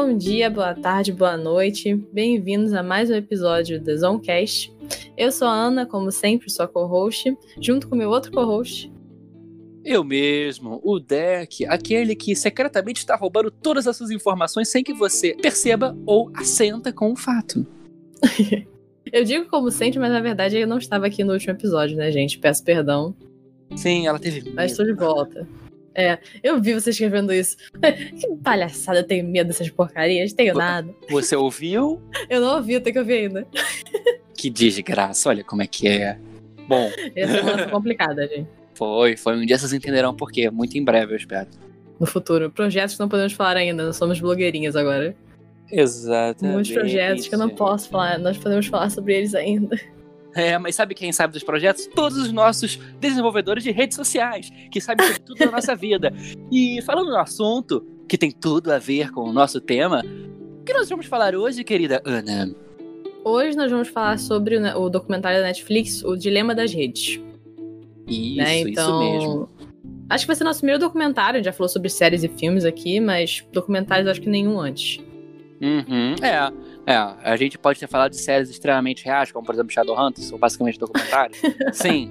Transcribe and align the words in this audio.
Bom 0.00 0.16
dia, 0.16 0.48
boa 0.48 0.76
tarde, 0.76 1.12
boa 1.12 1.36
noite. 1.36 1.92
Bem-vindos 2.12 2.72
a 2.72 2.84
mais 2.84 3.10
um 3.10 3.14
episódio 3.14 3.80
do 3.80 3.98
Zonecast. 3.98 4.72
Eu 5.16 5.32
sou 5.32 5.48
a 5.48 5.52
Ana, 5.52 5.84
como 5.84 6.12
sempre, 6.12 6.48
sua 6.48 6.68
co-host, 6.68 7.36
junto 7.60 7.88
com 7.88 7.96
meu 7.96 8.08
outro 8.08 8.30
co-host. 8.30 8.92
Eu 9.84 10.04
mesmo, 10.04 10.80
o 10.84 11.00
Deck, 11.00 11.66
aquele 11.66 12.14
que 12.14 12.36
secretamente 12.36 13.00
está 13.00 13.16
roubando 13.16 13.50
todas 13.50 13.88
as 13.88 13.96
suas 13.96 14.12
informações 14.12 14.68
sem 14.68 14.84
que 14.84 14.94
você 14.94 15.34
perceba 15.34 15.98
ou 16.06 16.30
assenta 16.32 16.92
com 16.92 17.10
o 17.10 17.16
fato. 17.16 17.66
eu 19.12 19.24
digo 19.24 19.46
como 19.48 19.68
sempre, 19.68 19.98
mas 19.98 20.12
na 20.12 20.20
verdade 20.20 20.58
eu 20.58 20.68
não 20.68 20.78
estava 20.78 21.08
aqui 21.08 21.24
no 21.24 21.32
último 21.32 21.54
episódio, 21.54 21.96
né, 21.96 22.12
gente? 22.12 22.38
Peço 22.38 22.62
perdão. 22.62 23.16
Sim, 23.74 24.06
ela 24.06 24.20
teve 24.20 24.42
medo. 24.42 24.54
Mas 24.54 24.70
estou 24.70 24.86
de 24.86 24.92
volta. 24.92 25.44
É, 25.94 26.18
eu 26.42 26.60
vi 26.60 26.74
você 26.74 26.90
escrevendo 26.90 27.32
isso. 27.32 27.56
Que 28.18 28.28
palhaçada, 28.42 29.00
eu 29.00 29.04
tenho 29.04 29.26
medo 29.26 29.48
dessas 29.48 29.68
porcarias, 29.70 30.32
tenho 30.32 30.54
nada. 30.54 30.88
Você 31.10 31.34
ouviu? 31.34 32.00
Eu 32.28 32.40
não 32.40 32.56
ouvi, 32.56 32.74
eu 32.74 32.80
tenho 32.80 32.94
que 32.94 33.00
ouvir 33.00 33.14
ainda. 33.14 33.46
Que 34.34 34.48
desgraça, 34.48 35.28
olha 35.28 35.42
como 35.42 35.62
é 35.62 35.66
que 35.66 35.88
é. 35.88 36.18
Bom. 36.68 36.90
Essa 37.16 37.38
semana 37.38 37.58
foi 37.58 37.68
complicada, 37.72 38.26
gente. 38.28 38.48
Foi, 38.74 39.16
foi. 39.16 39.36
Um 39.36 39.44
dia 39.44 39.58
vocês 39.58 39.72
entenderão 39.72 40.14
por 40.14 40.30
quê. 40.30 40.50
Muito 40.50 40.78
em 40.78 40.84
breve, 40.84 41.14
eu 41.14 41.16
espero. 41.16 41.48
No 41.98 42.06
futuro. 42.06 42.48
Projetos 42.48 42.94
que 42.94 43.00
não 43.00 43.08
podemos 43.08 43.32
falar 43.32 43.56
ainda, 43.56 43.84
nós 43.84 43.96
somos 43.96 44.20
blogueirinhas 44.20 44.76
agora. 44.76 45.16
Exatamente. 45.70 46.54
Muitos 46.54 46.72
projetos 46.72 47.26
que 47.26 47.34
eu 47.34 47.38
não 47.38 47.48
posso 47.48 47.88
falar, 47.88 48.18
nós 48.18 48.38
podemos 48.38 48.66
falar 48.66 48.90
sobre 48.90 49.16
eles 49.16 49.34
ainda. 49.34 49.78
É, 50.38 50.56
mas 50.56 50.76
sabe 50.76 50.94
quem 50.94 51.10
sabe 51.10 51.32
dos 51.32 51.42
projetos? 51.42 51.88
Todos 51.88 52.16
os 52.16 52.30
nossos 52.30 52.76
desenvolvedores 53.00 53.64
de 53.64 53.72
redes 53.72 53.96
sociais, 53.96 54.52
que 54.70 54.80
sabem 54.80 55.04
sobre 55.04 55.20
tudo 55.20 55.38
da 55.38 55.50
nossa 55.50 55.74
vida. 55.74 56.12
E 56.48 56.80
falando 56.82 57.10
no 57.10 57.18
assunto, 57.18 57.84
que 58.08 58.16
tem 58.16 58.30
tudo 58.30 58.72
a 58.72 58.78
ver 58.78 59.10
com 59.10 59.22
o 59.22 59.32
nosso 59.32 59.60
tema, 59.60 60.04
o 60.60 60.64
que 60.64 60.72
nós 60.72 60.88
vamos 60.88 61.06
falar 61.06 61.34
hoje, 61.34 61.64
querida 61.64 62.00
Ana? 62.04 62.54
Hoje 63.24 63.56
nós 63.56 63.68
vamos 63.68 63.88
falar 63.88 64.16
sobre 64.16 64.56
o, 64.56 64.88
documentário 64.88 65.40
da 65.40 65.46
Netflix, 65.46 66.04
O 66.04 66.14
Dilema 66.14 66.54
das 66.54 66.72
Redes. 66.72 67.20
Isso, 68.06 68.36
né? 68.36 68.60
então, 68.60 68.70
isso 68.70 68.98
mesmo. 69.00 69.48
Acho 70.08 70.22
que 70.22 70.28
vai 70.28 70.36
ser 70.36 70.44
nosso 70.44 70.60
primeiro 70.60 70.78
documentário, 70.78 71.34
a 71.34 71.38
gente 71.38 71.46
já 71.46 71.52
falou 71.52 71.68
sobre 71.68 71.88
séries 71.88 72.22
e 72.22 72.28
filmes 72.28 72.64
aqui, 72.64 73.00
mas 73.00 73.44
documentários 73.52 74.06
acho 74.06 74.20
que 74.20 74.30
nenhum 74.30 74.60
antes. 74.60 75.00
Uhum, 75.60 76.14
é. 76.22 76.52
É, 76.88 76.94
a 77.22 77.36
gente 77.36 77.58
pode 77.58 77.78
ter 77.78 77.86
falado 77.86 78.12
de 78.12 78.16
séries 78.16 78.48
extremamente 78.48 79.04
reais, 79.04 79.30
como 79.30 79.44
por 79.44 79.54
exemplo 79.54 79.70
Shadowhunters, 79.70 80.26
são 80.26 80.38
basicamente 80.38 80.78
documentários. 80.78 81.38
Sim. 81.70 82.10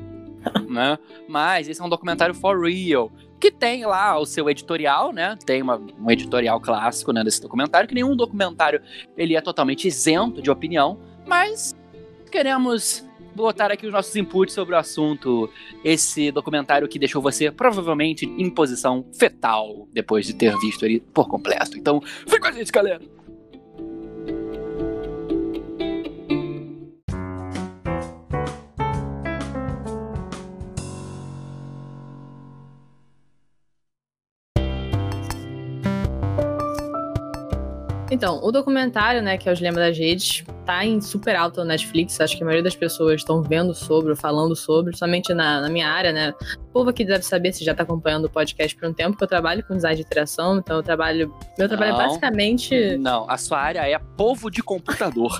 Né? 0.69 0.99
Mas 1.27 1.67
esse 1.67 1.81
é 1.81 1.83
um 1.83 1.89
documentário 1.89 2.35
for 2.35 2.63
real, 2.63 3.11
que 3.39 3.49
tem 3.49 3.83
lá 3.87 4.19
o 4.19 4.25
seu 4.25 4.47
editorial, 4.47 5.11
né? 5.11 5.35
Tem 5.43 5.63
uma, 5.63 5.81
um 5.99 6.11
editorial 6.11 6.61
clássico 6.61 7.11
né, 7.11 7.23
desse 7.23 7.41
documentário, 7.41 7.89
que 7.89 7.95
nenhum 7.95 8.15
documentário 8.15 8.79
ele 9.17 9.35
é 9.35 9.41
totalmente 9.41 9.87
isento 9.87 10.43
de 10.43 10.51
opinião, 10.51 10.99
mas 11.25 11.75
queremos 12.31 13.03
botar 13.33 13.71
aqui 13.71 13.87
os 13.87 13.91
nossos 13.91 14.15
inputs 14.15 14.53
sobre 14.53 14.75
o 14.75 14.77
assunto. 14.77 15.49
Esse 15.83 16.31
documentário 16.31 16.87
que 16.87 16.99
deixou 16.99 17.19
você 17.19 17.49
provavelmente 17.49 18.27
em 18.27 18.47
posição 18.47 19.03
fetal 19.17 19.87
depois 19.91 20.27
de 20.27 20.35
ter 20.35 20.55
visto 20.59 20.85
ele 20.85 20.99
por 20.99 21.27
completo. 21.27 21.79
Então, 21.79 21.99
vem 22.27 22.39
com 22.39 22.47
a 22.47 22.51
gente, 22.51 22.71
galera! 22.71 23.16
Então, 38.17 38.39
o 38.43 38.51
documentário, 38.51 39.21
né, 39.21 39.37
que 39.37 39.47
é 39.47 39.51
o 39.51 39.55
Dilema 39.55 39.77
das 39.77 39.95
Redes, 39.95 40.43
tá 40.65 40.83
em 40.83 40.99
super 40.99 41.35
alto 41.35 41.59
na 41.59 41.65
Netflix. 41.65 42.19
Acho 42.19 42.35
que 42.35 42.41
a 42.41 42.45
maioria 42.47 42.63
das 42.63 42.75
pessoas 42.75 43.21
estão 43.21 43.43
vendo 43.43 43.75
sobre, 43.75 44.15
falando 44.15 44.55
sobre, 44.55 44.97
somente 44.97 45.35
na, 45.35 45.61
na, 45.61 45.69
minha 45.69 45.87
área, 45.87 46.11
né? 46.11 46.33
O 46.67 46.73
povo 46.73 46.89
aqui 46.89 47.05
deve 47.05 47.21
saber 47.21 47.53
se 47.53 47.63
já 47.63 47.75
tá 47.75 47.83
acompanhando 47.83 48.25
o 48.25 48.29
podcast 48.29 48.75
por 48.75 48.89
um 48.89 48.93
tempo, 48.93 49.15
que 49.15 49.23
eu 49.23 49.27
trabalho 49.27 49.63
com 49.67 49.75
design 49.75 49.97
de 49.97 50.01
interação, 50.01 50.57
então 50.57 50.77
eu 50.77 50.83
trabalho. 50.83 51.31
Meu 51.59 51.69
trabalho 51.69 51.93
é 51.93 51.95
basicamente. 51.95 52.97
Não, 52.97 53.29
a 53.29 53.37
sua 53.37 53.59
área 53.59 53.87
é 53.87 53.99
povo 54.17 54.49
de 54.49 54.63
computador. 54.63 55.39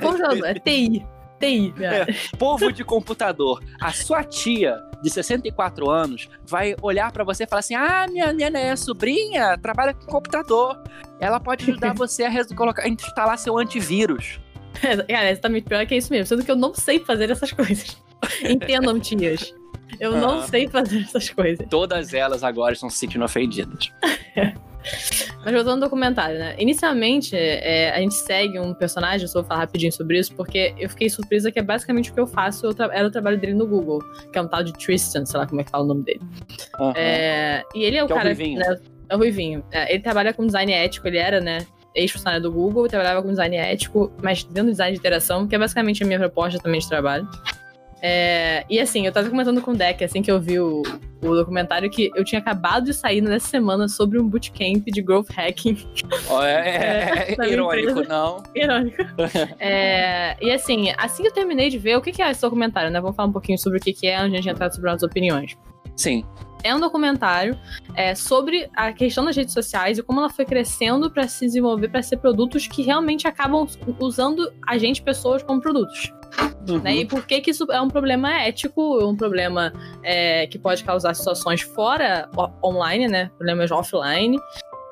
povo 0.00 0.16
de, 0.16 0.46
é 0.46 0.54
TI. 0.54 1.06
TI, 1.44 1.74
é, 1.82 2.06
povo 2.38 2.72
de 2.72 2.84
computador. 2.84 3.62
A 3.80 3.92
sua 3.92 4.22
tia 4.24 4.80
de 5.02 5.10
64 5.10 5.90
anos 5.90 6.28
vai 6.46 6.74
olhar 6.80 7.12
para 7.12 7.24
você 7.24 7.44
e 7.44 7.46
falar 7.46 7.60
assim: 7.60 7.74
Ah, 7.74 8.06
minha 8.10 8.32
nena 8.32 8.58
é 8.58 8.74
sobrinha, 8.76 9.58
trabalha 9.58 9.94
com 9.94 10.06
computador. 10.06 10.82
Ela 11.20 11.38
pode 11.38 11.70
ajudar 11.70 11.92
você 11.94 12.24
a 12.24 12.44
colocar, 12.54 12.88
instalar 12.88 13.38
seu 13.38 13.58
antivírus. 13.58 14.40
É, 15.08 15.30
exatamente 15.30 15.68
pior 15.68 15.86
que 15.86 15.94
é 15.94 15.98
isso 15.98 16.12
mesmo. 16.12 16.26
Sendo 16.26 16.44
que 16.44 16.50
eu 16.50 16.56
não 16.56 16.74
sei 16.74 16.98
fazer 16.98 17.30
essas 17.30 17.52
coisas. 17.52 17.96
Entendam, 18.42 18.98
tias. 18.98 19.54
Eu 20.00 20.16
não 20.16 20.42
sei 20.42 20.68
fazer 20.68 21.02
essas 21.02 21.30
coisas. 21.30 21.66
Todas 21.68 22.12
elas 22.12 22.42
agora 22.42 22.72
estão 22.72 22.90
se 22.90 22.98
sentindo 22.98 23.24
ofendidas. 23.24 23.90
Mas 25.44 25.54
voltando 25.54 25.82
ao 25.82 25.88
documentário, 25.88 26.38
né? 26.38 26.54
Inicialmente, 26.58 27.34
é, 27.36 27.90
a 27.90 27.98
gente 27.98 28.14
segue 28.14 28.58
um 28.58 28.74
personagem, 28.74 29.22
eu 29.22 29.28
só 29.28 29.40
vou 29.40 29.48
falar 29.48 29.60
rapidinho 29.60 29.92
sobre 29.92 30.18
isso, 30.18 30.34
porque 30.34 30.74
eu 30.78 30.88
fiquei 30.88 31.08
surpresa 31.08 31.50
que 31.50 31.58
é 31.58 31.62
basicamente 31.62 32.10
o 32.10 32.14
que 32.14 32.20
eu 32.20 32.26
faço, 32.26 32.66
eu 32.66 32.74
era 32.90 33.06
o 33.06 33.10
trabalho 33.10 33.38
dele 33.38 33.54
no 33.54 33.66
Google, 33.66 34.02
que 34.32 34.38
é 34.38 34.42
um 34.42 34.48
tal 34.48 34.62
de 34.62 34.72
Tristan, 34.72 35.24
sei 35.24 35.38
lá 35.38 35.46
como 35.46 35.60
é 35.60 35.64
que 35.64 35.70
fala 35.70 35.84
o 35.84 35.86
nome 35.86 36.02
dele. 36.02 36.20
Uhum. 36.78 36.92
É, 36.94 37.62
e 37.74 37.84
ele 37.84 37.96
é 37.96 38.04
o 38.04 38.06
que 38.06 38.14
cara. 38.14 38.30
É 38.30 38.32
o 38.32 38.36
Ruivinho. 38.36 38.58
Né, 38.58 38.80
é 39.08 39.14
o 39.14 39.18
Ruivinho. 39.18 39.64
É, 39.70 39.92
ele 39.92 40.02
trabalha 40.02 40.32
com 40.32 40.46
design 40.46 40.72
ético, 40.72 41.08
ele 41.08 41.18
era, 41.18 41.40
né? 41.40 41.66
Ex-funcionário 41.94 42.42
do 42.42 42.52
Google, 42.52 42.88
trabalhava 42.88 43.22
com 43.22 43.28
design 43.28 43.56
ético, 43.56 44.12
mas 44.22 44.42
dentro 44.44 44.64
do 44.64 44.70
design 44.70 44.92
de 44.92 44.98
interação, 44.98 45.46
que 45.46 45.54
é 45.54 45.58
basicamente 45.58 46.02
a 46.02 46.06
minha 46.06 46.18
proposta 46.18 46.58
também 46.58 46.80
de 46.80 46.88
trabalho. 46.88 47.28
É, 48.06 48.66
e 48.68 48.78
assim, 48.78 49.06
eu 49.06 49.12
tava 49.12 49.30
comentando 49.30 49.62
com 49.62 49.70
o 49.70 49.74
Deck, 49.74 50.04
assim 50.04 50.20
que 50.20 50.30
eu 50.30 50.38
vi 50.38 50.60
o, 50.60 50.82
o 51.22 51.34
documentário, 51.34 51.88
que 51.88 52.10
eu 52.14 52.22
tinha 52.22 52.38
acabado 52.38 52.84
de 52.84 52.92
sair 52.92 53.22
nessa 53.22 53.48
semana 53.48 53.88
sobre 53.88 54.20
um 54.20 54.28
bootcamp 54.28 54.84
de 54.84 55.00
growth 55.00 55.30
hacking. 55.30 55.78
Oh, 56.28 56.42
é, 56.44 57.30
é, 57.30 57.36
é 57.40 57.48
irônico, 57.48 58.06
não? 58.06 58.42
Irônico. 58.54 59.02
É, 59.58 60.36
e 60.38 60.50
assim, 60.50 60.92
assim 60.98 61.22
que 61.22 61.30
eu 61.30 61.32
terminei 61.32 61.70
de 61.70 61.78
ver, 61.78 61.96
o 61.96 62.02
que, 62.02 62.12
que 62.12 62.20
é 62.20 62.30
esse 62.30 62.42
documentário, 62.42 62.90
né? 62.90 63.00
Vamos 63.00 63.16
falar 63.16 63.30
um 63.30 63.32
pouquinho 63.32 63.56
sobre 63.58 63.78
o 63.78 63.80
que, 63.80 63.94
que 63.94 64.06
é, 64.06 64.16
antes 64.16 64.32
de 64.32 64.36
a 64.36 64.40
gente 64.42 64.52
entrar 64.52 64.70
sobre 64.70 64.90
as 64.90 65.02
opiniões. 65.02 65.56
Sim 65.96 66.22
é 66.64 66.74
um 66.74 66.80
documentário 66.80 67.56
é, 67.94 68.14
sobre 68.14 68.68
a 68.74 68.90
questão 68.92 69.24
das 69.24 69.36
redes 69.36 69.52
sociais 69.52 69.98
e 69.98 70.02
como 70.02 70.18
ela 70.18 70.30
foi 70.30 70.46
crescendo 70.46 71.10
para 71.10 71.28
se 71.28 71.44
desenvolver 71.44 71.88
para 71.88 72.02
ser 72.02 72.16
produtos 72.16 72.66
que 72.66 72.82
realmente 72.82 73.28
acabam 73.28 73.68
usando 74.00 74.50
a 74.66 74.78
gente, 74.78 75.02
pessoas, 75.02 75.42
como 75.42 75.60
produtos. 75.60 76.10
Uhum. 76.66 76.78
Né? 76.78 76.96
E 76.96 77.04
por 77.04 77.26
que, 77.26 77.40
que 77.42 77.50
isso 77.50 77.70
é 77.70 77.80
um 77.80 77.88
problema 77.88 78.32
ético, 78.40 79.06
um 79.06 79.14
problema 79.14 79.72
é, 80.02 80.46
que 80.46 80.58
pode 80.58 80.82
causar 80.82 81.14
situações 81.14 81.60
fora 81.60 82.28
online, 82.64 83.06
né? 83.06 83.30
Problemas 83.36 83.70
offline. 83.70 84.38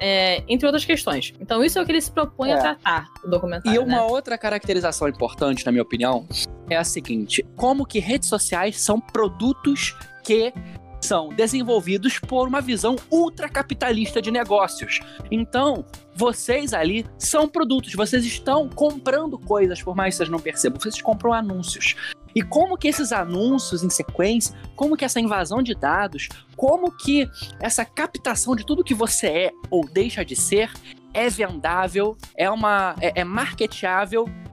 É, 0.05 0.43
entre 0.49 0.67
outras 0.67 0.85
questões. 0.85 1.33
Então, 1.41 1.63
isso 1.63 1.79
é 1.79 1.83
o 1.83 1.87
que 1.87 1.93
ele 1.93 2.01
se 2.01 2.11
propõe 2.11 2.51
é. 2.51 2.55
a 2.55 2.59
tratar, 2.59 3.07
o 3.25 3.29
documentário. 3.29 3.77
E 3.77 3.79
uma 3.79 3.99
né? 3.99 4.03
outra 4.03 4.37
caracterização 4.37 5.07
importante, 5.07 5.65
na 5.65 5.71
minha 5.71 5.83
opinião, 5.83 6.27
é 6.69 6.77
a 6.77 6.83
seguinte: 6.83 7.47
como 7.55 7.87
que 7.87 8.01
redes 8.01 8.29
sociais 8.29 8.81
são 8.81 9.01
produtos 9.01 9.95
que 10.25 10.53
são 11.03 11.29
desenvolvidos 11.29 12.19
por 12.19 12.49
uma 12.49 12.61
visão 12.61 12.97
ultracapitalista 13.11 14.23
de 14.23 14.31
negócios. 14.31 15.01
Então, 15.31 15.85
vocês 16.15 16.73
ali 16.73 17.07
são 17.19 17.49
produtos, 17.49 17.95
vocês 17.95 18.25
estão 18.25 18.69
comprando 18.69 19.39
coisas, 19.39 19.83
por 19.83 19.97
mais 19.97 20.15
que 20.15 20.19
vocês 20.19 20.29
não 20.29 20.39
percebam, 20.39 20.81
vocês 20.81 21.01
compram 21.01 21.33
anúncios. 21.33 21.97
E 22.35 22.43
como 22.43 22.79
que 22.79 22.89
esses 22.89 23.13
anúncios 23.13 23.83
em 23.83 23.91
sequência, 23.91 24.57
como 24.75 24.97
que 24.97 25.05
essa 25.05 25.21
invasão 25.21 25.63
de 25.63 25.75
dados, 25.75 26.29
como 26.57 26.91
que 26.91 27.29
essa 27.61 27.85
captação 27.85 28.57
de 28.57 28.65
tudo 28.65 28.85
que 28.85 28.95
você 28.95 29.27
é 29.27 29.51
ou 29.71 29.87
deixa 29.87 30.25
de 30.25 30.35
ser 30.35 30.71
é 31.15 31.29
vendável, 31.29 32.17
é 32.37 32.51
uma 32.51 32.97
é, 33.01 33.21
é 33.21 33.25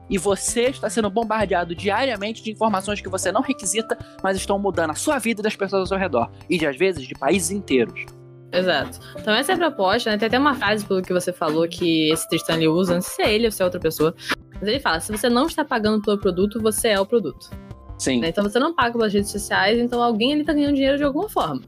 e 0.09 0.17
você 0.17 0.63
está 0.63 0.89
sendo 0.89 1.09
bombardeado 1.09 1.75
diariamente 1.75 2.44
de 2.44 2.51
informações 2.51 3.01
que 3.01 3.09
você 3.09 3.31
não 3.31 3.41
requisita, 3.41 3.97
mas 4.23 4.38
estão 4.38 4.57
mudando 4.57 4.91
a 4.91 4.95
sua 4.95 5.19
vida 5.19 5.41
e 5.41 5.44
das 5.44 5.56
pessoas 5.56 5.81
ao 5.81 5.88
seu 5.88 5.97
redor. 5.97 6.31
E 6.50 6.57
de, 6.57 6.65
às 6.65 6.77
vezes 6.77 7.07
de 7.07 7.13
países 7.13 7.51
inteiros. 7.51 8.06
Exato. 8.51 9.00
Então 9.19 9.33
essa 9.33 9.51
é 9.51 9.56
a 9.56 9.57
proposta, 9.57 10.09
né? 10.09 10.17
Tem 10.17 10.27
até 10.27 10.39
uma 10.39 10.56
frase 10.56 10.83
pelo 10.85 11.01
que 11.01 11.13
você 11.13 11.31
falou 11.31 11.67
que 11.67 12.11
esse 12.11 12.27
Tristan 12.27 12.56
ele 12.56 12.67
usa, 12.67 12.95
não 12.95 13.01
sei 13.01 13.13
se 13.13 13.21
é 13.21 13.33
ele 13.33 13.45
ou 13.45 13.51
se 13.51 13.61
é 13.61 13.65
outra 13.65 13.79
pessoa. 13.79 14.15
Mas 14.53 14.63
ele 14.63 14.79
fala: 14.79 15.00
se 15.00 15.11
você 15.11 15.29
não 15.29 15.45
está 15.45 15.63
pagando 15.63 16.01
pelo 16.01 16.17
produto, 16.17 16.59
você 16.59 16.89
é 16.89 17.00
o 17.00 17.05
produto. 17.05 17.50
Sim. 17.97 18.21
Né? 18.21 18.29
Então 18.29 18.44
você 18.44 18.57
não 18.57 18.73
paga 18.73 18.94
pelas 18.94 19.13
redes 19.13 19.29
sociais, 19.29 19.77
então 19.77 20.01
alguém 20.01 20.39
está 20.39 20.53
ganhando 20.53 20.75
dinheiro 20.75 20.97
de 20.97 21.03
alguma 21.03 21.29
forma. 21.29 21.62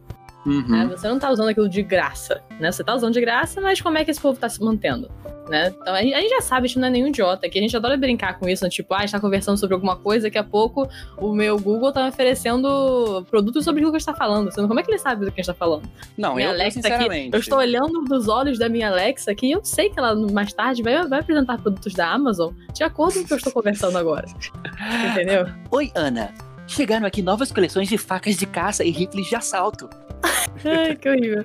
Uhum. 0.46 0.68
né? 0.68 0.88
Você 0.88 1.08
não 1.08 1.20
tá 1.20 1.30
usando 1.30 1.50
aquilo 1.50 1.70
de 1.70 1.84
graça, 1.84 2.42
né? 2.60 2.72
Você 2.72 2.84
tá 2.84 2.96
usando 2.96 3.14
de 3.14 3.22
graça, 3.22 3.62
mas 3.62 3.80
como 3.80 3.98
é 3.98 4.06
que 4.06 4.12
esse 4.12 4.20
povo 4.20 4.40
tá 4.40 4.50
se 4.50 4.62
mantendo? 4.64 5.10
Né? 5.50 5.74
Então 5.82 5.94
a 5.94 6.02
gente, 6.02 6.14
a 6.14 6.22
gente 6.22 6.30
já 6.30 6.42
sabe, 6.42 6.66
a 6.66 6.68
gente 6.68 6.80
não 6.80 6.88
é 6.88 6.92
nenhum 6.92 7.08
idiota, 7.08 7.50
que 7.50 7.60
a 7.60 7.62
gente 7.62 7.76
adora 7.76 7.98
brincar 7.98 8.40
com 8.40 8.48
isso, 8.48 8.64
né? 8.64 8.70
tipo, 8.70 8.94
ah, 8.94 8.98
a 8.98 9.02
gente 9.02 9.12
tá 9.12 9.20
conversando 9.20 9.58
sobre 9.58 9.74
alguma 9.74 9.98
coisa, 9.98 10.28
daqui 10.28 10.38
a 10.38 10.44
pouco 10.44 10.88
o 11.18 11.34
meu 11.34 11.60
Google 11.60 11.92
tá 11.92 12.04
me 12.04 12.10
oferecendo 12.10 13.26
produtos 13.30 13.66
sobre 13.66 13.82
aquilo 13.82 13.92
que 13.92 13.98
a 13.98 14.00
gente 14.00 14.06
tá 14.06 14.14
falando. 14.14 14.52
Sendo 14.54 14.68
como 14.68 14.80
é 14.80 14.84
que 14.84 14.90
ele 14.90 14.98
sabe 14.98 15.26
do 15.26 15.32
que 15.32 15.42
a 15.42 15.44
gente 15.44 15.54
tá 15.54 15.54
falando? 15.54 15.90
Não, 16.18 16.36
minha 16.36 16.48
eu, 16.48 16.52
Alexa 16.52 16.80
aqui, 16.80 16.88
sinceramente. 16.88 17.34
eu 17.34 17.40
estou 17.40 17.58
olhando 17.58 18.02
nos 18.04 18.28
olhos 18.28 18.58
da 18.58 18.70
minha 18.70 18.90
Alexa 18.90 19.32
aqui 19.32 19.48
e 19.48 19.52
eu 19.52 19.64
sei 19.64 19.90
que 19.90 20.00
ela 20.00 20.16
mais 20.16 20.54
tarde 20.54 20.82
vai, 20.82 21.06
vai 21.06 21.20
apresentar 21.20 21.58
produtos 21.58 21.94
da 21.94 22.10
Amazon 22.10 22.54
de 22.74 22.84
acordo 22.84 23.16
com 23.16 23.20
o 23.22 23.26
que 23.26 23.34
eu 23.34 23.38
estou 23.38 23.52
conversando 23.52 23.98
agora. 23.98 24.28
Entendeu? 25.12 25.48
Oi, 25.70 25.92
Ana. 25.96 26.51
Chegaram 26.68 27.06
aqui 27.06 27.22
novas 27.22 27.52
coleções 27.52 27.88
de 27.90 27.98
facas 27.98 28.36
de 28.38 28.46
caça 28.46 28.84
e 28.84 28.92
rifles 28.92 29.28
de 29.28 29.36
assalto. 29.36 29.90
Ai, 30.64 30.96
que 30.96 31.10
horrível. 31.10 31.44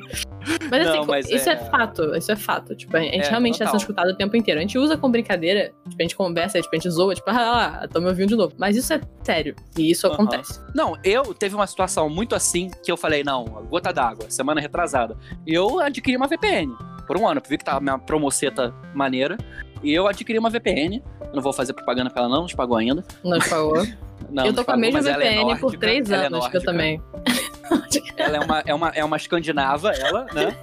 Mas 0.71 0.87
assim, 0.87 0.99
Não, 0.99 1.07
mas 1.07 1.29
isso 1.31 1.49
é... 1.49 1.55
é- 1.55 1.57
fato, 1.57 2.15
isso 2.17 2.31
é 2.31 2.37
fato. 2.37 2.75
Tipo, 2.77 2.97
a 2.97 3.01
gente 3.01 3.27
É, 3.27 3.29
realmente 3.31 3.59
tá 3.59 3.65
total. 3.65 3.73
sendo 3.73 3.81
escutado 3.81 4.09
o 4.11 4.17
tempo 4.17 4.37
inteiro. 4.37 4.59
A 4.61 4.63
gente 4.63 4.79
usa 4.79 4.97
com 4.97 5.11
brincadeira, 5.11 5.73
tipo, 5.89 5.97
a 5.99 6.03
gente 6.03 6.15
conversa, 6.17 6.61
tipo, 6.61 6.75
a 6.75 6.79
gente 6.79 6.91
zoa, 6.91 7.15
tipo, 7.15 7.29
ah, 7.31 7.33
lá, 7.33 7.89
tô 7.89 8.01
me 8.01 8.07
ouvindo 8.09 8.29
de 8.29 8.37
novo. 8.37 8.55
Mas 8.59 8.77
isso 8.77 8.93
é 8.93 9.01
sério. 9.23 9.57
E 9.77 9.91
isso 9.91 10.07
acontece. 10.07 10.61
Não, 10.75 10.97
eu 11.03 11.35
teve 11.35 11.55
uma 11.55 11.67
situação 11.67 12.09
muito 12.09 12.35
assim 12.35 12.71
que 12.85 12.93
eu 12.93 12.97
falei, 12.97 13.25
não, 13.25 13.45
gota 13.45 13.93
d'água, 13.93 14.27
semana 14.31 14.61
retrasada. 14.61 15.17
Eu 15.47 15.81
adquiri 15.81 16.17
uma 16.17 16.27
VPN 16.29 16.73
por 17.07 17.17
um 17.19 17.27
ano. 17.27 17.41
Eu 17.45 17.49
vi 17.51 17.59
que 17.59 17.65
tava 17.65 17.81
minha 17.81 17.99
promoceta 17.99 18.73
maneira. 18.95 19.37
E 19.83 19.93
eu 19.93 20.07
adquiri 20.07 20.39
uma 20.39 20.51
VPN. 20.51 21.03
Eu 21.21 21.35
não 21.35 21.43
vou 21.43 21.53
fazer 21.53 21.73
propaganda 21.73 22.11
pra 22.11 22.23
ela, 22.23 22.31
não, 22.31 22.41
não 22.41 22.47
te 22.47 22.57
pagou 22.57 22.77
ainda. 22.77 23.05
Não 23.25 23.39
te 23.39 23.49
pagou. 23.49 23.75
Não, 24.31 24.47
eu 24.47 24.53
tô 24.55 24.65
com 24.65 24.73
a 24.73 24.77
mesma 24.77 24.99
ela 25.01 25.11
é 25.11 25.29
VPN 25.31 25.45
por 25.57 25.61
nórdica, 25.63 25.79
três 25.81 26.11
é 26.11 26.15
anos, 26.15 26.49
que 26.49 26.57
eu 26.57 26.61
nórdica. 26.61 26.61
também. 26.65 27.03
Ela 28.17 28.37
é 28.37 28.41
uma, 28.41 28.63
é 28.67 28.75
uma, 28.75 28.89
é 28.91 29.05
uma 29.05 29.17
escandinava, 29.17 29.91
ela, 29.91 30.25
né? 30.33 30.57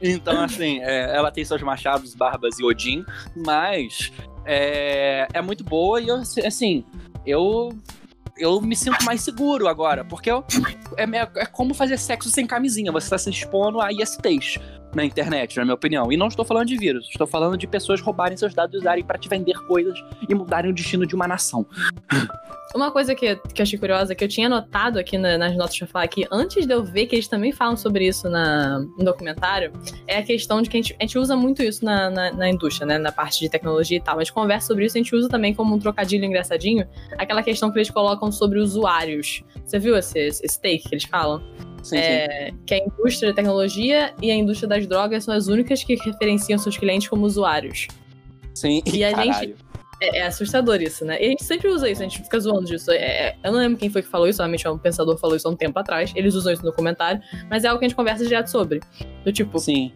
Então, 0.00 0.40
assim, 0.42 0.80
é, 0.80 1.14
ela 1.14 1.30
tem 1.30 1.44
seus 1.44 1.62
machados, 1.62 2.14
barbas 2.14 2.58
e 2.58 2.64
Odin, 2.64 3.04
mas 3.36 4.10
é, 4.44 5.26
é 5.32 5.42
muito 5.42 5.62
boa 5.62 6.00
e 6.00 6.08
eu, 6.08 6.16
assim, 6.44 6.84
eu. 7.26 7.70
Eu 8.38 8.60
me 8.60 8.76
sinto 8.76 9.02
mais 9.06 9.22
seguro 9.22 9.66
agora, 9.66 10.04
porque 10.04 10.30
eu- 10.30 10.44
é, 10.98 11.06
me- 11.06 11.16
é 11.16 11.46
como 11.46 11.72
fazer 11.72 11.96
sexo 11.98 12.28
sem 12.28 12.46
camisinha. 12.46 12.92
Você 12.92 13.06
está 13.06 13.16
se 13.16 13.30
expondo 13.30 13.80
a 13.80 13.90
ISTs 13.90 14.58
na 14.94 15.02
internet, 15.06 15.56
na 15.56 15.64
minha 15.64 15.74
opinião. 15.74 16.12
E 16.12 16.18
não 16.18 16.28
estou 16.28 16.44
falando 16.44 16.66
de 16.68 16.76
vírus, 16.76 17.08
estou 17.10 17.26
falando 17.26 17.56
de 17.56 17.66
pessoas 17.66 17.98
roubarem 18.02 18.36
seus 18.36 18.52
dados 18.52 18.74
e 18.74 18.78
usarem 18.78 19.02
para 19.02 19.16
te 19.16 19.26
vender 19.26 19.54
coisas 19.66 19.98
e 20.28 20.34
mudarem 20.34 20.70
o 20.70 20.74
destino 20.74 21.06
de 21.06 21.14
uma 21.14 21.26
nação. 21.26 21.64
Uma 22.76 22.90
coisa 22.90 23.14
que, 23.14 23.34
que 23.36 23.60
eu 23.60 23.62
achei 23.62 23.78
curiosa, 23.78 24.14
que 24.14 24.22
eu 24.22 24.28
tinha 24.28 24.48
notado 24.48 24.98
aqui 24.98 25.16
na- 25.16 25.38
nas 25.38 25.56
notas 25.56 25.78
pra 25.78 25.86
falar 25.86 26.04
aqui, 26.04 26.26
antes 26.30 26.66
de 26.66 26.72
eu 26.74 26.84
ver 26.84 27.06
que 27.06 27.16
eles 27.16 27.26
também 27.26 27.50
falam 27.52 27.76
sobre 27.76 28.06
isso 28.06 28.28
na, 28.28 28.78
no 28.78 29.04
documentário, 29.04 29.72
é 30.06 30.18
a 30.18 30.22
questão 30.22 30.60
de 30.60 30.68
que 30.68 30.76
a 30.76 30.80
gente, 30.82 30.94
a 31.00 31.02
gente 31.02 31.18
usa 31.18 31.34
muito 31.34 31.62
isso 31.62 31.84
na, 31.84 32.10
na, 32.10 32.32
na 32.32 32.50
indústria, 32.50 32.86
né? 32.86 32.98
Na 32.98 33.10
parte 33.10 33.40
de 33.40 33.48
tecnologia 33.48 33.96
e 33.96 34.00
tal. 34.00 34.16
A 34.18 34.22
gente 34.22 34.32
conversa 34.34 34.66
sobre 34.66 34.84
isso, 34.84 34.96
a 34.96 35.00
gente 35.00 35.14
usa 35.16 35.28
também 35.28 35.54
como 35.54 35.74
um 35.74 35.78
trocadilho 35.78 36.24
engraçadinho, 36.24 36.86
aquela 37.18 37.42
questão 37.42 37.70
que 37.72 37.78
eles 37.78 37.90
colocam 37.90 38.30
sobre 38.30 38.58
usuários. 38.58 39.42
Você 39.64 39.78
viu 39.78 39.96
esse, 39.96 40.18
esse 40.18 40.60
take 40.60 40.80
que 40.88 40.94
eles 40.94 41.04
falam? 41.04 41.40
Sim, 41.82 41.96
sim. 41.96 42.02
É, 42.02 42.50
que 42.66 42.74
a 42.74 42.78
indústria 42.78 43.30
da 43.30 43.36
tecnologia 43.36 44.12
e 44.20 44.30
a 44.30 44.34
indústria 44.34 44.68
das 44.68 44.86
drogas 44.86 45.24
são 45.24 45.32
as 45.34 45.46
únicas 45.46 45.82
que 45.82 45.94
referenciam 45.94 46.58
seus 46.58 46.76
clientes 46.76 47.08
como 47.08 47.24
usuários. 47.24 47.86
Sim, 48.54 48.82
E 48.92 49.04
a 49.04 49.10
gente- 49.22 49.26
caralho. 49.28 49.56
É, 50.00 50.18
é 50.18 50.26
assustador 50.26 50.80
isso, 50.82 51.04
né? 51.04 51.16
E 51.20 51.26
a 51.26 51.28
gente 51.30 51.44
sempre 51.44 51.68
usa 51.68 51.88
isso, 51.88 52.02
a 52.02 52.04
gente 52.04 52.22
fica 52.22 52.38
zoando 52.38 52.66
disso. 52.66 52.90
É, 52.90 52.96
é- 52.96 53.36
eu 53.42 53.52
não 53.52 53.58
lembro 53.58 53.78
quem 53.78 53.88
foi 53.90 54.02
que 54.02 54.08
falou 54.08 54.28
isso, 54.28 54.38
realmente 54.40 54.66
um 54.68 54.78
pensador 54.78 55.16
falou 55.18 55.36
isso 55.36 55.48
há 55.48 55.50
um 55.50 55.56
tempo 55.56 55.78
atrás. 55.78 56.12
Eles 56.14 56.34
usam 56.34 56.52
isso 56.52 56.64
no 56.64 56.72
comentário, 56.72 57.20
mas 57.50 57.64
é 57.64 57.68
algo 57.68 57.78
que 57.78 57.86
a 57.86 57.88
gente 57.88 57.96
conversa 57.96 58.24
direto 58.24 58.48
sobre. 58.48 58.80
Do 59.24 59.32
tipo, 59.32 59.58
Sim. 59.58 59.92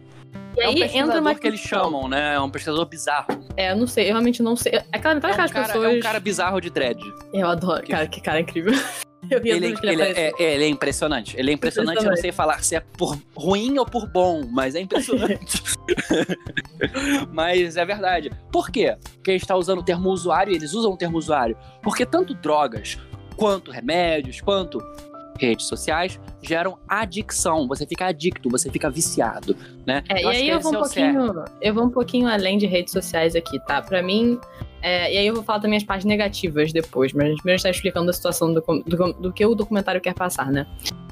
e 0.57 0.61
é 0.61 0.67
um 0.67 0.71
aí 0.71 0.97
entra 0.97 1.19
uma 1.21 1.35
que 1.35 1.45
eles 1.47 1.59
chamam, 1.59 2.07
né? 2.07 2.35
É 2.35 2.39
um 2.39 2.49
pesquisador 2.49 2.85
bizarro. 2.85 3.27
É, 3.55 3.71
eu 3.71 3.75
não 3.75 3.85
sei, 3.87 4.05
eu 4.05 4.13
realmente 4.13 4.41
não 4.41 4.55
sei. 4.55 4.73
É 4.73 4.85
aquela, 4.91 5.15
É 5.15 5.17
aquelas 5.17 5.51
um, 5.51 5.53
cara, 5.53 5.67
pessoas. 5.67 5.85
é 5.93 5.97
um 5.97 5.99
cara 5.99 6.19
bizarro 6.19 6.59
de 6.61 6.69
dread. 6.69 6.99
Eu 7.33 7.47
adoro, 7.47 7.85
cara, 7.87 8.07
que 8.07 8.19
cara 8.21 8.39
incrível. 8.39 8.73
Eu 9.31 9.37
Ele, 9.37 9.67
ele 9.67 9.73
apareceu. 9.73 10.03
é, 10.03 10.33
é, 10.37 10.53
ele 10.55 10.63
é 10.65 10.67
impressionante. 10.67 11.35
Ele 11.39 11.51
é 11.51 11.53
impressionante, 11.53 12.03
eu 12.03 12.09
não 12.09 12.17
sei 12.17 12.31
falar 12.31 12.61
se 12.63 12.75
é 12.75 12.81
por 12.81 13.17
ruim 13.35 13.79
ou 13.79 13.85
por 13.85 14.05
bom, 14.07 14.45
mas 14.51 14.75
é 14.75 14.81
impressionante. 14.81 15.63
mas 17.31 17.77
é 17.77 17.85
verdade. 17.85 18.29
Por 18.51 18.69
quê? 18.69 18.97
Porque 19.15 19.31
a 19.31 19.33
gente 19.33 19.47
tá 19.47 19.55
usando 19.55 19.79
o 19.79 19.83
termo 19.83 20.09
usuário 20.09 20.51
e 20.51 20.55
eles 20.55 20.73
usam 20.73 20.91
o 20.91 20.97
termo 20.97 21.17
usuário. 21.17 21.57
Porque 21.81 22.05
tanto 22.05 22.33
drogas, 22.33 22.97
quanto 23.37 23.71
remédios, 23.71 24.41
quanto 24.41 24.79
redes 25.39 25.65
sociais 25.65 26.19
geram 26.41 26.77
adicção. 26.87 27.67
Você 27.67 27.85
fica 27.85 28.05
adicto, 28.07 28.49
você 28.49 28.69
fica 28.69 28.89
viciado, 28.89 29.55
né? 29.85 30.03
É, 30.09 30.21
e 30.21 30.27
acho 30.27 30.27
aí 30.27 30.49
eu 30.49 30.59
vou, 30.59 30.73
um 30.73 30.81
é 30.81 30.87
cerne. 30.87 31.17
pouquinho, 31.17 31.45
eu 31.61 31.73
vou 31.73 31.83
um 31.85 31.89
pouquinho 31.89 32.27
além 32.27 32.57
de 32.57 32.67
redes 32.67 32.91
sociais 32.91 33.35
aqui, 33.35 33.59
tá? 33.65 33.81
Pra 33.81 34.03
mim, 34.03 34.39
é, 34.81 35.13
e 35.13 35.17
aí 35.17 35.27
eu 35.27 35.33
vou 35.35 35.43
falar 35.43 35.59
também 35.59 35.77
as 35.77 35.83
partes 35.83 36.05
negativas 36.05 36.73
depois, 36.73 37.13
mas 37.13 37.25
a 37.25 37.29
gente 37.29 37.37
primeiro 37.37 37.57
está 37.57 37.69
explicando 37.69 38.09
a 38.09 38.13
situação 38.13 38.53
do, 38.53 38.61
do, 38.61 39.13
do 39.13 39.33
que 39.33 39.45
o 39.45 39.55
documentário 39.55 40.01
quer 40.01 40.13
passar, 40.13 40.51
né? 40.51 40.65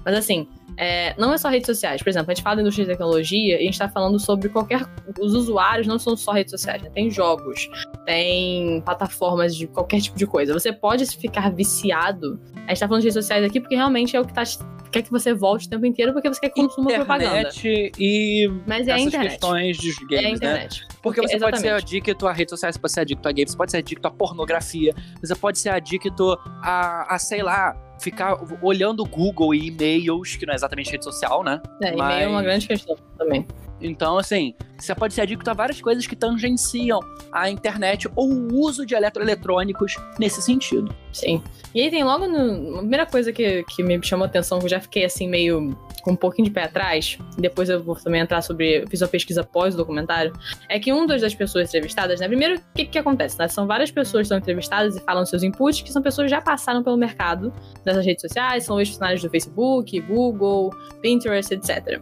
Mas 0.03 0.15
assim, 0.15 0.47
é, 0.81 1.13
não 1.17 1.33
é 1.33 1.37
só 1.37 1.49
redes 1.49 1.65
sociais. 1.65 2.01
Por 2.01 2.09
exemplo, 2.09 2.31
a 2.31 2.33
gente 2.33 2.41
fala 2.41 2.55
da 2.55 2.61
indústria 2.61 2.85
de 2.85 2.91
tecnologia 2.91 3.57
e 3.57 3.61
a 3.61 3.65
gente 3.65 3.77
tá 3.77 3.89
falando 3.89 4.17
sobre 4.17 4.47
qualquer. 4.47 4.81
Os 5.19 5.33
usuários 5.33 5.85
não 5.85 5.99
são 5.99 6.15
só 6.15 6.31
redes 6.31 6.51
sociais, 6.51 6.81
né? 6.81 6.89
Tem 6.89 7.11
jogos, 7.11 7.69
tem 8.05 8.79
plataformas 8.85 9.53
de 9.53 9.67
qualquer 9.67 9.99
tipo 9.99 10.17
de 10.17 10.25
coisa. 10.25 10.53
Você 10.53 10.71
pode 10.71 11.05
ficar 11.05 11.51
viciado. 11.51 12.39
A 12.65 12.69
gente 12.69 12.79
tá 12.79 12.87
falando 12.87 13.01
de 13.01 13.07
redes 13.07 13.25
sociais 13.25 13.43
aqui 13.43 13.59
porque 13.59 13.75
realmente 13.75 14.15
é 14.15 14.21
o 14.21 14.25
que 14.25 14.33
tá, 14.33 14.43
quer 14.89 15.01
que 15.01 15.11
você 15.11 15.33
volte 15.33 15.67
o 15.67 15.69
tempo 15.69 15.85
inteiro 15.85 16.13
porque 16.13 16.29
você 16.29 16.39
quer 16.39 16.49
que 16.49 16.61
consuma 16.61 16.93
propaganda. 16.93 17.49
E 17.65 18.49
Mas 18.65 18.87
é 18.87 18.91
a 18.91 18.95
essas 18.95 19.07
internet. 19.07 19.31
questões 19.31 19.77
dos 19.77 19.97
É 19.97 20.17
a 20.17 20.21
games, 20.21 20.39
né? 20.39 20.47
internet. 20.49 20.87
Porque 21.03 21.19
você 21.21 21.37
pode 21.39 21.59
ser 21.59 21.67
Exatamente. 21.67 21.97
adicto 21.97 22.25
a 22.27 22.31
redes 22.31 22.51
sociais, 22.51 22.75
você 22.75 22.81
pode 22.81 22.93
ser 22.93 22.99
adicto 23.01 23.27
a 23.27 23.31
games, 23.33 23.51
você 23.51 23.57
pode 23.57 23.71
ser 23.71 23.77
adicto 23.77 24.07
a 24.07 24.11
pornografia, 24.11 24.95
você 25.21 25.35
pode 25.35 25.59
ser 25.59 25.69
adicto 25.69 26.39
a, 26.63 27.13
a 27.15 27.19
sei 27.19 27.43
lá, 27.43 27.75
ficar 27.99 28.37
olhando 28.61 29.05
Google 29.05 29.53
e 29.53 29.67
e-mails, 29.67 30.35
que 30.35 30.45
não 30.45 30.53
é 30.53 30.55
exatamente 30.55 30.91
rede 30.91 31.03
social, 31.03 31.43
né? 31.43 31.61
É, 31.81 31.93
e-mail 31.93 32.23
é 32.23 32.27
uma 32.27 32.41
grande 32.41 32.67
questão 32.67 32.95
também. 33.17 33.45
Então, 33.81 34.17
assim, 34.17 34.53
você 34.77 34.93
pode 34.95 35.13
ser 35.13 35.21
adicto 35.21 35.49
a 35.49 35.53
várias 35.53 35.81
coisas 35.81 36.07
que 36.07 36.15
tangenciam 36.15 36.99
a 37.31 37.49
internet 37.49 38.09
ou 38.15 38.29
o 38.29 38.59
uso 38.59 38.85
de 38.85 38.95
eletroeletrônicos 38.95 39.95
nesse 40.17 40.41
sentido. 40.41 40.93
Sim. 41.11 41.41
E 41.73 41.81
aí 41.81 41.89
tem 41.89 42.03
logo 42.03 42.27
no, 42.27 42.75
a 42.75 42.79
primeira 42.79 43.05
coisa 43.05 43.31
que, 43.31 43.63
que 43.63 43.83
me 43.83 43.99
chamou 44.03 44.25
a 44.25 44.27
atenção, 44.27 44.59
que 44.59 44.65
eu 44.65 44.69
já 44.69 44.79
fiquei 44.79 45.05
assim 45.05 45.27
meio 45.27 45.77
com 46.01 46.11
um 46.11 46.15
pouquinho 46.15 46.47
de 46.47 46.53
pé 46.53 46.63
atrás, 46.63 47.17
depois 47.37 47.69
eu 47.69 47.83
vou 47.83 47.95
também 47.95 48.21
entrar 48.21 48.41
sobre. 48.41 48.85
Fiz 48.87 49.01
uma 49.01 49.07
pesquisa 49.07 49.41
após 49.41 49.73
o 49.73 49.77
documentário, 49.77 50.33
é 50.67 50.79
que 50.79 50.93
um 50.93 51.05
das 51.05 51.35
pessoas 51.35 51.67
entrevistadas, 51.67 52.19
né? 52.19 52.27
Primeiro, 52.27 52.55
o 52.55 52.61
que, 52.73 52.85
que 52.85 52.97
acontece? 52.97 53.37
Né? 53.37 53.47
São 53.47 53.67
várias 53.67 53.91
pessoas 53.91 54.23
que 54.23 54.27
são 54.29 54.37
entrevistadas 54.37 54.95
e 54.95 55.01
falam 55.01 55.25
seus 55.25 55.43
inputs, 55.43 55.81
que 55.81 55.91
são 55.91 56.01
pessoas 56.01 56.25
que 56.25 56.31
já 56.31 56.41
passaram 56.41 56.83
pelo 56.83 56.97
mercado 56.97 57.53
dessas 57.83 58.05
redes 58.05 58.21
sociais, 58.21 58.63
são 58.63 58.79
ex-funcionários 58.79 59.21
do 59.21 59.29
Facebook, 59.29 59.99
Google, 60.01 60.71
Pinterest, 61.01 61.53
etc. 61.53 61.99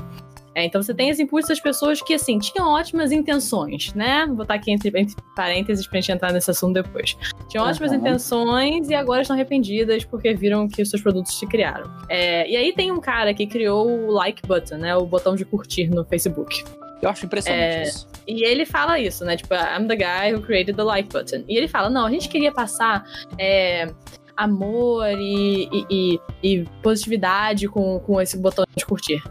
É, 0.57 0.65
então 0.65 0.81
você 0.81 0.91
tem 0.91 1.11
os 1.11 1.19
inputs 1.19 1.47
das 1.47 1.59
pessoas 1.59 2.01
que, 2.01 2.15
assim, 2.15 2.39
tinham 2.39 2.67
ótimas 2.67 3.11
intenções, 3.11 3.93
né? 3.93 4.25
Vou 4.25 4.37
botar 4.37 4.55
aqui 4.55 4.71
entre, 4.71 4.89
entre 4.99 5.15
parênteses 5.35 5.85
pra 5.85 5.99
gente 6.01 6.11
entrar 6.13 6.33
nesse 6.33 6.49
assunto 6.49 6.73
depois. 6.73 7.15
Tinham 7.47 7.63
ótimas 7.63 7.91
Uhum. 7.91 7.97
intenções 7.99 8.89
e 8.89 8.95
agora 8.95 9.21
estão 9.21 9.35
arrependidas 9.35 10.03
porque 10.03 10.33
viram 10.33 10.67
que 10.67 10.81
os 10.81 10.89
seus 10.89 10.99
produtos 11.03 11.37
te 11.37 11.45
criaram. 11.45 11.87
É, 12.09 12.49
e 12.49 12.57
aí 12.57 12.73
tem 12.73 12.91
um 12.91 12.99
cara 12.99 13.35
que 13.35 13.45
criou 13.45 13.87
o 13.87 14.11
like 14.11 14.41
button, 14.47 14.77
né? 14.77 14.95
O 14.95 15.05
botão 15.05 15.35
de 15.35 15.45
curtir 15.45 15.89
no 15.89 16.03
Facebook. 16.03 16.63
Eu 17.03 17.09
acho 17.11 17.27
impressionante 17.27 17.61
É, 17.75 17.83
isso. 17.83 18.07
E 18.27 18.43
ele 18.43 18.65
fala 18.65 18.99
isso, 18.99 19.23
né? 19.23 19.37
Tipo, 19.37 19.53
I'm 19.53 19.85
the 19.87 19.95
guy 19.95 20.33
who 20.33 20.41
created 20.41 20.75
the 20.75 20.81
like 20.83 21.07
button. 21.13 21.43
E 21.47 21.55
ele 21.55 21.67
fala, 21.67 21.87
não, 21.91 22.07
a 22.07 22.09
gente 22.09 22.27
queria 22.27 22.51
passar 22.51 23.05
é, 23.37 23.93
amor 24.35 25.05
e, 25.19 25.69
e- 25.71 25.85
e- 25.91 26.19
e 26.43 26.65
positividade 26.81 27.67
com, 27.67 27.99
com 27.99 28.19
esse 28.19 28.35
botão 28.37 28.65
de 28.75 28.83
curtir. 28.85 29.21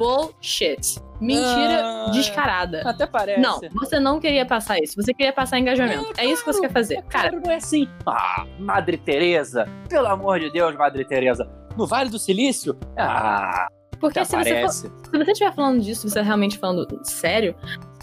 Bullshit. 0.00 0.98
Mentira 1.20 1.82
Ah, 1.84 2.10
descarada. 2.10 2.82
Até 2.88 3.06
parece. 3.06 3.40
Não, 3.40 3.60
você 3.74 4.00
não 4.00 4.18
queria 4.18 4.46
passar 4.46 4.78
isso. 4.78 4.94
Você 4.96 5.12
queria 5.12 5.32
passar 5.34 5.58
engajamento. 5.58 6.12
É, 6.16 6.24
isso 6.24 6.42
que 6.42 6.50
você 6.52 6.60
quer 6.62 6.72
fazer. 6.72 7.02
Cara, 7.02 7.30
Cara, 7.30 7.42
não 7.44 7.52
é 7.52 7.56
assim. 7.56 7.86
Ah, 8.06 8.46
Madre 8.58 8.96
Teresa, 8.96 9.68
pelo 9.88 10.06
amor 10.06 10.40
de 10.40 10.50
Deus, 10.50 10.74
Madre 10.76 11.04
Teresa. 11.04 11.46
No 11.76 11.86
Vale 11.86 12.08
do 12.08 12.18
Silício? 12.18 12.74
Ah, 12.96 13.68
porque 14.00 14.24
se 14.24 14.34
você, 14.34 14.62
for, 14.62 14.70
se 14.70 14.88
você 15.12 15.30
estiver 15.32 15.52
falando 15.54 15.80
disso, 15.82 16.08
você 16.08 16.14
tá 16.14 16.22
realmente 16.22 16.56
falando 16.58 16.86
sério, 17.02 17.54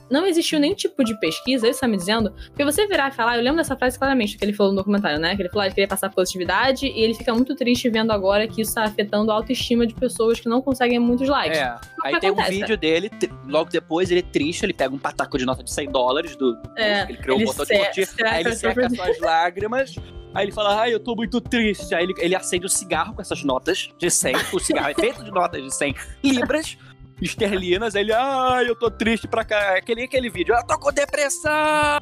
não 0.09 0.25
existiu 0.25 0.59
nenhum 0.59 0.75
tipo 0.75 1.03
de 1.03 1.17
pesquisa, 1.19 1.67
isso 1.67 1.79
tá 1.79 1.87
me 1.87 1.97
dizendo, 1.97 2.31
porque 2.47 2.63
você 2.63 2.87
virar 2.87 3.09
e 3.09 3.11
falar, 3.11 3.37
eu 3.37 3.43
lembro 3.43 3.57
dessa 3.57 3.75
frase 3.75 3.97
claramente 3.97 4.37
que 4.37 4.43
ele 4.43 4.53
falou 4.53 4.71
no 4.71 4.77
documentário, 4.77 5.19
né? 5.19 5.35
Que 5.35 5.41
ele 5.41 5.49
falou 5.49 5.63
que 5.63 5.67
ele 5.67 5.75
queria 5.75 5.87
passar 5.87 6.09
positividade 6.09 6.87
e 6.87 7.01
ele 7.01 7.13
fica 7.13 7.33
muito 7.33 7.55
triste 7.55 7.89
vendo 7.89 8.11
agora 8.11 8.47
que 8.47 8.61
isso 8.61 8.73
tá 8.73 8.83
afetando 8.83 9.31
a 9.31 9.35
autoestima 9.35 9.85
de 9.85 9.93
pessoas 9.93 10.39
que 10.39 10.47
não 10.47 10.61
conseguem 10.61 10.99
muitos 10.99 11.27
likes. 11.27 11.57
É. 11.57 11.75
Aí 12.03 12.19
tem 12.19 12.29
acontece? 12.29 12.55
um 12.55 12.59
vídeo 12.59 12.77
dele, 12.77 13.11
logo 13.47 13.69
depois 13.69 14.11
ele 14.11 14.21
é 14.21 14.23
triste, 14.23 14.63
ele 14.63 14.73
pega 14.73 14.93
um 14.93 14.99
pataco 14.99 15.37
de 15.37 15.45
nota 15.45 15.63
de 15.63 15.71
100 15.71 15.91
dólares 15.91 16.35
do, 16.35 16.53
do 16.53 16.71
é, 16.77 17.03
ele 17.03 17.17
criou 17.17 17.37
ele 17.37 17.49
um 17.49 17.53
botão 17.53 17.65
de 17.65 17.77
curtir, 17.77 18.07
aí 18.23 18.41
ele 18.41 18.55
seca 18.55 18.89
suas 18.89 19.19
lágrimas 19.19 19.95
Aí 20.37 20.45
ele 20.45 20.51
fala, 20.51 20.81
ai, 20.81 20.93
eu 20.93 20.99
tô 20.99 21.15
muito 21.15 21.41
triste. 21.41 21.95
Aí 21.95 22.03
ele, 22.03 22.13
ele 22.19 22.35
acende 22.35 22.65
o 22.65 22.67
um 22.67 22.69
cigarro 22.69 23.15
com 23.15 23.21
essas 23.21 23.43
notas 23.43 23.89
de 23.97 24.09
100. 24.09 24.35
O 24.53 24.59
cigarro 24.59 24.89
é 24.89 24.93
feito 24.93 25.23
de 25.23 25.31
notas 25.31 25.63
de 25.63 25.73
100 25.73 25.95
libras 26.23 26.77
esterlinas. 27.21 27.95
Ele, 27.95 28.13
ai, 28.13 28.69
eu 28.69 28.75
tô 28.75 28.89
triste 28.89 29.27
pra 29.27 29.43
cá. 29.43 29.75
É 29.75 29.77
aquele, 29.79 30.03
aquele 30.03 30.29
vídeo, 30.29 30.55
eu 30.55 30.65
tô 30.65 30.77
com 30.79 30.91
depressão! 30.91 31.99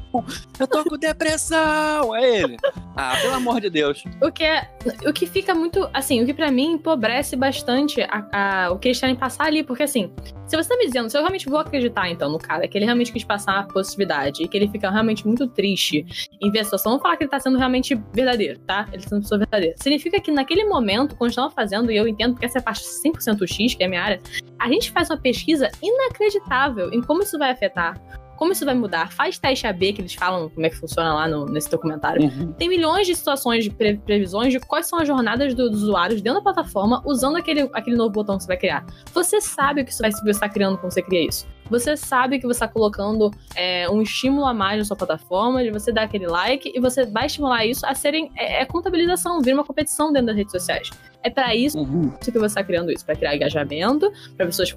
Eu 0.59 0.67
tô 0.67 0.83
com 0.83 0.97
depressão! 0.97 2.15
É 2.15 2.41
ele. 2.41 2.57
Ah, 2.95 3.17
pelo 3.21 3.33
amor 3.33 3.59
de 3.61 3.69
Deus. 3.69 4.03
O 4.21 4.31
que 4.31 4.43
é. 4.43 4.69
O 5.05 5.13
que 5.13 5.25
fica 5.25 5.53
muito. 5.53 5.89
Assim, 5.93 6.23
o 6.23 6.25
que 6.25 6.33
para 6.33 6.51
mim 6.51 6.73
empobrece 6.73 7.35
bastante 7.35 8.01
a, 8.01 8.27
a, 8.31 8.71
o 8.71 8.79
que 8.79 8.89
eles 8.89 8.99
querem 8.99 9.15
passar 9.15 9.45
ali. 9.45 9.63
Porque 9.63 9.83
assim, 9.83 10.13
se 10.47 10.55
você 10.55 10.69
tá 10.69 10.77
me 10.77 10.85
dizendo, 10.85 11.09
se 11.09 11.17
eu 11.17 11.21
realmente 11.21 11.49
vou 11.49 11.59
acreditar, 11.59 12.09
então, 12.09 12.29
no 12.29 12.37
cara, 12.37 12.67
que 12.67 12.77
ele 12.77 12.85
realmente 12.85 13.11
quis 13.11 13.23
passar 13.23 13.59
a 13.59 13.63
positividade 13.63 14.43
e 14.43 14.47
que 14.47 14.55
ele 14.55 14.67
fica 14.67 14.89
realmente 14.89 15.25
muito 15.25 15.47
triste 15.47 16.05
em 16.41 16.51
ver 16.51 16.59
a 16.59 16.63
situação, 16.63 16.91
vamos 16.91 17.01
falar 17.01 17.17
que 17.17 17.23
ele 17.23 17.31
tá 17.31 17.39
sendo 17.39 17.57
realmente 17.57 17.95
verdadeiro, 18.13 18.59
tá? 18.59 18.87
Ele 18.91 19.01
tá 19.01 19.09
sendo 19.09 19.17
uma 19.17 19.21
pessoa 19.21 19.39
verdadeira. 19.39 19.75
Significa 19.77 20.19
que 20.19 20.31
naquele 20.31 20.65
momento, 20.65 21.15
quando 21.15 21.31
estão 21.31 21.49
fazendo, 21.49 21.91
e 21.91 21.97
eu 21.97 22.07
entendo 22.07 22.33
porque 22.33 22.45
essa 22.45 22.59
é 22.59 22.61
a 22.61 22.63
parte 22.63 22.83
100% 22.83 23.47
X, 23.47 23.75
que 23.75 23.83
é 23.83 23.85
a 23.87 23.89
minha 23.89 24.01
área, 24.01 24.21
a 24.59 24.69
gente 24.69 24.91
faz 24.91 25.09
uma 25.09 25.17
pesquisa 25.17 25.69
inacreditável 25.81 26.91
em 26.93 27.01
como 27.01 27.23
isso 27.23 27.37
vai 27.37 27.51
afetar 27.51 27.99
como 28.35 28.51
isso 28.51 28.65
vai 28.65 28.73
mudar? 28.73 29.11
Faz 29.11 29.37
teste 29.37 29.67
AB, 29.67 29.93
que 29.93 30.01
eles 30.01 30.13
falam 30.13 30.49
como 30.49 30.65
é 30.65 30.69
que 30.69 30.75
funciona 30.75 31.13
lá 31.13 31.27
no, 31.27 31.45
nesse 31.45 31.69
documentário. 31.69 32.23
Uhum. 32.23 32.53
Tem 32.53 32.69
milhões 32.69 33.07
de 33.07 33.15
situações 33.15 33.63
de 33.63 33.69
pre 33.69 33.97
previsões 33.97 34.51
de 34.51 34.59
quais 34.59 34.87
são 34.87 34.99
as 34.99 35.07
jornadas 35.07 35.53
do, 35.53 35.69
dos 35.69 35.83
usuários 35.83 36.21
dentro 36.21 36.39
da 36.39 36.43
plataforma 36.43 37.01
usando 37.05 37.37
aquele, 37.37 37.69
aquele 37.73 37.95
novo 37.95 38.11
botão 38.11 38.37
que 38.37 38.43
você 38.43 38.47
vai 38.47 38.57
criar. 38.57 38.85
Você 39.13 39.39
sabe 39.41 39.81
o 39.81 39.85
que 39.85 39.93
você 39.93 40.07
está 40.29 40.49
criando 40.49 40.77
quando 40.77 40.91
você 40.91 41.01
cria 41.01 41.27
isso. 41.27 41.47
Você 41.69 41.97
sabe 41.97 42.39
que 42.39 42.45
você 42.45 42.57
está 42.57 42.67
colocando 42.67 43.31
é, 43.55 43.89
um 43.89 44.01
estímulo 44.01 44.45
a 44.45 44.53
mais 44.53 44.77
na 44.77 44.85
sua 44.85 44.95
plataforma, 44.95 45.63
de 45.63 45.71
você 45.71 45.91
dar 45.91 46.03
aquele 46.03 46.27
like, 46.27 46.71
e 46.73 46.79
você 46.79 47.05
vai 47.05 47.25
estimular 47.25 47.65
isso 47.65 47.85
a 47.85 47.95
serem. 47.95 48.31
É, 48.35 48.61
é 48.61 48.65
contabilização, 48.65 49.41
vir 49.41 49.53
uma 49.53 49.63
competição 49.63 50.11
dentro 50.11 50.27
das 50.27 50.35
redes 50.35 50.51
sociais. 50.51 50.89
É 51.23 51.29
para 51.29 51.55
isso 51.55 51.79
uhum. 51.79 52.11
que 52.19 52.31
você 52.31 52.45
está 52.45 52.63
criando 52.63 52.91
isso, 52.91 53.03
para 53.03 53.15
criar 53.15 53.35
engajamento, 53.35 54.11
para 54.37 54.45
pessoas 54.45 54.71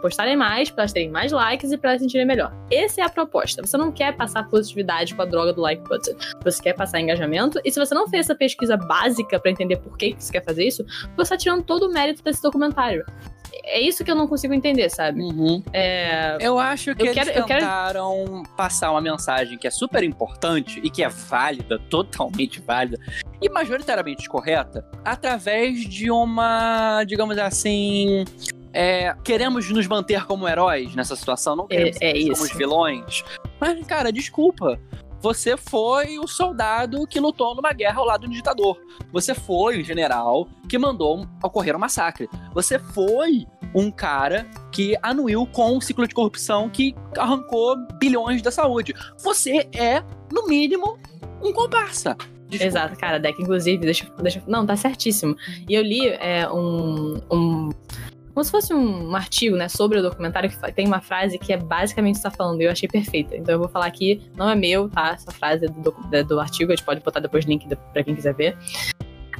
postarem 0.00 0.34
mais, 0.34 0.70
para 0.70 0.84
elas 0.84 0.94
terem 0.94 1.10
mais 1.10 1.30
likes 1.30 1.70
e 1.72 1.76
para 1.76 1.90
elas 1.90 2.00
se 2.00 2.06
sentirem 2.06 2.26
melhor. 2.26 2.50
Essa 2.72 3.02
é 3.02 3.04
a 3.04 3.08
proposta. 3.10 3.60
Você 3.60 3.76
não 3.76 3.92
quer 3.92 4.16
passar 4.16 4.48
positividade 4.48 5.14
com 5.14 5.20
a 5.20 5.26
droga 5.26 5.52
do 5.52 5.60
like 5.60 5.82
button. 5.86 6.12
Você 6.42 6.62
quer 6.62 6.72
passar 6.72 7.00
engajamento. 7.00 7.60
E 7.66 7.70
se 7.70 7.78
você 7.78 7.94
não 7.94 8.08
fez 8.08 8.24
essa 8.24 8.34
pesquisa 8.34 8.78
básica 8.78 9.38
para 9.38 9.50
entender 9.50 9.76
por 9.76 9.98
que 9.98 10.16
você 10.18 10.32
quer 10.32 10.42
fazer 10.42 10.66
isso, 10.66 10.82
você 11.14 11.22
está 11.22 11.36
tirando 11.36 11.62
todo 11.64 11.86
o 11.86 11.92
mérito 11.92 12.24
desse 12.24 12.40
documentário 12.40 13.04
é 13.64 13.80
isso 13.80 14.04
que 14.04 14.10
eu 14.10 14.14
não 14.14 14.26
consigo 14.26 14.54
entender, 14.54 14.88
sabe? 14.90 15.20
Uhum. 15.20 15.62
É... 15.72 16.36
Eu 16.40 16.58
acho 16.58 16.94
que 16.94 17.02
eu 17.02 17.06
eles 17.06 17.24
quero, 17.24 17.32
tentaram 17.32 18.42
quero... 18.42 18.56
passar 18.56 18.90
uma 18.90 19.00
mensagem 19.00 19.58
que 19.58 19.66
é 19.66 19.70
super 19.70 20.02
importante 20.02 20.80
e 20.82 20.90
que 20.90 21.02
é 21.02 21.08
válida, 21.08 21.78
totalmente 21.90 22.60
válida 22.60 22.98
e 23.40 23.48
majoritariamente 23.48 24.28
correta, 24.28 24.84
através 25.04 25.84
de 25.84 26.10
uma, 26.10 27.04
digamos 27.04 27.38
assim, 27.38 28.24
é, 28.72 29.14
queremos 29.24 29.70
nos 29.70 29.86
manter 29.86 30.24
como 30.26 30.48
heróis 30.48 30.94
nessa 30.94 31.16
situação, 31.16 31.56
não 31.56 31.66
queremos 31.66 31.96
é, 32.00 32.10
é 32.10 32.34
como 32.34 32.44
vilões. 32.56 33.24
Mas, 33.58 33.84
cara, 33.86 34.12
desculpa. 34.12 34.78
Você 35.20 35.56
foi 35.56 36.18
o 36.18 36.26
soldado 36.26 37.06
que 37.06 37.20
lutou 37.20 37.54
numa 37.54 37.72
guerra 37.72 38.00
ao 38.00 38.06
lado 38.06 38.26
do 38.26 38.32
ditador. 38.32 38.80
Você 39.12 39.34
foi 39.34 39.80
o 39.80 39.84
general 39.84 40.48
que 40.68 40.78
mandou 40.78 41.26
ocorrer 41.42 41.76
um 41.76 41.78
massacre. 41.78 42.28
Você 42.54 42.78
foi 42.78 43.46
um 43.74 43.90
cara 43.90 44.48
que 44.72 44.96
anuiu 45.02 45.46
com 45.46 45.76
um 45.76 45.80
ciclo 45.80 46.06
de 46.08 46.14
corrupção 46.14 46.70
que 46.70 46.94
arrancou 47.16 47.76
bilhões 47.98 48.40
da 48.40 48.50
saúde. 48.50 48.94
Você 49.22 49.68
é, 49.74 50.02
no 50.32 50.46
mínimo, 50.46 50.98
um 51.42 51.52
comparsa. 51.52 52.16
Desculpa. 52.48 52.64
Exato, 52.64 52.98
cara, 52.98 53.18
Deck, 53.18 53.40
inclusive, 53.40 53.78
deixa, 53.78 54.10
deixa. 54.20 54.42
Não, 54.46 54.66
tá 54.66 54.74
certíssimo. 54.74 55.36
E 55.68 55.74
eu 55.74 55.82
li 55.82 56.08
é, 56.08 56.50
um, 56.50 57.20
um 57.30 57.70
como 58.32 58.44
se 58.44 58.50
fosse 58.50 58.72
um 58.72 59.14
artigo, 59.14 59.56
né, 59.56 59.68
sobre 59.68 59.98
o 59.98 60.02
documentário, 60.02 60.48
que 60.48 60.72
tem 60.72 60.86
uma 60.86 61.00
frase 61.00 61.38
que 61.38 61.52
é 61.52 61.56
basicamente 61.56 62.16
está 62.16 62.30
falando, 62.30 62.60
e 62.60 62.64
eu 62.64 62.70
achei 62.70 62.88
perfeita. 62.88 63.36
Então 63.36 63.54
eu 63.54 63.58
vou 63.58 63.68
falar 63.68 63.86
aqui, 63.86 64.22
não 64.36 64.48
é 64.48 64.54
meu, 64.54 64.88
tá? 64.88 65.10
Essa 65.10 65.30
frase 65.30 65.66
é 65.66 65.68
do, 65.68 65.90
do, 65.90 66.24
do 66.24 66.40
artigo, 66.40 66.72
a 66.72 66.76
gente 66.76 66.84
pode 66.84 67.00
botar 67.00 67.20
depois 67.20 67.44
o 67.44 67.48
link 67.48 67.66
para 67.92 68.04
quem 68.04 68.14
quiser 68.14 68.34
ver. 68.34 68.56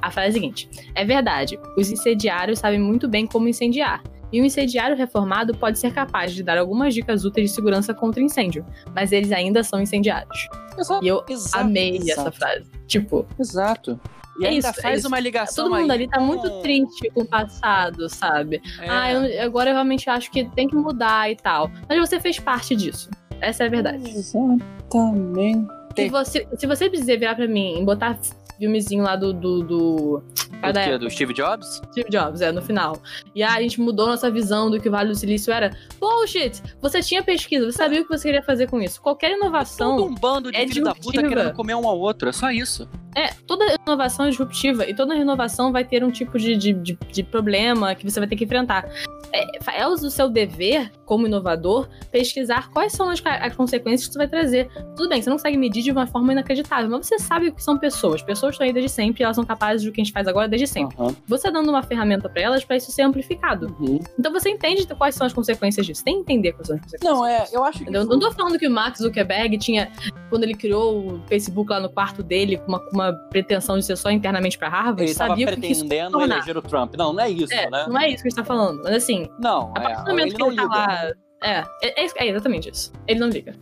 A 0.02 0.10
frase 0.10 0.28
é 0.28 0.30
a 0.30 0.32
seguinte: 0.32 0.68
É 0.94 1.04
verdade, 1.04 1.58
os 1.76 1.90
incendiários 1.90 2.58
sabem 2.58 2.80
muito 2.80 3.08
bem 3.08 3.26
como 3.26 3.48
incendiar. 3.48 4.02
E 4.32 4.40
um 4.40 4.44
incendiário 4.44 4.96
reformado 4.96 5.56
pode 5.56 5.78
ser 5.78 5.92
capaz 5.92 6.32
de 6.32 6.42
dar 6.42 6.56
algumas 6.56 6.94
dicas 6.94 7.24
úteis 7.24 7.50
de 7.50 7.54
segurança 7.54 7.92
contra 7.92 8.22
incêndio, 8.22 8.64
mas 8.94 9.10
eles 9.10 9.32
ainda 9.32 9.64
são 9.64 9.80
incendiários. 9.80 10.48
Exato, 10.78 11.04
e 11.04 11.08
eu 11.08 11.24
exato, 11.28 11.64
amei 11.64 11.96
exato. 11.96 12.20
essa 12.20 12.32
frase. 12.32 12.70
Tipo. 12.86 13.26
Exato. 13.38 14.00
E 14.40 14.46
é 14.46 14.48
ainda 14.48 14.70
isso, 14.70 14.80
faz 14.80 15.04
é 15.04 15.08
uma 15.08 15.20
ligação 15.20 15.68
Todo 15.68 15.78
mundo 15.78 15.90
ali 15.90 16.08
tá 16.08 16.18
muito 16.18 16.48
triste 16.62 17.10
com 17.10 17.20
o 17.20 17.26
passado, 17.26 18.08
sabe? 18.08 18.62
É. 18.80 18.88
Ah, 18.88 19.12
eu, 19.12 19.44
agora 19.44 19.70
eu 19.70 19.74
realmente 19.74 20.08
acho 20.08 20.30
que 20.30 20.44
tem 20.50 20.66
que 20.66 20.74
mudar 20.74 21.30
e 21.30 21.36
tal. 21.36 21.70
Mas 21.88 21.98
você 21.98 22.18
fez 22.18 22.38
parte 22.38 22.74
disso. 22.74 23.10
Essa 23.40 23.64
é 23.64 23.66
a 23.66 23.70
verdade. 23.70 24.10
Exatamente. 24.10 25.68
Se 25.96 26.08
você, 26.08 26.48
se 26.56 26.66
você 26.66 26.88
precisar 26.88 27.18
virar 27.18 27.34
pra 27.34 27.48
mim 27.48 27.80
e 27.80 27.84
botar 27.84 28.18
filmezinho 28.60 29.02
lá 29.02 29.16
do. 29.16 29.32
do, 29.32 29.62
do... 29.62 30.22
O 30.62 30.72
quê? 30.84 30.98
Do 30.98 31.10
Steve 31.10 31.32
Jobs? 31.32 31.80
Steve 31.90 32.10
Jobs, 32.10 32.42
é, 32.42 32.52
no 32.52 32.60
final. 32.60 33.00
E 33.34 33.42
aí 33.42 33.58
a 33.58 33.62
gente 33.62 33.80
mudou 33.80 34.06
nossa 34.06 34.30
visão 34.30 34.70
do 34.70 34.78
que 34.78 34.88
o 34.88 34.92
Vale 34.92 35.08
do 35.08 35.14
Silício 35.14 35.52
era. 35.52 35.74
Bullshit! 35.98 36.62
Você 36.82 37.00
tinha 37.00 37.22
pesquisa, 37.22 37.64
você 37.64 37.78
sabia 37.78 38.02
o 38.02 38.04
que 38.04 38.10
você 38.10 38.28
queria 38.28 38.42
fazer 38.42 38.68
com 38.68 38.80
isso. 38.80 39.00
Qualquer 39.00 39.32
inovação. 39.32 39.94
É 39.94 39.96
todo 39.96 40.10
um 40.10 40.14
bando 40.14 40.52
de 40.52 40.58
é 40.58 40.68
filho 40.68 40.84
da 40.84 40.94
puta 40.94 41.22
querendo 41.22 41.54
comer 41.54 41.74
um 41.74 41.88
ao 41.88 41.98
outro, 41.98 42.28
é 42.28 42.32
só 42.32 42.50
isso. 42.50 42.86
É, 43.14 43.28
toda 43.46 43.74
inovação 43.86 44.26
é 44.26 44.30
disruptiva 44.30 44.88
e 44.88 44.94
toda 44.94 45.14
inovação 45.14 45.72
vai 45.72 45.84
ter 45.84 46.04
um 46.04 46.10
tipo 46.10 46.38
de, 46.38 46.56
de, 46.56 46.72
de, 46.72 46.98
de 47.10 47.22
problema 47.22 47.94
que 47.94 48.08
você 48.08 48.20
vai 48.20 48.28
ter 48.28 48.36
que 48.36 48.44
enfrentar. 48.44 48.88
É, 49.32 49.80
é 49.82 49.86
o 49.86 49.96
seu 49.96 50.28
dever, 50.28 50.90
como 51.04 51.26
inovador, 51.26 51.88
pesquisar 52.10 52.70
quais 52.70 52.92
são 52.92 53.08
as, 53.08 53.22
as 53.24 53.54
consequências 53.54 54.06
que 54.06 54.10
isso 54.10 54.18
vai 54.18 54.28
trazer. 54.28 54.68
Tudo 54.96 55.08
bem, 55.08 55.22
você 55.22 55.30
não 55.30 55.36
consegue 55.36 55.56
medir 55.56 55.82
de 55.82 55.90
uma 55.90 56.06
forma 56.06 56.32
inacreditável, 56.32 56.90
mas 56.90 57.06
você 57.06 57.18
sabe 57.18 57.48
o 57.48 57.52
que 57.52 57.62
são 57.62 57.78
pessoas. 57.78 58.22
Pessoas 58.22 58.54
estão 58.54 58.66
aí 58.66 58.72
desde 58.72 58.90
sempre 58.90 59.22
e 59.22 59.24
elas 59.24 59.36
são 59.36 59.44
capazes 59.44 59.84
do 59.84 59.92
que 59.92 60.00
a 60.00 60.04
gente 60.04 60.12
faz 60.12 60.26
agora 60.26 60.48
desde 60.48 60.66
sempre. 60.66 60.96
Uhum. 60.98 61.14
Você 61.26 61.50
dando 61.50 61.68
uma 61.68 61.82
ferramenta 61.82 62.28
para 62.28 62.42
elas 62.42 62.64
para 62.64 62.76
isso 62.76 62.90
ser 62.90 63.02
amplificado. 63.02 63.74
Uhum. 63.78 64.00
Então 64.18 64.32
você 64.32 64.50
entende 64.50 64.86
quais 64.94 65.14
são 65.14 65.26
as 65.26 65.32
consequências 65.32 65.86
disso. 65.86 66.04
Tem 66.04 66.16
que 66.16 66.20
entender 66.20 66.52
quais 66.52 66.66
são 66.66 66.76
as 66.76 66.82
consequências. 66.82 67.10
Não, 67.10 67.26
é, 67.26 67.46
eu 67.52 67.64
acho 67.64 67.84
que. 67.84 67.90
Não 67.90 68.18
tô 68.18 68.30
falando 68.32 68.58
que 68.58 68.66
o 68.66 68.70
Max 68.70 68.98
Zuckerberg 68.98 69.56
tinha, 69.58 69.90
quando 70.28 70.44
ele 70.44 70.54
criou 70.54 71.14
o 71.14 71.22
Facebook 71.26 71.70
lá 71.70 71.80
no 71.80 71.88
quarto 71.88 72.22
dele, 72.22 72.58
com 72.58 72.68
uma, 72.68 72.88
uma 72.92 73.12
pretensão 73.12 73.78
de 73.78 73.84
ser 73.84 73.96
só 73.96 74.10
internamente 74.10 74.58
para 74.58 74.68
Harvard, 74.68 75.02
ele 75.02 75.14
sabia 75.14 75.46
que 75.46 75.66
isso 75.66 75.86
pretendendo 75.86 76.20
eleger 76.20 76.56
o 76.56 76.62
Trump. 76.62 76.94
Não, 76.96 77.12
não 77.12 77.20
é 77.20 77.30
isso, 77.30 77.52
é, 77.52 77.68
né? 77.70 77.86
Não 77.88 77.98
é 77.98 78.08
isso 78.08 78.22
que 78.22 78.28
a 78.28 78.30
gente 78.30 78.36
tá 78.36 78.44
falando. 78.44 78.82
Mas 78.82 78.94
assim, 78.94 79.19
não, 79.38 79.72
a 79.76 79.80
partir 79.80 80.04
do 80.04 80.10
é, 80.10 80.12
momento 80.12 80.34
que 80.36 80.42
ele 80.42 80.56
tá 80.56 80.64
lá. 80.64 81.12
É, 81.42 81.64
é, 81.82 82.04
é, 82.04 82.28
exatamente 82.28 82.70
isso. 82.70 82.92
Ele 83.06 83.20
não 83.20 83.28
liga. 83.28 83.54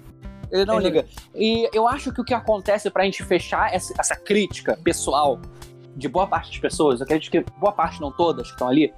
Ele 0.51 0.65
não 0.65 0.81
ele 0.81 0.91
liga. 0.91 1.03
Não... 1.03 1.41
E 1.41 1.69
eu 1.73 1.87
acho 1.87 2.13
que 2.13 2.21
o 2.21 2.25
que 2.25 2.35
acontece 2.35 2.91
pra 2.91 3.05
gente 3.05 3.23
fechar 3.23 3.73
essa, 3.73 3.95
essa 3.99 4.17
crítica 4.17 4.79
pessoal 4.83 5.41
de 5.97 6.09
boa 6.09 6.27
parte 6.27 6.51
das 6.51 6.59
pessoas, 6.59 7.01
eu 7.01 7.05
acredito 7.05 7.31
que 7.31 7.45
boa 7.59 7.73
parte, 7.73 8.01
não 8.01 8.13
todas 8.13 8.47
que 8.47 8.53
estão 8.53 8.69
ali, 8.69 8.93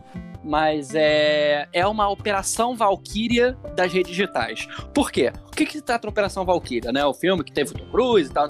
mas 0.45 0.95
é, 0.95 1.69
é 1.73 1.87
uma 1.87 2.09
operação 2.09 2.75
Valkyria 2.77 3.57
das 3.75 3.93
redes 3.93 4.11
digitais. 4.11 4.67
Por 4.95 5.11
quê? 5.11 5.33
O 5.47 5.51
que, 5.51 5.67
que 5.67 5.73
se 5.73 5.83
trata 5.83 6.07
de 6.07 6.11
Operação 6.11 6.45
Valkyria, 6.45 6.93
né? 6.93 7.05
O 7.05 7.15
filme 7.15 7.45
que 7.45 7.53
teve 7.53 7.71
o 7.71 7.75
Tom 7.75 7.91
Cruise 7.91 8.31
e 8.31 8.33
tal, 8.33 8.47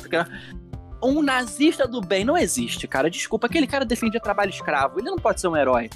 um 1.03 1.23
nazista 1.23 1.89
do 1.89 2.01
bem 2.01 2.25
não 2.25 2.37
existe, 2.37 2.87
cara. 2.87 3.11
Desculpa, 3.11 3.47
aquele 3.47 3.67
cara 3.67 3.85
defendia 3.85 4.21
trabalho 4.21 4.51
escravo, 4.51 5.01
ele 5.01 5.11
não 5.11 5.19
pode 5.19 5.41
ser 5.41 5.49
um 5.49 5.57
herói. 5.57 5.89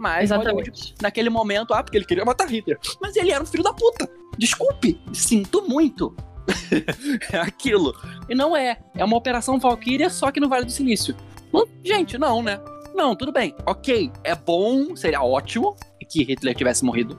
Mas 0.00 0.30
Exatamente. 0.30 0.94
naquele 1.02 1.28
momento, 1.28 1.74
ah, 1.74 1.82
porque 1.82 1.98
ele 1.98 2.06
queria 2.06 2.24
matar 2.24 2.48
Hitler. 2.48 2.78
Mas 3.02 3.14
ele 3.16 3.30
era 3.30 3.42
um 3.42 3.46
filho 3.46 3.62
da 3.62 3.74
puta. 3.74 4.10
Desculpe, 4.38 4.98
sinto 5.12 5.60
muito. 5.68 6.16
é 7.30 7.36
aquilo. 7.36 7.94
E 8.26 8.34
não 8.34 8.56
é. 8.56 8.78
É 8.94 9.04
uma 9.04 9.18
operação 9.18 9.60
Valkyria, 9.60 10.08
só 10.08 10.32
que 10.32 10.40
no 10.40 10.48
Vale 10.48 10.64
do 10.64 10.72
Silício. 10.72 11.14
Não, 11.52 11.66
gente, 11.84 12.16
não, 12.16 12.42
né? 12.42 12.58
Não, 12.94 13.14
tudo 13.14 13.30
bem. 13.30 13.54
Ok, 13.66 14.10
é 14.24 14.34
bom, 14.34 14.96
seria 14.96 15.22
ótimo 15.22 15.76
que 16.08 16.22
Hitler 16.22 16.54
tivesse 16.54 16.82
morrido. 16.82 17.18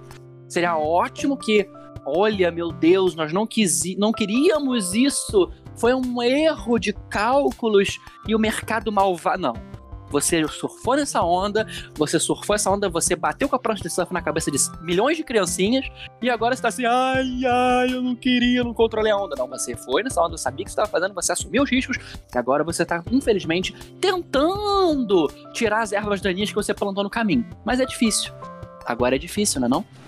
Seria 0.49 0.75
ótimo 0.75 1.37
que, 1.37 1.69
olha, 2.03 2.49
meu 2.49 2.71
Deus, 2.71 3.13
nós 3.13 3.31
não, 3.31 3.45
quis, 3.45 3.83
não 3.95 4.11
queríamos 4.11 4.95
isso. 4.95 5.51
Foi 5.75 5.93
um 5.93 6.21
erro 6.23 6.79
de 6.79 6.93
cálculos 7.11 7.99
e 8.27 8.33
o 8.33 8.39
mercado 8.39 8.91
malvado. 8.91 9.39
Não 9.39 9.70
você 10.11 10.45
surfou 10.47 10.95
nessa 10.95 11.23
onda, 11.23 11.65
você 11.95 12.19
surfou 12.19 12.55
essa 12.55 12.69
onda, 12.69 12.89
você 12.89 13.15
bateu 13.15 13.47
com 13.47 13.55
a 13.55 13.59
prancha 13.59 13.81
de 13.81 13.89
surf 13.89 14.13
na 14.13 14.21
cabeça 14.21 14.51
de 14.51 14.57
milhões 14.81 15.17
de 15.17 15.23
criancinhas, 15.23 15.85
e 16.21 16.29
agora 16.29 16.55
você 16.55 16.61
tá 16.61 16.67
assim, 16.67 16.85
ai, 16.85 17.45
ai, 17.45 17.93
eu 17.93 18.01
não 18.01 18.15
queria, 18.15 18.63
não 18.63 18.73
controlei 18.73 19.11
a 19.11 19.17
onda. 19.17 19.35
Não, 19.35 19.47
você 19.47 19.75
foi 19.75 20.03
nessa 20.03 20.21
onda, 20.21 20.37
sabia 20.37 20.65
que 20.65 20.71
você 20.71 20.73
estava 20.73 20.89
fazendo, 20.89 21.13
você 21.13 21.31
assumiu 21.31 21.63
os 21.63 21.71
riscos, 21.71 21.97
e 22.33 22.37
agora 22.37 22.63
você 22.63 22.85
tá, 22.85 23.03
infelizmente, 23.11 23.73
tentando 23.99 25.27
tirar 25.53 25.81
as 25.81 25.91
ervas 25.91 26.21
daninhas 26.21 26.49
que 26.49 26.55
você 26.55 26.73
plantou 26.73 27.03
no 27.03 27.09
caminho. 27.09 27.45
Mas 27.65 27.79
é 27.79 27.85
difícil. 27.85 28.33
Agora 28.85 29.15
é 29.15 29.19
difícil, 29.19 29.61
não 29.61 29.67
é 29.67 29.69
não? 29.69 30.00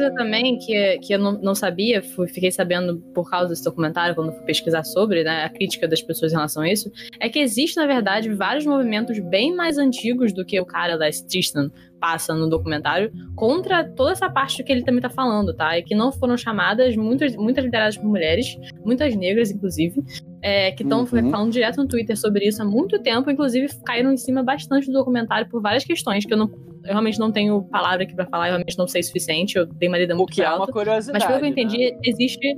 Coisa 0.00 0.14
também 0.14 0.58
que, 0.58 0.98
que 0.98 1.14
eu 1.14 1.18
não, 1.18 1.32
não 1.32 1.54
sabia, 1.54 2.02
fui, 2.02 2.26
fiquei 2.26 2.50
sabendo 2.50 2.98
por 3.14 3.28
causa 3.28 3.50
desse 3.50 3.64
documentário, 3.64 4.14
quando 4.14 4.32
fui 4.32 4.42
pesquisar 4.44 4.82
sobre, 4.84 5.22
né, 5.22 5.44
a 5.44 5.50
crítica 5.50 5.86
das 5.86 6.00
pessoas 6.00 6.32
em 6.32 6.36
relação 6.36 6.62
a 6.62 6.70
isso, 6.70 6.90
é 7.20 7.28
que 7.28 7.38
existe, 7.38 7.76
na 7.76 7.86
verdade, 7.86 8.32
vários 8.32 8.64
movimentos 8.64 9.18
bem 9.18 9.54
mais 9.54 9.76
antigos 9.76 10.32
do 10.32 10.44
que 10.44 10.58
o 10.58 10.64
cara 10.64 10.96
da 10.96 11.10
Tristan 11.28 11.70
passa 12.00 12.34
no 12.34 12.48
documentário, 12.48 13.12
contra 13.36 13.84
toda 13.84 14.12
essa 14.12 14.28
parte 14.30 14.64
que 14.64 14.72
ele 14.72 14.82
também 14.82 15.00
tá 15.00 15.10
falando, 15.10 15.54
tá? 15.54 15.78
E 15.78 15.82
que 15.82 15.94
não 15.94 16.10
foram 16.10 16.36
chamadas, 16.36 16.96
muitas, 16.96 17.36
muitas 17.36 17.64
lideradas 17.64 17.96
por 17.96 18.06
mulheres, 18.06 18.56
muitas 18.84 19.14
negras, 19.14 19.50
inclusive, 19.50 20.02
é, 20.42 20.72
que 20.72 20.82
estão 20.82 21.00
uhum. 21.00 21.30
falando 21.30 21.52
direto 21.52 21.76
no 21.76 21.86
Twitter 21.86 22.16
sobre 22.18 22.46
isso 22.46 22.62
há 22.62 22.64
muito 22.64 22.98
tempo, 23.00 23.30
inclusive 23.30 23.68
caíram 23.84 24.12
em 24.12 24.16
cima 24.16 24.42
bastante 24.42 24.86
do 24.86 24.94
documentário 24.94 25.48
por 25.48 25.60
várias 25.60 25.84
questões 25.84 26.24
que 26.24 26.32
eu 26.32 26.38
não 26.38 26.50
eu 26.84 26.92
realmente 26.92 27.18
não 27.18 27.30
tenho 27.30 27.62
palavra 27.64 28.04
aqui 28.04 28.14
para 28.14 28.26
falar, 28.26 28.46
eu 28.46 28.52
realmente 28.52 28.78
não 28.78 28.88
sei 28.88 29.02
o 29.02 29.04
suficiente, 29.04 29.56
eu 29.56 29.66
dei 29.66 29.88
uma 29.88 29.98
lida 29.98 30.14
muito 30.14 30.30
O 30.30 30.32
que 30.32 30.42
é 30.42 30.50
uma 30.50 30.66
curiosidade. 30.66 31.12
Mas 31.12 31.26
pelo 31.26 31.38
que 31.38 31.44
eu 31.44 31.50
entendi, 31.50 31.90
né? 31.90 31.98
existe 32.04 32.56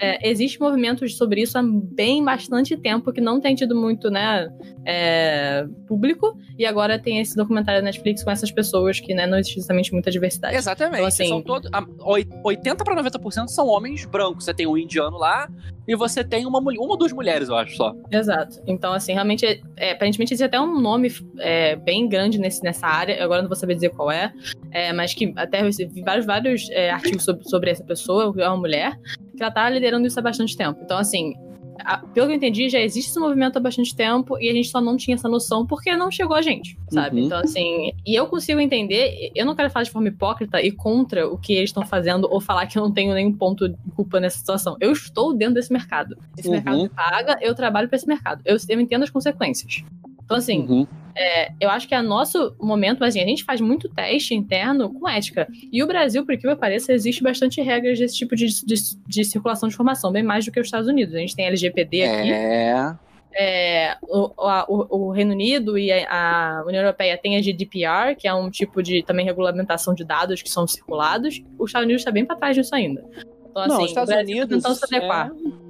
é, 0.00 0.28
existe 0.28 0.60
movimentos 0.60 1.16
sobre 1.16 1.42
isso 1.42 1.58
há 1.58 1.62
bem 1.62 2.24
bastante 2.24 2.76
tempo 2.76 3.12
que 3.12 3.20
não 3.20 3.40
tem 3.40 3.54
tido 3.54 3.74
muito, 3.74 4.10
né, 4.10 4.48
é, 4.84 5.66
público. 5.86 6.36
E 6.58 6.66
agora 6.66 6.98
tem 6.98 7.20
esse 7.20 7.36
documentário 7.36 7.80
da 7.80 7.84
Netflix 7.84 8.22
com 8.22 8.30
essas 8.30 8.50
pessoas 8.50 9.00
que, 9.00 9.14
né, 9.14 9.26
não 9.26 9.38
existe 9.38 9.56
justamente 9.56 9.92
muita 9.92 10.10
diversidade. 10.10 10.56
Exatamente. 10.56 10.96
Então, 10.96 11.06
assim, 11.06 11.28
são 11.28 11.42
todos, 11.42 11.70
80 12.44 12.84
para 12.84 13.02
90% 13.02 13.48
são 13.48 13.66
homens 13.66 14.04
brancos. 14.04 14.44
Você 14.44 14.54
tem 14.54 14.66
um 14.66 14.76
indiano 14.76 15.16
lá 15.16 15.48
e 15.86 15.96
você 15.96 16.22
tem 16.22 16.46
uma, 16.46 16.58
uma 16.58 16.72
ou 16.72 16.96
duas 16.96 17.12
mulheres, 17.12 17.48
eu 17.48 17.56
acho 17.56 17.76
só. 17.76 17.94
Exato. 18.10 18.60
Então, 18.66 18.92
assim, 18.92 19.12
realmente, 19.12 19.44
é, 19.76 19.92
aparentemente 19.92 20.32
existe 20.32 20.44
até 20.44 20.60
um 20.60 20.80
nome 20.80 21.12
é, 21.38 21.76
bem 21.76 22.08
grande 22.08 22.38
nesse, 22.38 22.62
nessa 22.62 22.86
área. 22.86 23.22
Agora 23.22 23.42
não 23.42 23.48
vou 23.48 23.56
saber 23.56 23.74
dizer 23.74 23.90
qual 23.90 24.10
é, 24.10 24.32
é 24.70 24.92
mas 24.92 25.14
que 25.14 25.32
até 25.36 25.66
eu 25.66 25.70
vi 25.70 26.02
vários, 26.02 26.26
vários 26.26 26.70
é, 26.70 26.90
artigos 26.90 27.24
sobre, 27.24 27.48
sobre 27.48 27.70
essa 27.70 27.84
pessoa, 27.84 28.32
é 28.38 28.48
uma 28.48 28.56
mulher, 28.56 28.98
ela 29.42 29.52
tá 29.52 29.68
liderando 29.68 30.06
isso 30.06 30.18
há 30.18 30.22
bastante 30.22 30.56
tempo. 30.56 30.80
Então, 30.82 30.98
assim, 30.98 31.34
a, 31.84 31.98
pelo 31.98 32.26
que 32.26 32.32
eu 32.32 32.36
entendi, 32.36 32.68
já 32.68 32.80
existe 32.80 33.10
esse 33.10 33.18
movimento 33.18 33.56
há 33.56 33.60
bastante 33.60 33.94
tempo 33.94 34.38
e 34.38 34.48
a 34.48 34.52
gente 34.52 34.68
só 34.68 34.80
não 34.80 34.96
tinha 34.96 35.14
essa 35.14 35.28
noção 35.28 35.66
porque 35.66 35.94
não 35.96 36.10
chegou 36.10 36.36
a 36.36 36.42
gente, 36.42 36.78
sabe? 36.90 37.20
Uhum. 37.20 37.26
Então, 37.26 37.38
assim, 37.38 37.92
e 38.06 38.14
eu 38.14 38.26
consigo 38.26 38.60
entender, 38.60 39.30
eu 39.34 39.44
não 39.44 39.54
quero 39.54 39.70
falar 39.70 39.84
de 39.84 39.90
forma 39.90 40.08
hipócrita 40.08 40.60
e 40.60 40.70
contra 40.70 41.28
o 41.28 41.38
que 41.38 41.52
eles 41.52 41.70
estão 41.70 41.84
fazendo 41.84 42.28
ou 42.30 42.40
falar 42.40 42.66
que 42.66 42.78
eu 42.78 42.82
não 42.82 42.92
tenho 42.92 43.14
nenhum 43.14 43.32
ponto 43.32 43.68
de 43.68 43.76
culpa 43.94 44.20
nessa 44.20 44.38
situação. 44.38 44.76
Eu 44.80 44.92
estou 44.92 45.34
dentro 45.34 45.54
desse 45.54 45.72
mercado. 45.72 46.16
Esse 46.36 46.48
uhum. 46.48 46.54
mercado 46.54 46.82
me 46.82 46.88
paga, 46.88 47.38
eu 47.40 47.54
trabalho 47.54 47.88
para 47.88 47.96
esse 47.96 48.06
mercado. 48.06 48.42
Eu, 48.44 48.56
eu 48.68 48.80
entendo 48.80 49.02
as 49.02 49.10
consequências. 49.10 49.84
Então, 50.24 50.36
assim, 50.36 50.66
uhum. 50.66 50.86
é, 51.16 51.52
eu 51.60 51.70
acho 51.70 51.86
que 51.86 51.94
é 51.94 52.02
nosso 52.02 52.54
momento, 52.60 52.98
mas 53.00 53.14
assim, 53.14 53.24
a 53.24 53.26
gente 53.26 53.44
faz 53.44 53.60
muito 53.60 53.88
teste 53.88 54.34
interno 54.34 54.92
com 54.92 55.08
ética. 55.08 55.46
E 55.72 55.82
o 55.82 55.86
Brasil, 55.86 56.24
por 56.24 56.36
que 56.36 56.46
me 56.46 56.56
pareça, 56.56 56.92
existe 56.92 57.22
bastante 57.22 57.60
regras 57.60 57.98
desse 57.98 58.16
tipo 58.16 58.34
de, 58.34 58.46
de, 58.64 58.74
de, 59.06 59.24
circulação 59.24 59.68
de 59.68 59.74
informação, 59.74 60.12
bem 60.12 60.22
mais 60.22 60.44
do 60.44 60.52
que 60.52 60.60
os 60.60 60.66
Estados 60.66 60.88
Unidos. 60.88 61.14
A 61.14 61.18
gente 61.18 61.36
tem 61.36 61.46
LGPD 61.46 62.04
aqui. 62.04 62.32
É. 62.32 62.96
É, 63.34 63.96
o, 64.02 64.30
a, 64.38 64.66
o, 64.68 65.10
Reino 65.10 65.32
Unido 65.32 65.78
e 65.78 65.90
a, 65.90 66.58
a, 66.58 66.64
União 66.66 66.82
Europeia 66.82 67.16
têm 67.16 67.36
a 67.36 67.40
GDPR, 67.40 68.14
que 68.16 68.28
é 68.28 68.34
um 68.34 68.50
tipo 68.50 68.82
de 68.82 69.02
também 69.02 69.24
regulamentação 69.24 69.94
de 69.94 70.04
dados 70.04 70.42
que 70.42 70.50
são 70.50 70.66
circulados. 70.66 71.42
Os 71.58 71.70
Estados 71.70 71.84
Unidos 71.84 72.02
está 72.02 72.10
bem 72.10 72.26
para 72.26 72.36
trás 72.36 72.54
disso 72.54 72.74
ainda. 72.74 73.02
Então, 73.50 73.62
assim, 73.62 73.74
Não, 73.74 73.82
os 73.82 73.88
Estados 73.88 74.14
Unidos. 74.14 74.62
Tá 74.62 74.74
se 74.74 74.94
adequar. 74.94 75.28
É... 75.28 75.62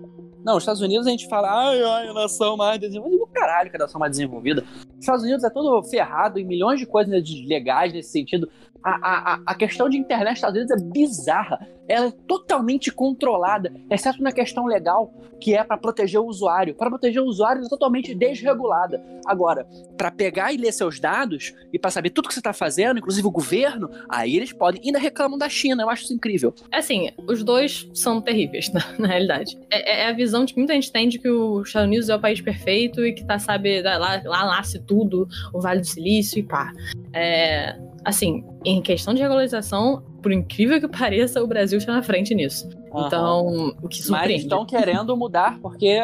Não, 0.44 0.56
os 0.56 0.62
Estados 0.62 0.82
Unidos 0.82 1.06
a 1.06 1.10
gente 1.10 1.28
fala, 1.28 1.68
ai, 1.68 1.82
ai, 1.82 2.12
nação 2.12 2.56
mais 2.56 2.80
desenvolvida. 2.80 3.21
Caralho, 3.42 3.70
que 3.70 3.76
a 3.76 3.80
nação 3.80 3.98
mais 3.98 4.12
desenvolvida. 4.12 4.62
Os 4.62 5.00
Estados 5.00 5.24
Unidos 5.24 5.42
é 5.42 5.50
todo 5.50 5.82
ferrado 5.82 6.38
em 6.38 6.44
milhões 6.44 6.78
de 6.78 6.86
coisas 6.86 7.12
legais 7.44 7.92
nesse 7.92 8.10
sentido. 8.10 8.48
A, 8.82 9.34
a, 9.34 9.40
a 9.46 9.54
questão 9.54 9.88
de 9.88 9.96
internet 9.96 10.36
Estados 10.36 10.56
Unidos 10.56 10.82
é 10.82 10.90
bizarra. 10.90 11.66
Ela 11.88 12.06
é 12.06 12.12
totalmente 12.26 12.90
controlada, 12.90 13.72
exceto 13.90 14.22
na 14.22 14.32
questão 14.32 14.66
legal, 14.66 15.12
que 15.40 15.54
é 15.54 15.64
para 15.64 15.76
proteger 15.76 16.20
o 16.20 16.26
usuário. 16.26 16.74
Para 16.74 16.88
proteger 16.88 17.20
o 17.20 17.26
usuário, 17.26 17.58
ela 17.58 17.66
é 17.66 17.68
totalmente 17.68 18.14
desregulada. 18.14 19.02
Agora, 19.26 19.66
para 19.96 20.10
pegar 20.10 20.52
e 20.52 20.56
ler 20.56 20.72
seus 20.72 21.00
dados 21.00 21.52
e 21.72 21.78
para 21.78 21.90
saber 21.90 22.10
tudo 22.10 22.28
que 22.28 22.34
você 22.34 22.40
está 22.40 22.52
fazendo, 22.52 22.98
inclusive 22.98 23.26
o 23.26 23.30
governo, 23.30 23.90
aí 24.08 24.36
eles 24.36 24.52
podem. 24.52 24.80
Ainda 24.84 24.98
reclamam 24.98 25.36
da 25.36 25.48
China, 25.48 25.82
eu 25.82 25.90
acho 25.90 26.04
isso 26.04 26.14
incrível. 26.14 26.54
É 26.70 26.78
assim, 26.78 27.10
os 27.28 27.42
dois 27.42 27.90
são 27.92 28.20
terríveis, 28.20 28.70
na, 28.72 28.84
na 28.98 29.08
realidade. 29.08 29.58
É, 29.70 30.02
é, 30.02 30.08
a 30.08 30.12
visão 30.12 30.44
de 30.44 30.54
que 30.54 30.58
muita 30.58 30.74
gente 30.74 30.90
tem 30.90 31.08
de 31.08 31.18
que 31.18 31.28
os 31.28 31.66
Estados 31.66 31.88
Unidos 31.88 32.08
é 32.08 32.16
o 32.16 32.20
país 32.20 32.40
perfeito 32.40 33.04
e 33.04 33.12
que 33.12 33.24
tá, 33.24 33.38
sabe, 33.38 33.82
lá, 33.82 34.22
lá 34.24 34.46
nasce 34.46 34.78
tudo, 34.78 35.28
o 35.52 35.60
Vale 35.60 35.80
do 35.80 35.86
Silício 35.86 36.38
e 36.38 36.42
pá. 36.42 36.72
É, 37.12 37.76
assim, 38.04 38.44
em 38.64 38.80
questão 38.82 39.14
de 39.14 39.22
regularização, 39.22 40.02
por 40.22 40.32
incrível 40.32 40.80
que 40.80 40.88
pareça, 40.88 41.42
o 41.42 41.46
Brasil 41.46 41.78
está 41.78 41.92
na 41.92 42.02
frente 42.02 42.34
nisso. 42.34 42.68
Uhum. 42.92 43.06
Então, 43.06 43.74
o 43.82 43.88
que 43.88 44.02
surpreende. 44.02 44.32
Mas 44.32 44.42
estão 44.42 44.66
querendo 44.66 45.16
mudar 45.16 45.58
porque, 45.60 46.00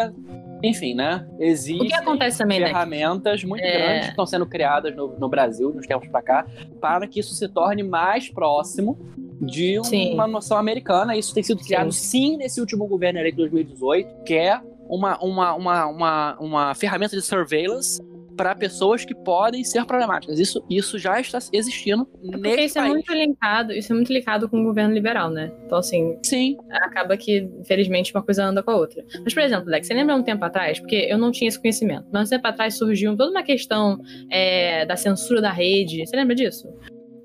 enfim, 0.62 0.94
né? 0.94 1.26
Existem 1.38 1.87
o 1.87 1.88
que 1.88 1.94
acontece 1.94 2.38
também, 2.38 2.61
ferramentas 2.61 3.42
né? 3.42 3.48
muito 3.48 3.64
é... 3.64 3.72
grandes 3.72 4.04
que 4.06 4.11
estão 4.11 4.26
sendo 4.26 4.46
criadas 4.46 4.94
no, 4.94 5.18
no 5.18 5.28
Brasil, 5.28 5.72
nos 5.72 5.87
tempos 5.87 6.08
para 6.08 6.22
cá, 6.22 6.46
para 6.80 7.06
que 7.06 7.20
isso 7.20 7.34
se 7.34 7.48
torne 7.48 7.82
mais 7.82 8.28
próximo 8.28 8.98
de 9.40 9.78
um, 9.78 10.14
uma 10.14 10.26
noção 10.26 10.56
americana. 10.56 11.16
Isso 11.16 11.32
tem 11.32 11.42
sido 11.42 11.62
criado 11.62 11.92
sim. 11.92 12.30
sim 12.30 12.37
nesse 12.37 12.61
último 12.61 12.87
governo 12.87 13.18
eleito 13.18 13.37
de 13.37 13.42
2018, 13.42 14.24
que 14.24 14.34
é 14.34 14.61
uma, 14.88 15.18
uma, 15.18 15.54
uma, 15.54 15.87
uma, 15.87 16.37
uma 16.40 16.74
ferramenta 16.74 17.14
de 17.14 17.22
surveillance 17.22 18.02
para 18.38 18.55
pessoas 18.55 19.05
que 19.05 19.14
podem 19.14 19.64
ser 19.64 19.85
problemáticas. 19.85 20.38
Isso, 20.38 20.64
isso 20.70 20.96
já 20.96 21.20
está 21.20 21.38
existindo 21.53 22.09
é 22.22 22.31
Porque 22.31 22.62
isso 22.62 22.74
país. 22.77 22.88
é 22.88 22.94
muito 22.94 23.12
linkado, 23.12 23.72
isso 23.72 23.92
é 23.92 23.96
muito 23.96 24.12
linkado 24.12 24.48
com 24.48 24.61
o 24.61 24.64
governo 24.64 24.94
liberal, 24.94 25.29
né? 25.29 25.53
Então, 25.66 25.79
assim, 25.79 26.16
Sim. 26.22 26.57
acaba 26.70 27.16
que, 27.16 27.51
infelizmente, 27.61 28.14
uma 28.14 28.22
coisa 28.22 28.44
anda 28.44 28.62
com 28.62 28.70
a 28.70 28.77
outra. 28.77 29.05
Mas, 29.24 29.35
por 29.35 29.42
exemplo, 29.42 29.68
Lex, 29.68 29.88
você 29.88 29.94
lembra 29.94 30.14
um 30.14 30.22
tempo 30.22 30.44
atrás? 30.44 30.79
Porque 30.79 31.09
eu 31.11 31.18
não 31.18 31.33
tinha 31.33 31.48
esse 31.48 31.61
conhecimento, 31.61 32.07
mas 32.12 32.29
um 32.29 32.31
tempo 32.31 32.46
atrás 32.46 32.79
surgiu 32.79 33.16
toda 33.16 33.33
uma 33.33 33.42
questão 33.42 33.98
é, 34.31 34.87
da 34.87 34.96
censura 34.96 35.42
da 35.42 35.51
rede. 35.51 36.07
Você 36.07 36.14
lembra 36.14 36.37
disso? 36.37 36.68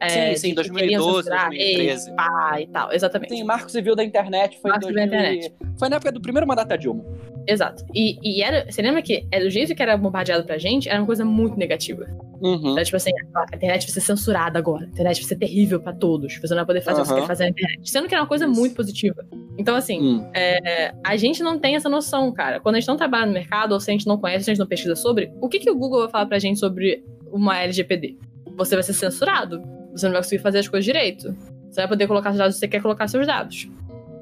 É, 0.05 0.35
sim, 0.35 0.49
sim, 0.49 0.53
2012, 0.55 1.29
2013. 1.29 2.15
Pá, 2.15 2.61
e 2.61 2.67
tal, 2.67 2.91
exatamente. 2.91 3.35
Sim, 3.35 3.43
Marco 3.43 3.69
Civil 3.69 3.95
da 3.95 4.03
Internet 4.03 4.59
foi 4.61 4.71
Marco 4.71 4.89
em 4.89 4.93
2000 4.93 5.05
internet. 5.05 5.53
Foi 5.77 5.89
na 5.89 5.95
época 5.95 6.11
do 6.11 6.21
primeiro 6.21 6.47
mandato 6.47 6.67
da 6.67 6.75
Dilma. 6.75 7.03
Exato. 7.47 7.85
E, 7.93 8.17
e 8.23 8.41
era, 8.41 8.65
você 8.69 8.81
lembra 8.81 9.01
que 9.01 9.27
é, 9.31 9.39
do 9.39 9.49
jeito 9.49 9.75
que 9.75 9.83
era 9.83 9.97
bombardeado 9.97 10.45
pra 10.45 10.57
gente, 10.57 10.87
era 10.87 10.99
uma 10.99 11.05
coisa 11.05 11.25
muito 11.25 11.57
negativa. 11.57 12.05
Uhum. 12.41 12.71
Então, 12.71 12.83
tipo 12.83 12.97
assim, 12.97 13.11
a 13.35 13.55
internet 13.55 13.85
vai 13.85 13.93
ser 13.93 14.01
censurada 14.01 14.59
agora. 14.59 14.85
A 14.85 14.89
internet 14.89 15.21
vai 15.21 15.27
ser 15.27 15.35
terrível 15.37 15.79
pra 15.79 15.93
todos. 15.93 16.37
Você 16.37 16.47
não 16.49 16.57
vai 16.57 16.65
poder 16.65 16.81
fazer 16.81 17.01
uhum. 17.01 17.03
o 17.03 17.07
que 17.07 17.13
você 17.13 17.21
quer 17.21 17.27
fazer 17.27 17.43
na 17.43 17.49
internet. 17.49 17.89
Sendo 17.89 18.07
que 18.07 18.13
era 18.13 18.21
uma 18.21 18.27
coisa 18.27 18.45
Isso. 18.45 18.59
muito 18.59 18.75
positiva. 18.75 19.25
Então, 19.57 19.75
assim, 19.75 19.99
uhum. 19.99 20.29
é, 20.33 20.93
a 21.03 21.15
gente 21.15 21.41
não 21.43 21.59
tem 21.59 21.75
essa 21.75 21.89
noção, 21.89 22.31
cara. 22.31 22.59
Quando 22.59 22.75
a 22.75 22.79
gente 22.79 22.87
não 22.87 22.97
trabalha 22.97 23.25
no 23.25 23.33
mercado, 23.33 23.73
ou 23.73 23.79
se 23.79 23.89
a 23.89 23.93
gente 23.93 24.07
não 24.07 24.17
conhece, 24.17 24.45
se 24.45 24.51
a 24.51 24.53
gente 24.53 24.59
não 24.59 24.67
pesquisa 24.67 24.95
sobre, 24.95 25.31
o 25.41 25.47
que, 25.47 25.59
que 25.59 25.69
o 25.69 25.75
Google 25.75 26.01
vai 26.01 26.09
falar 26.09 26.25
pra 26.25 26.39
gente 26.39 26.59
sobre 26.59 27.03
uma 27.31 27.59
LGPD? 27.59 28.17
Você 28.57 28.75
vai 28.75 28.83
ser 28.83 28.93
censurado. 28.93 29.61
Você 29.93 30.05
não 30.05 30.13
vai 30.13 30.21
conseguir 30.21 30.41
fazer 30.41 30.59
as 30.59 30.67
coisas 30.67 30.85
direito. 30.85 31.35
Você 31.69 31.81
vai 31.81 31.87
poder 31.87 32.07
colocar 32.07 32.31
os 32.31 32.37
dados 32.37 32.55
que 32.55 32.59
você 32.59 32.67
quer 32.67 32.81
colocar 32.81 33.07
seus 33.07 33.25
dados. 33.25 33.69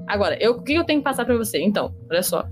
Agora, 0.06 0.36
eu, 0.40 0.52
o 0.52 0.62
que 0.62 0.74
eu 0.74 0.84
tenho 0.84 1.00
que 1.00 1.04
passar 1.04 1.24
para 1.24 1.36
você? 1.36 1.60
Então, 1.60 1.94
olha 2.10 2.22
só. 2.22 2.46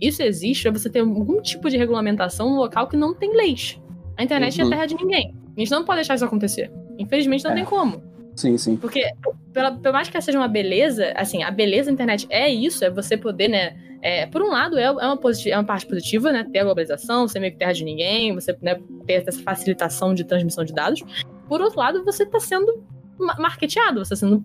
Isso 0.00 0.22
existe 0.22 0.62
para 0.62 0.78
você 0.78 0.90
ter 0.90 1.00
algum 1.00 1.40
tipo 1.40 1.70
de 1.70 1.76
regulamentação 1.76 2.50
no 2.50 2.56
local 2.56 2.86
que 2.86 2.96
não 2.96 3.14
tem 3.14 3.34
leis. 3.34 3.80
A 4.16 4.22
internet 4.22 4.60
uhum. 4.60 4.64
é 4.64 4.66
a 4.66 4.70
terra 4.70 4.86
de 4.86 4.94
ninguém. 4.94 5.34
A 5.56 5.60
gente 5.60 5.70
não 5.70 5.84
pode 5.84 5.98
deixar 5.98 6.14
isso 6.14 6.24
acontecer. 6.24 6.70
Infelizmente, 6.98 7.44
não 7.44 7.52
é. 7.52 7.54
tem 7.54 7.64
como. 7.64 8.02
Sim, 8.34 8.58
sim. 8.58 8.76
Porque, 8.76 9.10
pela, 9.52 9.72
por 9.72 9.92
mais 9.92 10.08
que 10.08 10.20
seja 10.20 10.38
uma 10.38 10.48
beleza, 10.48 11.12
assim, 11.16 11.42
a 11.42 11.50
beleza 11.50 11.86
da 11.86 11.92
internet 11.92 12.26
é 12.28 12.48
isso, 12.50 12.84
é 12.84 12.90
você 12.90 13.16
poder, 13.16 13.48
né? 13.48 13.76
É, 14.02 14.26
por 14.26 14.42
um 14.42 14.50
lado, 14.50 14.78
é, 14.78 14.84
é, 14.84 14.90
uma 14.90 15.18
é 15.46 15.56
uma 15.56 15.64
parte 15.64 15.86
positiva, 15.86 16.30
né? 16.30 16.46
Ter 16.52 16.58
a 16.58 16.64
globalização, 16.64 17.26
ser 17.26 17.40
meio 17.40 17.52
que 17.52 17.58
terra 17.58 17.72
de 17.72 17.82
ninguém, 17.82 18.34
você 18.34 18.54
né, 18.60 18.78
ter 19.06 19.14
essa 19.26 19.32
facilitação 19.42 20.14
de 20.14 20.22
transmissão 20.24 20.64
de 20.64 20.74
dados. 20.74 21.02
Por 21.48 21.60
outro 21.60 21.78
lado, 21.78 22.04
você 22.04 22.24
está 22.24 22.40
sendo 22.40 22.84
marketeado, 23.18 24.04
você 24.04 24.14
está 24.14 24.26
sendo 24.26 24.44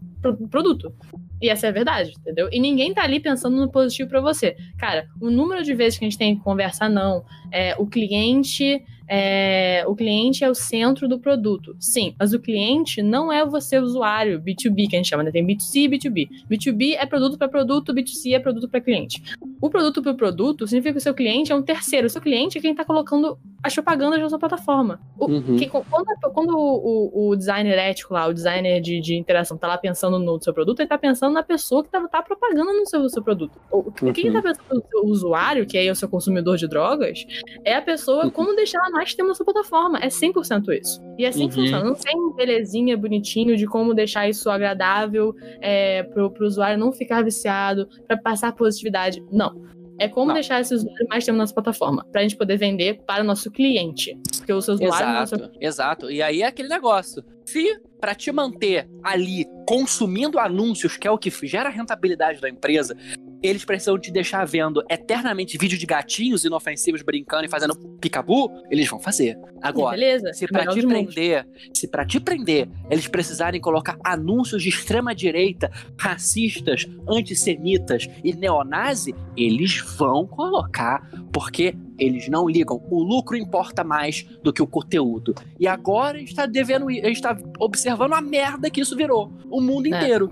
produto. 0.49 0.93
E 1.41 1.49
essa 1.49 1.67
é 1.67 1.69
a 1.69 1.73
verdade, 1.73 2.13
entendeu? 2.17 2.47
E 2.51 2.59
ninguém 2.59 2.93
tá 2.93 3.03
ali 3.03 3.19
pensando 3.19 3.57
no 3.57 3.71
positivo 3.71 4.09
para 4.09 4.21
você. 4.21 4.55
Cara, 4.77 5.07
o 5.19 5.29
número 5.29 5.63
de 5.63 5.73
vezes 5.73 5.97
que 5.97 6.05
a 6.05 6.09
gente 6.09 6.17
tem 6.17 6.37
que 6.37 6.43
conversar, 6.43 6.89
não. 6.89 7.25
É, 7.51 7.75
o 7.77 7.87
cliente 7.87 8.83
é, 9.13 9.83
o 9.85 9.93
cliente 9.93 10.41
é 10.41 10.49
o 10.49 10.55
centro 10.55 11.05
do 11.05 11.19
produto. 11.19 11.75
Sim, 11.77 12.15
mas 12.17 12.31
o 12.31 12.39
cliente 12.39 13.01
não 13.01 13.29
é 13.29 13.45
você 13.45 13.77
usuário 13.77 14.41
B2B, 14.41 14.87
que 14.89 14.95
a 14.95 14.99
gente 14.99 15.09
chama, 15.09 15.21
né? 15.21 15.31
Tem 15.31 15.45
B2C 15.45 15.75
e 15.75 15.89
B2B. 15.89 16.29
B2B 16.49 16.95
é 16.97 17.05
produto 17.05 17.37
para 17.37 17.49
produto, 17.49 17.93
B2C 17.93 18.33
é 18.33 18.39
produto 18.39 18.69
para 18.69 18.79
cliente. 18.79 19.21
O 19.59 19.69
produto 19.69 20.01
para 20.01 20.13
produto 20.13 20.65
significa 20.65 20.93
que 20.93 20.99
o 20.99 21.01
seu 21.01 21.13
cliente 21.13 21.51
é 21.51 21.55
um 21.55 21.61
terceiro. 21.61 22.07
O 22.07 22.09
seu 22.09 22.21
cliente 22.21 22.57
é 22.57 22.61
quem 22.61 22.71
está 22.71 22.85
colocando 22.85 23.37
as 23.61 23.73
propagandas 23.73 24.19
na 24.19 24.29
sua 24.29 24.39
plataforma. 24.39 25.01
O, 25.19 25.25
uhum. 25.25 25.57
que, 25.57 25.67
quando, 25.67 26.05
quando 26.33 26.57
o, 26.57 27.29
o, 27.29 27.35
designer 27.35 27.77
ético 27.77 28.13
lá, 28.13 28.27
o 28.27 28.33
designer 28.33 28.79
de, 28.79 29.01
de 29.01 29.15
interação, 29.15 29.57
tá 29.57 29.67
lá 29.67 29.77
pensando 29.77 30.17
no 30.17 30.41
seu 30.41 30.53
produto, 30.53 30.79
ele 30.79 30.87
tá 30.89 30.97
pensando 30.97 31.33
na 31.33 31.43
pessoa 31.43 31.83
que 31.83 31.89
tá, 31.89 32.07
tá 32.07 32.21
propagando 32.21 32.71
no 32.71 32.87
seu, 32.87 33.07
seu 33.09 33.21
produto. 33.21 33.59
O, 33.69 33.91
uhum. 34.01 34.13
Quem 34.13 34.31
tá 34.31 34.41
pensando 34.41 34.65
no 34.73 34.83
seu 34.89 35.05
usuário, 35.05 35.65
que 35.65 35.77
é 35.77 35.91
o 35.91 35.95
seu 35.95 36.07
consumidor 36.07 36.55
de 36.55 36.67
drogas, 36.67 37.25
é 37.65 37.75
a 37.75 37.81
pessoa 37.81 38.23
uhum. 38.23 38.31
como 38.31 38.55
deixar 38.55 38.79
ela 38.79 38.89
mais 39.00 39.00
tempo 39.09 39.27
na 39.27 39.35
sua 39.35 39.45
plataforma. 39.45 39.99
É 39.99 40.07
100% 40.07 40.69
isso. 40.79 41.01
E 41.17 41.25
é 41.25 41.29
assim 41.29 41.43
uhum. 41.43 41.49
que 41.49 41.55
funciona. 41.55 41.83
Não 41.83 41.95
tem 41.95 42.35
belezinha, 42.35 42.97
bonitinho 42.97 43.57
de 43.57 43.65
como 43.65 43.93
deixar 43.93 44.29
isso 44.29 44.49
agradável 44.49 45.35
é, 45.59 46.03
pro, 46.03 46.31
pro 46.31 46.45
usuário 46.45 46.77
não 46.77 46.91
ficar 46.91 47.23
viciado, 47.23 47.87
para 48.07 48.17
passar 48.17 48.53
positividade. 48.53 49.23
Não. 49.31 49.69
É 49.99 50.07
como 50.07 50.27
não. 50.27 50.33
deixar 50.33 50.59
esse 50.61 50.73
usuário 50.73 51.07
mais 51.09 51.23
tempo 51.23 51.37
na 51.37 51.43
nossa 51.43 51.53
plataforma, 51.53 52.03
pra 52.11 52.23
gente 52.23 52.35
poder 52.35 52.57
vender 52.57 53.01
para 53.05 53.23
o 53.23 53.25
nosso 53.25 53.51
cliente. 53.51 54.17
Porque 54.37 54.51
o 54.51 54.61
seu 54.61 54.73
usuário. 54.73 54.95
Exato, 54.95 55.37
nosso... 55.37 55.51
exato. 55.59 56.11
E 56.11 56.21
aí 56.21 56.41
é 56.41 56.47
aquele 56.47 56.69
negócio. 56.69 57.23
Se 57.45 57.79
para 57.99 58.15
te 58.15 58.31
manter 58.31 58.89
ali 59.03 59.45
consumindo 59.67 60.39
anúncios, 60.39 60.97
que 60.97 61.07
é 61.07 61.11
o 61.11 61.19
que 61.19 61.29
gera 61.45 61.69
a 61.69 61.71
rentabilidade 61.71 62.41
da 62.41 62.49
empresa, 62.49 62.97
eles 63.41 63.65
precisam 63.65 63.97
te 63.97 64.11
deixar 64.11 64.45
vendo 64.45 64.83
eternamente 64.89 65.57
vídeo 65.57 65.77
de 65.77 65.85
gatinhos 65.85 66.45
inofensivos 66.45 67.01
brincando 67.01 67.45
e 67.45 67.49
fazendo 67.49 67.75
picabu, 67.99 68.51
eles 68.69 68.87
vão 68.87 68.99
fazer. 68.99 69.37
Agora, 69.61 69.97
Beleza, 69.97 70.33
se 70.33 70.47
para 70.47 70.67
te 70.67 70.85
prender, 70.85 71.47
se 71.73 71.87
para 71.87 72.05
te 72.05 72.19
prender, 72.19 72.69
eles 72.89 73.07
precisarem 73.07 73.59
colocar 73.59 73.97
anúncios 74.03 74.61
de 74.61 74.69
extrema 74.69 75.13
direita, 75.13 75.71
racistas, 75.97 76.87
antissemitas 77.07 78.07
e 78.23 78.33
neonazi, 78.33 79.13
eles 79.35 79.77
vão 79.97 80.27
colocar, 80.27 81.09
porque 81.31 81.75
eles 81.97 82.27
não 82.27 82.47
ligam. 82.47 82.81
O 82.89 83.01
lucro 83.03 83.37
importa 83.37 83.83
mais 83.83 84.23
do 84.43 84.51
que 84.51 84.61
o 84.61 84.67
conteúdo. 84.67 85.35
E 85.59 85.67
agora 85.67 86.17
a 86.17 86.19
gente 86.19 86.35
tá 86.35 86.45
devendo, 86.45 86.87
a 86.89 86.91
gente 86.91 87.21
tá 87.21 87.37
observando 87.59 88.13
a 88.13 88.21
merda 88.21 88.69
que 88.69 88.81
isso 88.81 88.95
virou. 88.95 89.31
O 89.49 89.61
mundo 89.61 89.85
é. 89.85 89.89
inteiro. 89.89 90.31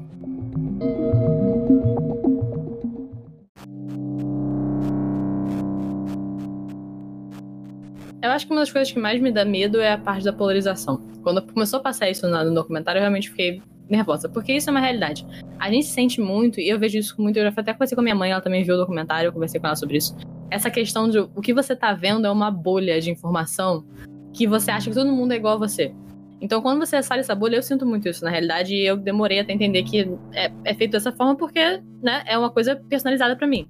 Eu 8.22 8.32
acho 8.32 8.46
que 8.46 8.52
uma 8.52 8.60
das 8.60 8.72
coisas 8.72 8.92
que 8.92 9.00
mais 9.00 9.22
me 9.22 9.32
dá 9.32 9.46
medo 9.46 9.80
é 9.80 9.94
a 9.94 9.98
parte 9.98 10.26
da 10.26 10.34
polarização. 10.34 11.02
Quando 11.24 11.42
começou 11.42 11.80
a 11.80 11.82
passar 11.82 12.10
isso 12.10 12.28
no 12.28 12.54
documentário, 12.54 13.00
eu 13.00 13.02
realmente 13.02 13.30
fiquei 13.30 13.62
nervosa, 13.90 14.28
porque 14.28 14.52
isso 14.52 14.70
é 14.70 14.72
uma 14.72 14.82
realidade. 14.82 15.26
A 15.58 15.72
gente 15.72 15.88
sente 15.88 16.20
muito, 16.20 16.60
e 16.60 16.68
eu 16.68 16.78
vejo 16.78 16.98
isso 16.98 17.16
muito, 17.18 17.38
eu 17.38 17.44
já 17.44 17.54
até 17.56 17.72
conversei 17.72 17.96
com 17.96 18.02
a 18.02 18.04
minha 18.04 18.16
mãe, 18.16 18.32
ela 18.32 18.42
também 18.42 18.64
viu 18.64 18.76
o 18.76 18.78
documentário, 18.78 19.30
eu 19.30 19.34
conversei 19.34 19.60
com 19.60 19.68
ela 19.68 19.76
sobre 19.76 19.98
isso. 19.98 20.16
Essa 20.52 20.70
questão 20.70 21.10
de 21.10 21.20
o 21.20 21.42
que 21.42 21.54
você 21.54 21.76
tá 21.76 21.94
vendo 21.94 22.28
é 22.28 22.32
uma 22.32 22.52
bolha 22.52 23.00
de 23.00 23.10
informação 23.10 23.86
que 24.34 24.46
você 24.46 24.70
acha 24.70 24.90
que 24.90 24.96
todo 24.96 25.12
mundo 25.12 25.32
é 25.32 25.38
igual 25.38 25.56
a 25.56 25.58
você. 25.58 25.94
Então, 26.42 26.62
quando 26.62 26.86
você 26.86 27.02
sai 27.02 27.20
dessa 27.20 27.34
bolha, 27.34 27.56
eu 27.56 27.64
sinto 27.64 27.86
muito 27.86 28.08
isso, 28.08 28.24
na 28.24 28.30
realidade, 28.30 28.76
e 28.76 28.86
eu 28.86 28.98
demorei 28.98 29.40
até 29.40 29.54
entender 29.54 29.84
que 29.84 30.10
é, 30.34 30.52
é 30.66 30.74
feito 30.74 30.92
dessa 30.92 31.12
forma 31.14 31.38
porque, 31.38 31.82
né, 32.04 32.24
é 32.26 32.38
uma 32.38 32.50
coisa 32.50 32.76
personalizada 32.76 33.36
para 33.36 33.48
mim. 33.48 33.66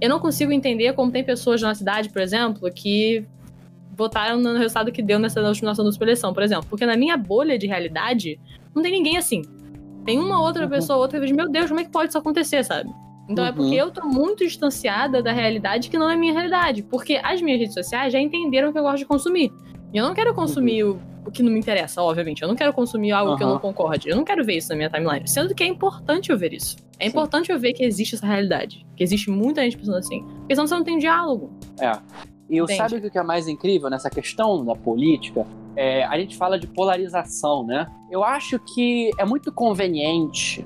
Eu 0.00 0.08
não 0.08 0.18
consigo 0.18 0.50
entender 0.50 0.92
como 0.94 1.12
tem 1.12 1.24
pessoas 1.24 1.60
na 1.60 1.74
cidade, 1.74 2.08
por 2.10 2.20
exemplo, 2.20 2.70
que 2.70 3.26
votaram 3.96 4.38
no 4.38 4.54
resultado 4.54 4.92
que 4.92 5.02
deu 5.02 5.18
nessa 5.18 5.40
última 5.40 5.72
da 5.72 5.74
sua 5.74 6.04
eleição, 6.04 6.34
por 6.34 6.42
exemplo. 6.42 6.66
Porque 6.68 6.84
na 6.84 6.96
minha 6.96 7.16
bolha 7.16 7.58
de 7.58 7.66
realidade, 7.66 8.38
não 8.74 8.82
tem 8.82 8.92
ninguém 8.92 9.16
assim. 9.16 9.42
Tem 10.04 10.18
uma 10.18 10.40
outra 10.40 10.64
uhum. 10.64 10.70
pessoa, 10.70 10.98
outra 10.98 11.18
vez, 11.18 11.32
meu 11.32 11.50
Deus, 11.50 11.68
como 11.68 11.80
é 11.80 11.84
que 11.84 11.90
pode 11.90 12.10
isso 12.10 12.18
acontecer, 12.18 12.62
sabe? 12.62 12.90
Então 13.28 13.42
uhum. 13.44 13.50
é 13.50 13.52
porque 13.52 13.70
uhum. 13.70 13.86
eu 13.86 13.90
tô 13.90 14.06
muito 14.06 14.44
distanciada 14.44 15.22
da 15.22 15.32
realidade 15.32 15.90
que 15.90 15.98
não 15.98 16.08
é 16.08 16.16
minha 16.16 16.32
realidade. 16.32 16.82
Porque 16.82 17.20
as 17.22 17.40
minhas 17.42 17.58
redes 17.58 17.74
sociais 17.74 18.12
já 18.12 18.20
entenderam 18.20 18.72
que 18.72 18.78
eu 18.78 18.82
gosto 18.82 18.98
de 18.98 19.06
consumir. 19.06 19.52
E 19.92 19.96
eu 19.96 20.04
não 20.04 20.14
quero 20.14 20.32
consumir 20.34 20.84
uhum. 20.84 20.98
o, 21.24 21.28
o, 21.28 21.32
que 21.32 21.42
não 21.42 21.50
me 21.50 21.58
interessa, 21.58 22.02
obviamente. 22.02 22.42
Eu 22.42 22.48
não 22.48 22.54
quero 22.54 22.72
consumir 22.72 23.12
algo 23.12 23.32
uhum. 23.32 23.36
que 23.36 23.42
eu 23.42 23.48
não 23.48 23.58
concorde. 23.58 24.08
Eu 24.08 24.16
não 24.16 24.24
quero 24.24 24.44
ver 24.44 24.58
isso 24.58 24.68
na 24.68 24.76
minha 24.76 24.90
timeline. 24.90 25.26
Sendo 25.26 25.54
que 25.54 25.64
é 25.64 25.66
importante 25.66 26.30
eu 26.30 26.38
ver 26.38 26.52
isso. 26.52 26.76
É 27.00 27.04
Sim. 27.04 27.10
importante 27.10 27.50
eu 27.50 27.58
ver 27.58 27.72
que 27.72 27.82
existe 27.82 28.14
essa 28.14 28.26
realidade. 28.26 28.86
Que 28.94 29.02
existe 29.02 29.28
muita 29.30 29.62
gente 29.62 29.76
pensando 29.76 29.96
assim. 29.96 30.22
Porque 30.22 30.54
senão 30.54 30.66
você 30.66 30.74
não 30.74 30.84
tem 30.84 30.98
diálogo. 30.98 31.50
É. 31.80 31.92
E 32.48 32.56
eu 32.56 32.68
sabe 32.68 32.96
o 32.96 33.10
que 33.10 33.18
é 33.18 33.22
mais 33.22 33.48
incrível 33.48 33.90
nessa 33.90 34.08
questão 34.08 34.64
da 34.64 34.74
política? 34.74 35.46
É, 35.74 36.04
a 36.04 36.18
gente 36.18 36.36
fala 36.36 36.58
de 36.58 36.66
polarização, 36.66 37.64
né? 37.66 37.90
Eu 38.10 38.22
acho 38.22 38.58
que 38.58 39.10
é 39.18 39.24
muito 39.24 39.52
conveniente 39.52 40.64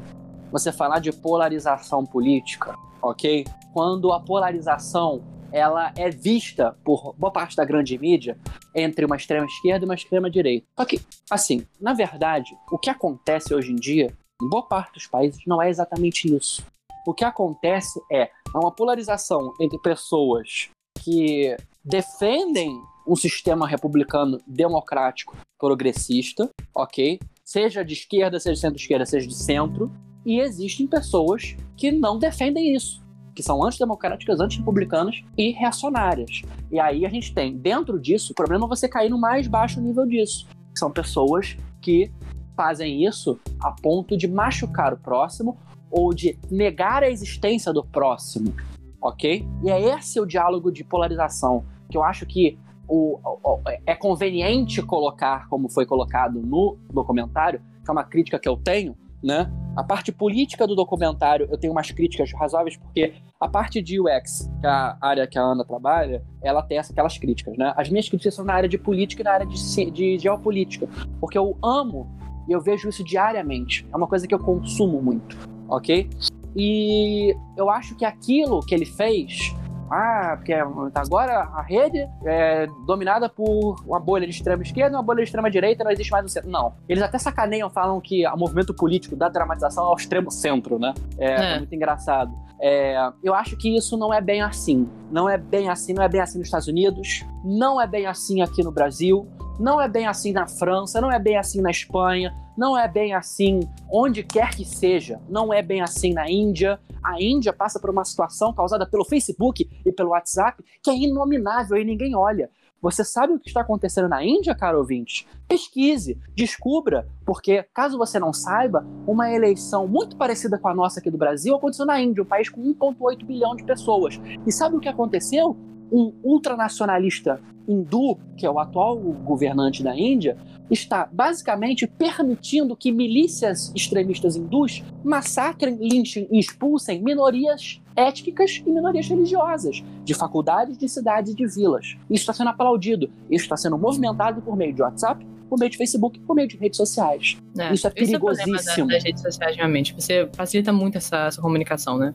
você 0.53 0.71
falar 0.71 0.99
de 0.99 1.11
polarização 1.13 2.05
política, 2.05 2.77
ok? 3.03 3.45
Quando 3.73 4.13
a 4.13 4.21
polarização 4.21 5.23
ela 5.53 5.93
é 5.97 6.11
vista 6.11 6.77
por 6.85 7.15
boa 7.19 7.33
parte 7.33 7.57
da 7.57 7.65
grande 7.65 7.99
mídia 7.99 8.39
entre 8.75 9.05
uma 9.05 9.17
extrema 9.17 9.47
esquerda 9.47 9.85
e 9.85 9.89
uma 9.89 9.95
extrema 9.95 10.31
direita. 10.31 10.67
Só 10.79 10.85
que, 10.85 11.01
assim, 11.29 11.67
na 11.81 11.93
verdade, 11.93 12.57
o 12.71 12.79
que 12.79 12.89
acontece 12.89 13.53
hoje 13.53 13.73
em 13.73 13.77
dia, 13.77 14.15
em 14.41 14.49
boa 14.49 14.63
parte 14.63 14.95
dos 14.95 15.07
países, 15.07 15.41
não 15.47 15.61
é 15.61 15.69
exatamente 15.69 16.33
isso. 16.35 16.65
O 17.07 17.13
que 17.13 17.25
acontece 17.25 18.01
é 18.13 18.31
uma 18.55 18.71
polarização 18.71 19.53
entre 19.61 19.79
pessoas 19.81 20.71
que 21.03 21.57
defendem 21.85 22.71
um 23.07 23.17
sistema 23.17 23.67
republicano 23.67 24.39
democrático 24.47 25.37
progressista, 25.59 26.49
ok? 26.75 27.19
Seja 27.45 27.85
de 27.85 27.95
esquerda, 27.95 28.39
seja 28.39 28.55
de 28.55 28.61
centro-esquerda, 28.61 29.07
seja 29.07 29.27
de 29.27 29.35
centro. 29.35 29.91
E 30.25 30.39
existem 30.39 30.87
pessoas 30.87 31.57
que 31.77 31.91
não 31.91 32.19
defendem 32.19 32.75
isso, 32.75 33.03
que 33.35 33.43
são 33.43 33.65
antidemocráticas, 33.65 34.39
antirepublicanas 34.39 35.23
e 35.37 35.51
reacionárias. 35.51 36.43
E 36.71 36.79
aí 36.79 37.07
a 37.07 37.09
gente 37.09 37.35
tem, 37.35 37.57
dentro 37.57 37.99
disso, 37.99 38.33
o 38.33 38.35
problema 38.35 38.67
é 38.67 38.69
você 38.69 38.89
cair 38.89 39.09
no 39.09 39.19
mais 39.19 39.49
baixo 39.49 39.81
nível 39.81 40.07
disso. 40.07 40.47
São 40.77 40.91
pessoas 40.91 41.57
que 41.81 42.13
fazem 42.55 43.07
isso 43.07 43.41
a 43.61 43.73
ponto 43.73 44.17
de 44.17 44.29
machucar 44.29 44.93
o 44.93 44.99
próximo 44.99 45.57
ou 45.91 46.13
de 46.15 46.39
negar 46.51 47.03
a 47.03 47.11
existência 47.11 47.73
do 47.73 47.83
próximo 47.83 48.55
ok? 49.01 49.47
E 49.63 49.71
é 49.71 49.81
esse 49.81 50.21
o 50.21 50.27
diálogo 50.27 50.71
de 50.71 50.85
polarização 50.85 51.65
que 51.91 51.97
eu 51.97 52.05
acho 52.05 52.27
que 52.27 52.59
o, 52.89 53.19
o, 53.23 53.61
é 53.87 53.95
conveniente 53.95 54.83
colocar, 54.83 55.49
como 55.49 55.69
foi 55.69 55.87
colocado 55.87 56.41
no 56.41 56.77
documentário, 56.93 57.61
que 57.85 57.91
é 57.91 57.93
uma 57.93 58.05
crítica 58.05 58.39
que 58.39 58.49
eu 58.49 58.57
tenho, 58.57 58.97
né? 59.23 59.51
A 59.77 59.85
parte 59.85 60.11
política 60.11 60.67
do 60.67 60.75
documentário, 60.75 61.47
eu 61.51 61.57
tenho 61.57 61.73
umas 61.73 61.91
críticas 61.91 62.33
razoáveis, 62.33 62.77
porque 62.77 63.15
a 63.39 63.49
parte 63.49 63.81
de 63.81 64.01
UX, 64.01 64.51
que 64.61 64.67
é 64.67 64.71
a 64.71 64.97
área 65.01 65.27
que 65.27 65.39
a 65.39 65.43
Ana 65.43 65.65
trabalha, 65.65 66.25
ela 66.43 66.63
tem 66.63 66.79
aquelas 66.79 67.17
críticas, 67.17 67.57
né? 67.57 67.73
As 67.77 67.89
minhas 67.89 68.09
críticas 68.09 68.35
são 68.35 68.45
na 68.45 68.55
área 68.55 68.69
de 68.69 68.77
política 68.77 69.23
e 69.23 69.25
na 69.25 69.33
área 69.33 69.47
de, 69.47 69.91
de 69.91 70.19
geopolítica, 70.19 70.89
porque 71.21 71.39
eu 71.39 71.57
amo 71.63 72.09
e 72.49 72.53
eu 72.53 72.61
vejo 72.61 72.89
isso 72.89 73.05
diariamente. 73.05 73.87
É 73.93 73.97
uma 73.97 74.09
coisa 74.09 74.27
que 74.27 74.35
eu 74.35 74.39
consumo 74.41 75.01
muito, 75.01 75.39
ok? 75.69 76.11
E 76.57 77.35
eu 77.57 77.71
acho 77.71 77.97
que 77.97 78.05
aquilo 78.05 78.61
que 78.61 78.75
ele 78.75 78.87
fez 78.87 79.55
ah, 79.91 80.35
porque 80.37 80.55
agora 80.95 81.41
a 81.53 81.63
rede 81.63 82.09
é 82.25 82.69
dominada 82.87 83.29
por 83.29 83.83
uma 83.85 83.99
bolha 83.99 84.25
de 84.25 84.33
extrema 84.33 84.63
esquerda 84.63 84.95
e 84.95 84.97
uma 84.97 85.03
bolha 85.03 85.19
de 85.19 85.25
extrema 85.25 85.51
direita, 85.51 85.83
não 85.83 85.91
existe 85.91 86.13
mais 86.13 86.25
o 86.25 86.29
centro. 86.29 86.49
Não. 86.49 86.75
Eles 86.89 87.03
até 87.03 87.19
sacaneiam, 87.19 87.69
falam 87.69 88.01
que 88.01 88.25
o 88.25 88.37
movimento 88.37 88.73
político 88.73 89.17
da 89.17 89.29
dramatização 89.29 89.85
é 89.85 89.87
ao 89.89 89.97
extremo 89.97 90.31
centro, 90.31 90.79
né? 90.79 90.95
É, 91.19 91.27
é. 91.27 91.55
é 91.55 91.59
muito 91.59 91.75
engraçado. 91.75 92.33
É, 92.63 93.11
eu 93.23 93.35
acho 93.35 93.57
que 93.57 93.77
isso 93.77 93.97
não 93.97 94.15
é 94.15 94.21
bem 94.21 94.43
assim. 94.43 94.89
Não 95.11 95.29
é 95.29 95.37
bem 95.37 95.69
assim, 95.69 95.93
não 95.93 96.05
é 96.05 96.09
bem 96.09 96.21
assim 96.21 96.39
nos 96.39 96.47
Estados 96.47 96.69
Unidos, 96.69 97.25
não 97.45 97.81
é 97.81 97.87
bem 97.87 98.07
assim 98.07 98.43
aqui 98.43 98.63
no 98.63 98.71
Brasil, 98.71 99.27
não 99.61 99.79
é 99.79 99.87
bem 99.87 100.07
assim 100.07 100.33
na 100.33 100.47
França, 100.47 101.01
não 101.01 101.13
é 101.13 101.19
bem 101.19 101.37
assim 101.37 101.61
na 101.61 101.71
Espanha, 101.71 102.35
não 102.57 102.77
é 102.77 102.89
bem 102.89 103.13
assim 103.13 103.61
onde 103.93 104.23
quer 104.23 104.57
que 104.57 104.65
seja, 104.65 105.21
não 105.29 105.53
é 105.53 105.63
bem 105.63 105.83
assim 105.83 106.15
na 106.15 106.29
Índia. 106.31 106.81
A 107.03 107.21
Índia 107.21 107.53
passa 107.53 107.79
por 107.79 107.91
uma 107.91 108.05
situação 108.05 108.55
causada 108.55 108.87
pelo 108.87 109.05
Facebook 109.05 109.69
e 109.85 109.93
pelo 109.93 110.11
WhatsApp 110.11 110.65
que 110.83 110.91
é 110.91 110.97
inominável 110.97 111.77
e 111.77 111.85
ninguém 111.85 112.17
olha. 112.17 112.51
Você 112.81 113.05
sabe 113.05 113.35
o 113.35 113.39
que 113.39 113.49
está 113.49 113.61
acontecendo 113.61 114.09
na 114.09 114.25
Índia, 114.25 114.55
caro 114.55 114.79
ouvinte? 114.79 115.29
Pesquise, 115.47 116.19
descubra, 116.35 117.07
porque 117.27 117.63
caso 117.75 117.99
você 117.99 118.19
não 118.19 118.33
saiba, 118.33 118.87
uma 119.07 119.31
eleição 119.31 119.87
muito 119.87 120.17
parecida 120.17 120.59
com 120.59 120.69
a 120.69 120.75
nossa 120.75 120.99
aqui 120.99 121.11
do 121.11 121.19
Brasil 121.19 121.55
aconteceu 121.55 121.85
na 121.85 122.01
Índia, 122.01 122.23
um 122.23 122.27
país 122.27 122.49
com 122.49 122.63
1,8 122.63 123.27
bilhão 123.27 123.55
de 123.55 123.65
pessoas. 123.65 124.19
E 124.47 124.51
sabe 124.51 124.77
o 124.77 124.81
que 124.81 124.89
aconteceu? 124.89 125.55
Um 125.93 126.13
ultranacionalista 126.23 127.41
hindu, 127.69 128.19
que 128.37 128.45
é 128.45 128.51
o 128.51 128.59
atual 128.59 128.97
governante 128.97 129.83
da 129.83 129.97
Índia, 129.97 130.37
está 130.71 131.09
basicamente 131.11 131.87
permitindo 131.87 132.77
que 132.77 132.93
milícias 132.93 133.73
extremistas 133.75 134.37
hindus 134.37 134.85
massacrem, 135.05 135.77
linchem 135.77 136.29
e 136.31 136.39
expulsem 136.39 137.03
minorias 137.03 137.81
étnicas 137.97 138.63
e 138.65 138.71
minorias 138.71 139.09
religiosas 139.09 139.83
de 140.05 140.15
faculdades, 140.15 140.79
de 140.79 140.89
cidades 140.89 141.33
e 141.33 141.37
de 141.37 141.47
vilas. 141.47 141.97
Isso 142.09 142.23
está 142.23 142.33
sendo 142.33 142.51
aplaudido, 142.51 143.11
isso 143.29 143.45
está 143.45 143.57
sendo 143.57 143.77
movimentado 143.77 144.41
por 144.41 144.57
meio 144.57 144.73
de 144.73 144.83
WhatsApp, 144.83 145.27
por 145.49 145.59
meio 145.59 145.71
de 145.71 145.77
Facebook, 145.77 146.21
por 146.21 146.35
meio 146.35 146.47
de 146.47 146.57
redes 146.57 146.77
sociais. 146.77 147.37
É, 147.59 147.75
isso 147.75 147.87
é 147.87 147.91
perigosíssimo. 147.91 148.55
Esse 148.55 148.81
é 148.81 148.85
o 148.85 148.87
das 148.87 149.03
redes 149.03 149.23
sociais, 149.23 149.57
realmente. 149.57 149.93
Você 149.95 150.29
facilita 150.33 150.73
muito 150.73 150.97
essa, 150.97 151.27
essa 151.27 151.43
comunicação, 151.43 151.99
né? 151.99 152.15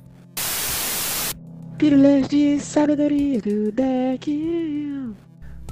Pílulas 1.77 2.29
de 2.29 2.57
sabedoria 2.57 3.41
do 3.41 3.69
deck. 3.69 5.13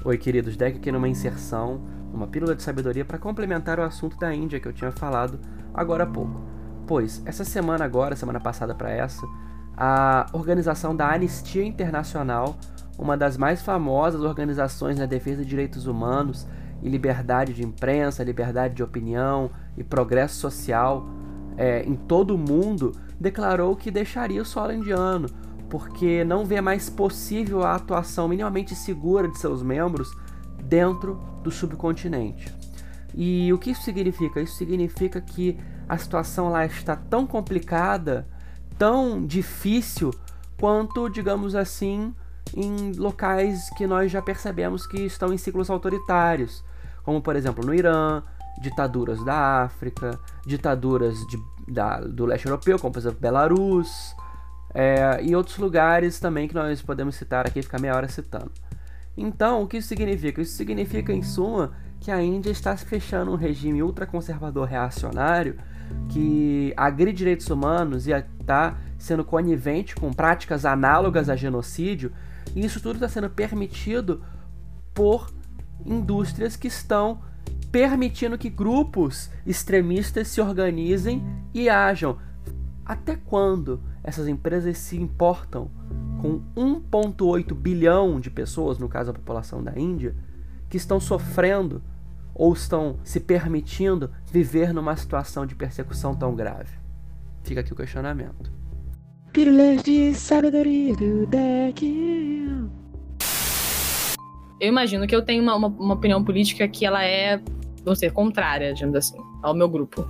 Oi, 0.03 0.17
queridos, 0.17 0.57
deck 0.57 0.77
aqui 0.77 0.91
numa 0.91 1.07
inserção, 1.07 1.79
uma 2.13 2.27
pílula 2.27 2.53
de 2.53 2.61
sabedoria 2.61 3.05
para 3.05 3.17
complementar 3.17 3.79
o 3.79 3.83
assunto 3.83 4.17
da 4.17 4.35
Índia 4.35 4.59
que 4.59 4.67
eu 4.67 4.73
tinha 4.73 4.91
falado 4.91 5.39
agora 5.73 6.03
há 6.03 6.05
pouco. 6.05 6.41
Pois, 6.85 7.21
essa 7.25 7.45
semana 7.45 7.85
agora, 7.85 8.17
semana 8.17 8.41
passada 8.41 8.75
para 8.75 8.91
essa, 8.91 9.25
a 9.77 10.25
organização 10.33 10.93
da 10.93 11.09
Anistia 11.09 11.63
Internacional, 11.63 12.57
uma 12.99 13.15
das 13.15 13.37
mais 13.37 13.61
famosas 13.61 14.23
organizações 14.23 14.99
na 14.99 15.05
defesa 15.05 15.41
de 15.41 15.49
direitos 15.49 15.87
humanos 15.87 16.45
e 16.81 16.89
liberdade 16.89 17.53
de 17.53 17.63
imprensa, 17.63 18.25
liberdade 18.25 18.75
de 18.75 18.83
opinião 18.83 19.49
e 19.77 19.85
progresso 19.85 20.35
social 20.35 21.07
é, 21.55 21.81
em 21.83 21.95
todo 21.95 22.35
o 22.35 22.37
mundo, 22.37 22.91
declarou 23.17 23.73
que 23.73 23.89
deixaria 23.89 24.41
o 24.41 24.45
solo 24.45 24.73
indiano 24.73 25.29
porque 25.73 26.23
não 26.23 26.45
vê 26.45 26.61
mais 26.61 26.87
possível 26.87 27.63
a 27.63 27.73
atuação 27.73 28.27
minimamente 28.27 28.75
segura 28.75 29.27
de 29.27 29.39
seus 29.39 29.63
membros 29.63 30.15
dentro 30.65 31.15
do 31.41 31.49
subcontinente. 31.49 32.53
E 33.11 33.51
o 33.51 33.57
que 33.57 33.71
isso 33.71 33.81
significa? 33.81 34.39
Isso 34.39 34.55
significa 34.55 35.19
que 35.19 35.59
a 35.89 35.97
situação 35.97 36.49
lá 36.49 36.63
está 36.63 36.95
tão 36.95 37.25
complicada, 37.25 38.27
tão 38.77 39.25
difícil, 39.25 40.13
quanto, 40.59 41.09
digamos 41.09 41.55
assim, 41.55 42.13
em 42.55 42.91
locais 42.91 43.67
que 43.71 43.87
nós 43.87 44.11
já 44.11 44.21
percebemos 44.21 44.85
que 44.85 44.99
estão 45.01 45.33
em 45.33 45.39
ciclos 45.39 45.71
autoritários, 45.71 46.63
como 47.03 47.19
por 47.19 47.35
exemplo 47.35 47.65
no 47.65 47.73
Irã, 47.73 48.21
ditaduras 48.61 49.25
da 49.25 49.63
África, 49.63 50.19
ditaduras 50.45 51.17
de, 51.25 51.43
da, 51.67 51.99
do 51.99 52.27
leste 52.27 52.45
europeu, 52.45 52.77
como 52.77 52.93
por 52.93 52.99
exemplo 52.99 53.17
Belarus, 53.19 54.15
é, 54.73 55.19
e 55.23 55.35
outros 55.35 55.57
lugares 55.57 56.19
também 56.19 56.47
que 56.47 56.55
nós 56.55 56.81
podemos 56.81 57.15
citar 57.15 57.45
aqui, 57.45 57.61
ficar 57.61 57.79
meia 57.79 57.95
hora 57.95 58.07
citando. 58.07 58.51
Então, 59.15 59.61
o 59.61 59.67
que 59.67 59.77
isso 59.77 59.87
significa? 59.87 60.41
Isso 60.41 60.55
significa, 60.55 61.13
em 61.13 61.21
suma, 61.21 61.73
que 61.99 62.11
a 62.11 62.21
Índia 62.21 62.49
está 62.49 62.75
se 62.75 62.85
fechando 62.85 63.31
um 63.31 63.35
regime 63.35 63.83
ultraconservador 63.83 64.67
reacionário 64.67 65.57
que 66.09 66.73
agride 66.75 67.17
direitos 67.17 67.49
humanos 67.49 68.07
e 68.07 68.11
está 68.11 68.77
sendo 68.97 69.23
conivente 69.23 69.95
com 69.95 70.11
práticas 70.11 70.65
análogas 70.65 71.29
a 71.29 71.35
genocídio, 71.35 72.11
e 72.55 72.65
isso 72.65 72.79
tudo 72.81 72.95
está 72.95 73.09
sendo 73.09 73.29
permitido 73.29 74.23
por 74.93 75.31
indústrias 75.85 76.55
que 76.55 76.67
estão 76.67 77.21
permitindo 77.71 78.37
que 78.37 78.49
grupos 78.49 79.29
extremistas 79.45 80.27
se 80.27 80.39
organizem 80.39 81.23
e 81.53 81.69
ajam. 81.69 82.17
Até 82.85 83.15
quando? 83.15 83.79
essas 84.03 84.27
empresas 84.27 84.77
se 84.77 84.97
importam 84.97 85.71
com 86.21 86.41
1,8 86.55 87.53
bilhão 87.55 88.19
de 88.19 88.29
pessoas, 88.29 88.77
no 88.77 88.89
caso 88.89 89.11
a 89.11 89.13
população 89.13 89.63
da 89.63 89.77
Índia, 89.79 90.15
que 90.69 90.77
estão 90.77 90.99
sofrendo 90.99 91.81
ou 92.35 92.51
estão 92.53 92.99
se 93.03 93.19
permitindo 93.19 94.11
viver 94.31 94.73
numa 94.73 94.95
situação 94.95 95.45
de 95.45 95.55
persecução 95.55 96.15
tão 96.15 96.35
grave? 96.35 96.71
Fica 97.43 97.61
aqui 97.61 97.71
o 97.71 97.75
questionamento. 97.75 98.51
Pílulas 99.31 99.83
de 99.83 100.13
sabedoria 100.13 100.95
do 100.95 101.25
deck. 101.27 101.85
Eu 104.59 104.69
imagino 104.69 105.07
que 105.07 105.15
eu 105.15 105.23
tenho 105.23 105.43
uma, 105.43 105.55
uma, 105.55 105.67
uma 105.67 105.93
opinião 105.93 106.23
política 106.23 106.67
que 106.67 106.85
ela 106.85 107.03
é, 107.03 107.37
vamos 107.83 107.99
dizer, 107.99 108.11
contrária, 108.11 108.73
digamos 108.73 108.95
assim, 108.95 109.17
ao 109.41 109.53
meu 109.53 109.67
grupo. 109.67 110.07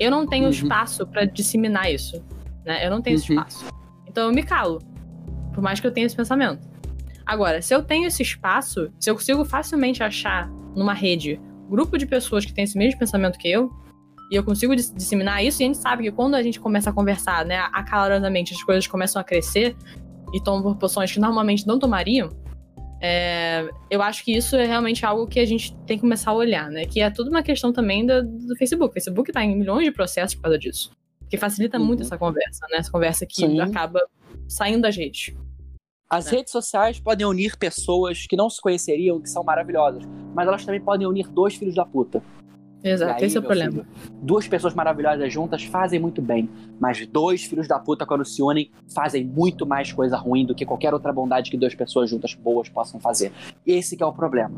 Eu 0.00 0.10
não 0.10 0.26
tenho 0.26 0.44
uhum. 0.44 0.50
espaço 0.50 1.06
para 1.06 1.24
disseminar 1.24 1.92
isso 1.92 2.20
né? 2.64 2.84
Eu 2.84 2.90
não 2.90 3.00
tenho 3.00 3.16
uhum. 3.16 3.22
esse 3.22 3.32
espaço. 3.32 3.64
Então 4.06 4.28
eu 4.28 4.34
me 4.34 4.42
calo. 4.42 4.80
Por 5.52 5.62
mais 5.62 5.80
que 5.80 5.86
eu 5.86 5.92
tenha 5.92 6.06
esse 6.06 6.16
pensamento. 6.16 6.68
Agora, 7.26 7.60
se 7.62 7.74
eu 7.74 7.82
tenho 7.82 8.06
esse 8.06 8.22
espaço, 8.22 8.90
se 8.98 9.10
eu 9.10 9.14
consigo 9.14 9.44
facilmente 9.44 10.02
achar 10.02 10.48
numa 10.74 10.94
rede 10.94 11.40
grupo 11.68 11.96
de 11.96 12.06
pessoas 12.06 12.44
que 12.44 12.52
têm 12.52 12.64
esse 12.64 12.76
mesmo 12.76 12.98
pensamento 12.98 13.38
que 13.38 13.48
eu, 13.48 13.70
e 14.30 14.36
eu 14.36 14.44
consigo 14.44 14.74
disseminar 14.74 15.44
isso, 15.44 15.60
e 15.60 15.64
a 15.64 15.66
gente 15.66 15.78
sabe 15.78 16.04
que 16.04 16.12
quando 16.12 16.34
a 16.34 16.42
gente 16.42 16.58
começa 16.58 16.90
a 16.90 16.92
conversar, 16.92 17.44
né, 17.44 17.58
acaloradamente, 17.72 18.54
as 18.54 18.62
coisas 18.62 18.86
começam 18.86 19.20
a 19.20 19.24
crescer 19.24 19.76
e 20.32 20.40
tomam 20.40 20.62
proporções 20.62 21.12
que 21.12 21.20
normalmente 21.20 21.66
não 21.66 21.78
tomariam, 21.78 22.30
é, 23.00 23.68
eu 23.90 24.02
acho 24.02 24.22
que 24.22 24.36
isso 24.36 24.54
é 24.56 24.66
realmente 24.66 25.06
algo 25.06 25.26
que 25.26 25.40
a 25.40 25.44
gente 25.44 25.74
tem 25.86 25.96
que 25.96 26.02
começar 26.02 26.32
a 26.32 26.34
olhar, 26.34 26.70
né? 26.70 26.84
Que 26.84 27.00
é 27.00 27.10
tudo 27.10 27.30
uma 27.30 27.42
questão 27.42 27.72
também 27.72 28.04
do, 28.04 28.22
do 28.22 28.56
Facebook. 28.56 28.90
O 28.90 28.92
Facebook 28.92 29.30
está 29.30 29.42
em 29.42 29.56
milhões 29.56 29.86
de 29.86 29.92
processos 29.92 30.34
por 30.34 30.42
causa 30.42 30.58
disso. 30.58 30.90
Porque 31.20 31.38
facilita 31.38 31.78
uhum. 31.78 31.86
muito 31.86 32.02
essa 32.02 32.18
conversa, 32.18 32.66
né? 32.70 32.78
Essa 32.78 32.90
conversa 32.90 33.24
que 33.24 33.36
Sim. 33.36 33.60
acaba 33.60 34.00
saindo 34.46 34.82
da 34.82 34.90
gente. 34.90 35.34
As 36.10 36.26
é. 36.26 36.36
redes 36.36 36.52
sociais 36.52 37.00
podem 37.00 37.26
unir 37.26 37.56
pessoas 37.56 38.26
que 38.26 38.36
não 38.36 38.50
se 38.50 38.60
conheceriam, 38.60 39.20
que 39.20 39.30
são 39.30 39.44
maravilhosas, 39.44 40.02
mas 40.34 40.46
elas 40.46 40.64
também 40.64 40.80
podem 40.80 41.06
unir 41.06 41.28
dois 41.28 41.54
filhos 41.54 41.76
da 41.76 41.86
puta. 41.86 42.22
Exato, 42.82 43.20
aí, 43.20 43.26
esse 43.26 43.36
é 43.36 43.40
o 43.40 43.42
problema. 43.42 43.70
Filho, 43.70 43.86
duas 44.22 44.48
pessoas 44.48 44.74
maravilhosas 44.74 45.32
juntas 45.32 45.64
fazem 45.64 46.00
muito 46.00 46.22
bem, 46.22 46.48
mas 46.80 47.06
dois 47.06 47.44
filhos 47.44 47.68
da 47.68 47.78
puta, 47.78 48.06
quando 48.06 48.24
se 48.24 48.42
unem, 48.42 48.70
fazem 48.94 49.24
muito 49.24 49.66
mais 49.66 49.92
coisa 49.92 50.16
ruim 50.16 50.46
do 50.46 50.54
que 50.54 50.64
qualquer 50.64 50.94
outra 50.94 51.12
bondade 51.12 51.50
que 51.50 51.56
duas 51.56 51.74
pessoas 51.74 52.08
juntas 52.08 52.34
boas 52.34 52.68
possam 52.68 52.98
fazer. 53.00 53.32
Esse 53.66 53.96
que 53.96 54.02
é 54.02 54.06
o 54.06 54.12
problema. 54.12 54.54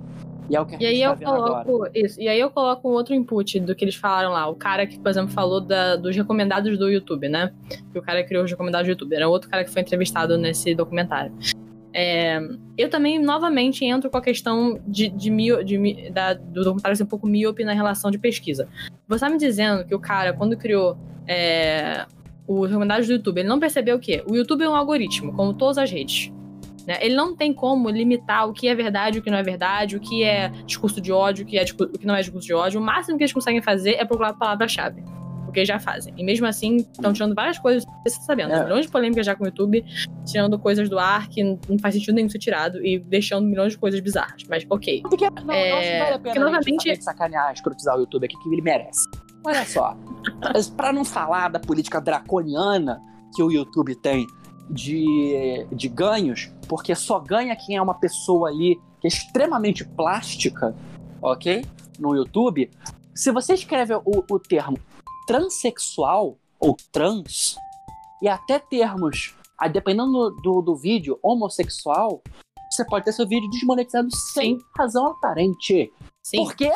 E 0.49 0.57
é 0.57 0.61
o 0.61 0.67
que 0.67 0.77
e 0.77 0.87
aí 0.87 1.01
tá 1.01 1.17
eu 1.21 1.27
coloco 1.27 1.91
isso. 1.95 2.21
E 2.21 2.29
aí 2.29 2.39
eu 2.39 2.51
coloco 2.51 2.89
um 2.89 2.93
outro 2.93 3.15
input 3.15 3.61
do 3.61 3.75
que 3.75 3.85
eles 3.85 3.95
falaram 3.95 4.31
lá. 4.31 4.49
O 4.49 4.55
cara 4.55 4.87
que, 4.87 4.99
por 4.99 5.09
exemplo, 5.09 5.31
falou 5.31 5.61
da, 5.61 5.97
dos 5.97 6.15
recomendados 6.15 6.79
do 6.79 6.91
YouTube, 6.91 7.29
né? 7.29 7.53
Que 7.93 7.99
o 7.99 8.03
cara 8.03 8.23
criou 8.25 8.45
os 8.45 8.51
recomendados 8.51 8.87
do 8.87 8.91
YouTube. 8.91 9.15
Era 9.15 9.29
outro 9.29 9.49
cara 9.49 9.65
que 9.65 9.71
foi 9.71 9.83
entrevistado 9.83 10.37
nesse 10.37 10.75
documentário. 10.75 11.33
É, 11.95 12.41
eu 12.77 12.89
também, 12.89 13.19
novamente, 13.19 13.85
entro 13.85 14.09
com 14.11 14.17
a 14.17 14.23
questão 14.23 14.81
de, 14.87 15.09
de, 15.09 15.31
mio, 15.31 15.63
de 15.63 16.11
da, 16.11 16.35
do 16.35 16.65
documentário 16.65 16.97
ser 16.97 17.03
um 17.03 17.07
pouco 17.07 17.27
míope 17.27 17.65
na 17.65 17.73
relação 17.73 18.11
de 18.11 18.19
pesquisa. 18.19 18.69
Você 19.07 19.25
tá 19.25 19.31
me 19.31 19.39
dizendo 19.39 19.85
que 19.85 19.95
o 19.95 20.01
cara, 20.01 20.33
quando 20.33 20.57
criou 20.57 20.97
é, 21.27 22.07
os 22.47 22.69
recomendados 22.69 23.07
do 23.07 23.13
YouTube, 23.15 23.39
ele 23.39 23.49
não 23.49 23.61
percebeu 23.61 23.97
o 23.97 24.01
quê? 24.01 24.25
O 24.29 24.35
YouTube 24.35 24.65
é 24.65 24.69
um 24.69 24.75
algoritmo, 24.75 25.33
como 25.33 25.53
todas 25.53 25.77
as 25.77 25.91
redes. 25.91 26.33
Né? 26.87 26.99
Ele 27.01 27.15
não 27.15 27.37
tem 27.37 27.53
como 27.53 27.91
limitar 27.91 28.49
o 28.49 28.53
que 28.53 28.69
é 28.69 28.75
verdade, 28.75 29.19
o 29.19 29.23
que 29.23 29.31
não 29.31 29.39
é 29.39 29.43
verdade, 29.43 29.97
o 29.97 30.01
que 30.01 30.25
é 30.25 30.49
discurso 30.65 31.01
de 31.01 31.13
ódio, 31.13 31.45
o 31.45 31.47
que, 31.47 31.59
é, 31.59 31.63
o 31.63 31.99
que 31.99 32.07
não 32.07 32.15
é 32.15 32.21
discurso 32.21 32.47
de 32.47 32.55
ódio. 32.55 32.81
O 32.81 32.83
máximo 32.83 33.19
que 33.19 33.25
eles 33.25 33.33
conseguem 33.33 33.61
fazer 33.61 33.93
é 33.93 34.05
procurar 34.05 34.31
a 34.31 34.35
palavra-chave 34.35 35.03
porque 35.53 35.67
já 35.67 35.79
fazem. 35.79 36.15
E 36.17 36.25
mesmo 36.25 36.47
assim, 36.47 36.79
estão 36.79 37.13
tirando 37.13 37.35
várias 37.35 37.59
coisas, 37.59 37.85
você 38.03 38.17
tá 38.17 38.23
sabendo, 38.23 38.55
é. 38.55 38.65
milhões 38.65 38.87
de 38.87 38.91
polêmicas 38.91 39.27
já 39.27 39.37
com 39.37 39.45
o 39.45 39.47
YouTube, 39.47 39.85
tirando 40.25 40.59
coisas 40.59 40.89
do 40.89 40.99
ar 40.99 41.29
que 41.29 41.45
não 41.45 41.79
faz 41.79 41.95
sentido 41.95 42.15
nenhum 42.15 42.29
ser 42.31 42.39
tirado 42.39 42.85
e 42.85 42.99
deixando 42.99 43.47
milhões 43.47 43.73
de 43.73 43.79
coisas 43.79 44.01
bizarras. 44.01 44.43
Mas 44.49 44.65
ok. 44.69 45.03
Porque, 45.03 45.29
não, 45.29 45.53
é... 45.53 45.71
não 45.71 45.77
vale 45.77 46.15
a 46.15 46.19
pena 46.19 46.19
porque, 46.19 46.39
novamente... 46.39 47.03
sacanear, 47.03 47.53
escrotizar 47.53 47.97
o 47.97 48.01
YouTube 48.01 48.25
aqui, 48.25 48.37
que 48.43 48.49
ele 48.49 48.63
merece. 48.63 49.07
Olha 49.45 49.65
só, 49.67 49.95
para 50.75 50.91
não 50.91 51.05
falar 51.05 51.49
da 51.51 51.61
política 51.61 52.01
draconiana 52.01 52.99
que 53.37 53.43
o 53.43 53.53
YouTube 53.53 53.95
tem 53.97 54.27
de, 54.71 55.67
de 55.71 55.89
ganhos, 55.89 56.51
porque 56.67 56.95
só 56.95 57.21
ganha 57.21 57.55
quem 57.55 57.77
é 57.77 57.83
uma 57.83 57.95
pessoa 57.95 58.49
ali 58.49 58.81
que 59.03 59.07
é 59.07 59.09
extremamente 59.09 59.85
plástica, 59.85 60.75
ok? 61.21 61.63
No 61.99 62.17
YouTube. 62.17 62.71
Se 63.15 63.31
você 63.31 63.53
escreve 63.53 63.95
o, 63.95 64.25
o 64.31 64.39
termo 64.39 64.79
transexual 65.27 66.37
ou 66.59 66.77
trans, 66.91 67.57
e 68.23 68.29
até 68.29 68.59
termos, 68.59 69.35
dependendo 69.73 70.31
do, 70.43 70.63
do 70.63 70.77
vídeo, 70.77 71.19
homossexual, 71.23 72.23
você 72.71 72.85
pode 72.85 73.05
ter 73.05 73.13
seu 73.13 73.27
vídeo 73.27 73.51
desmonetizado 73.51 74.09
sem 74.33 74.57
Sim. 74.57 74.65
razão 74.77 75.09
aparente. 75.09 75.93
Sim. 76.23 76.39
Por 76.39 76.55
quê? 76.55 76.71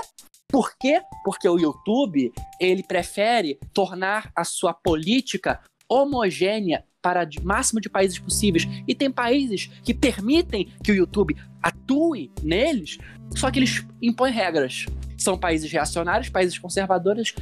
Por 0.49 0.77
quê? 0.77 1.01
Porque 1.25 1.49
o 1.49 1.59
YouTube, 1.59 2.33
ele 2.61 2.83
prefere 2.83 3.59
tornar 3.73 4.31
a 4.35 4.45
sua 4.45 4.75
política 4.75 5.61
homogênea 5.89 6.85
para 7.01 7.25
o 7.25 7.45
máximo 7.45 7.81
de 7.81 7.89
países 7.89 8.19
possíveis. 8.19 8.67
E 8.87 8.95
tem 8.95 9.11
países 9.11 9.69
que 9.85 9.95
permitem 9.95 10.73
que 10.83 10.91
o 10.91 10.95
YouTube 10.95 11.37
atue 11.63 12.33
neles, 12.43 12.99
só 13.37 13.51
que 13.51 13.59
eles 13.59 13.87
impõem 14.03 14.33
regras. 14.33 14.87
São 15.27 15.37
países 15.37 15.73
reacionários, 15.73 16.29
países 16.29 16.57
conservadores, 16.57 17.35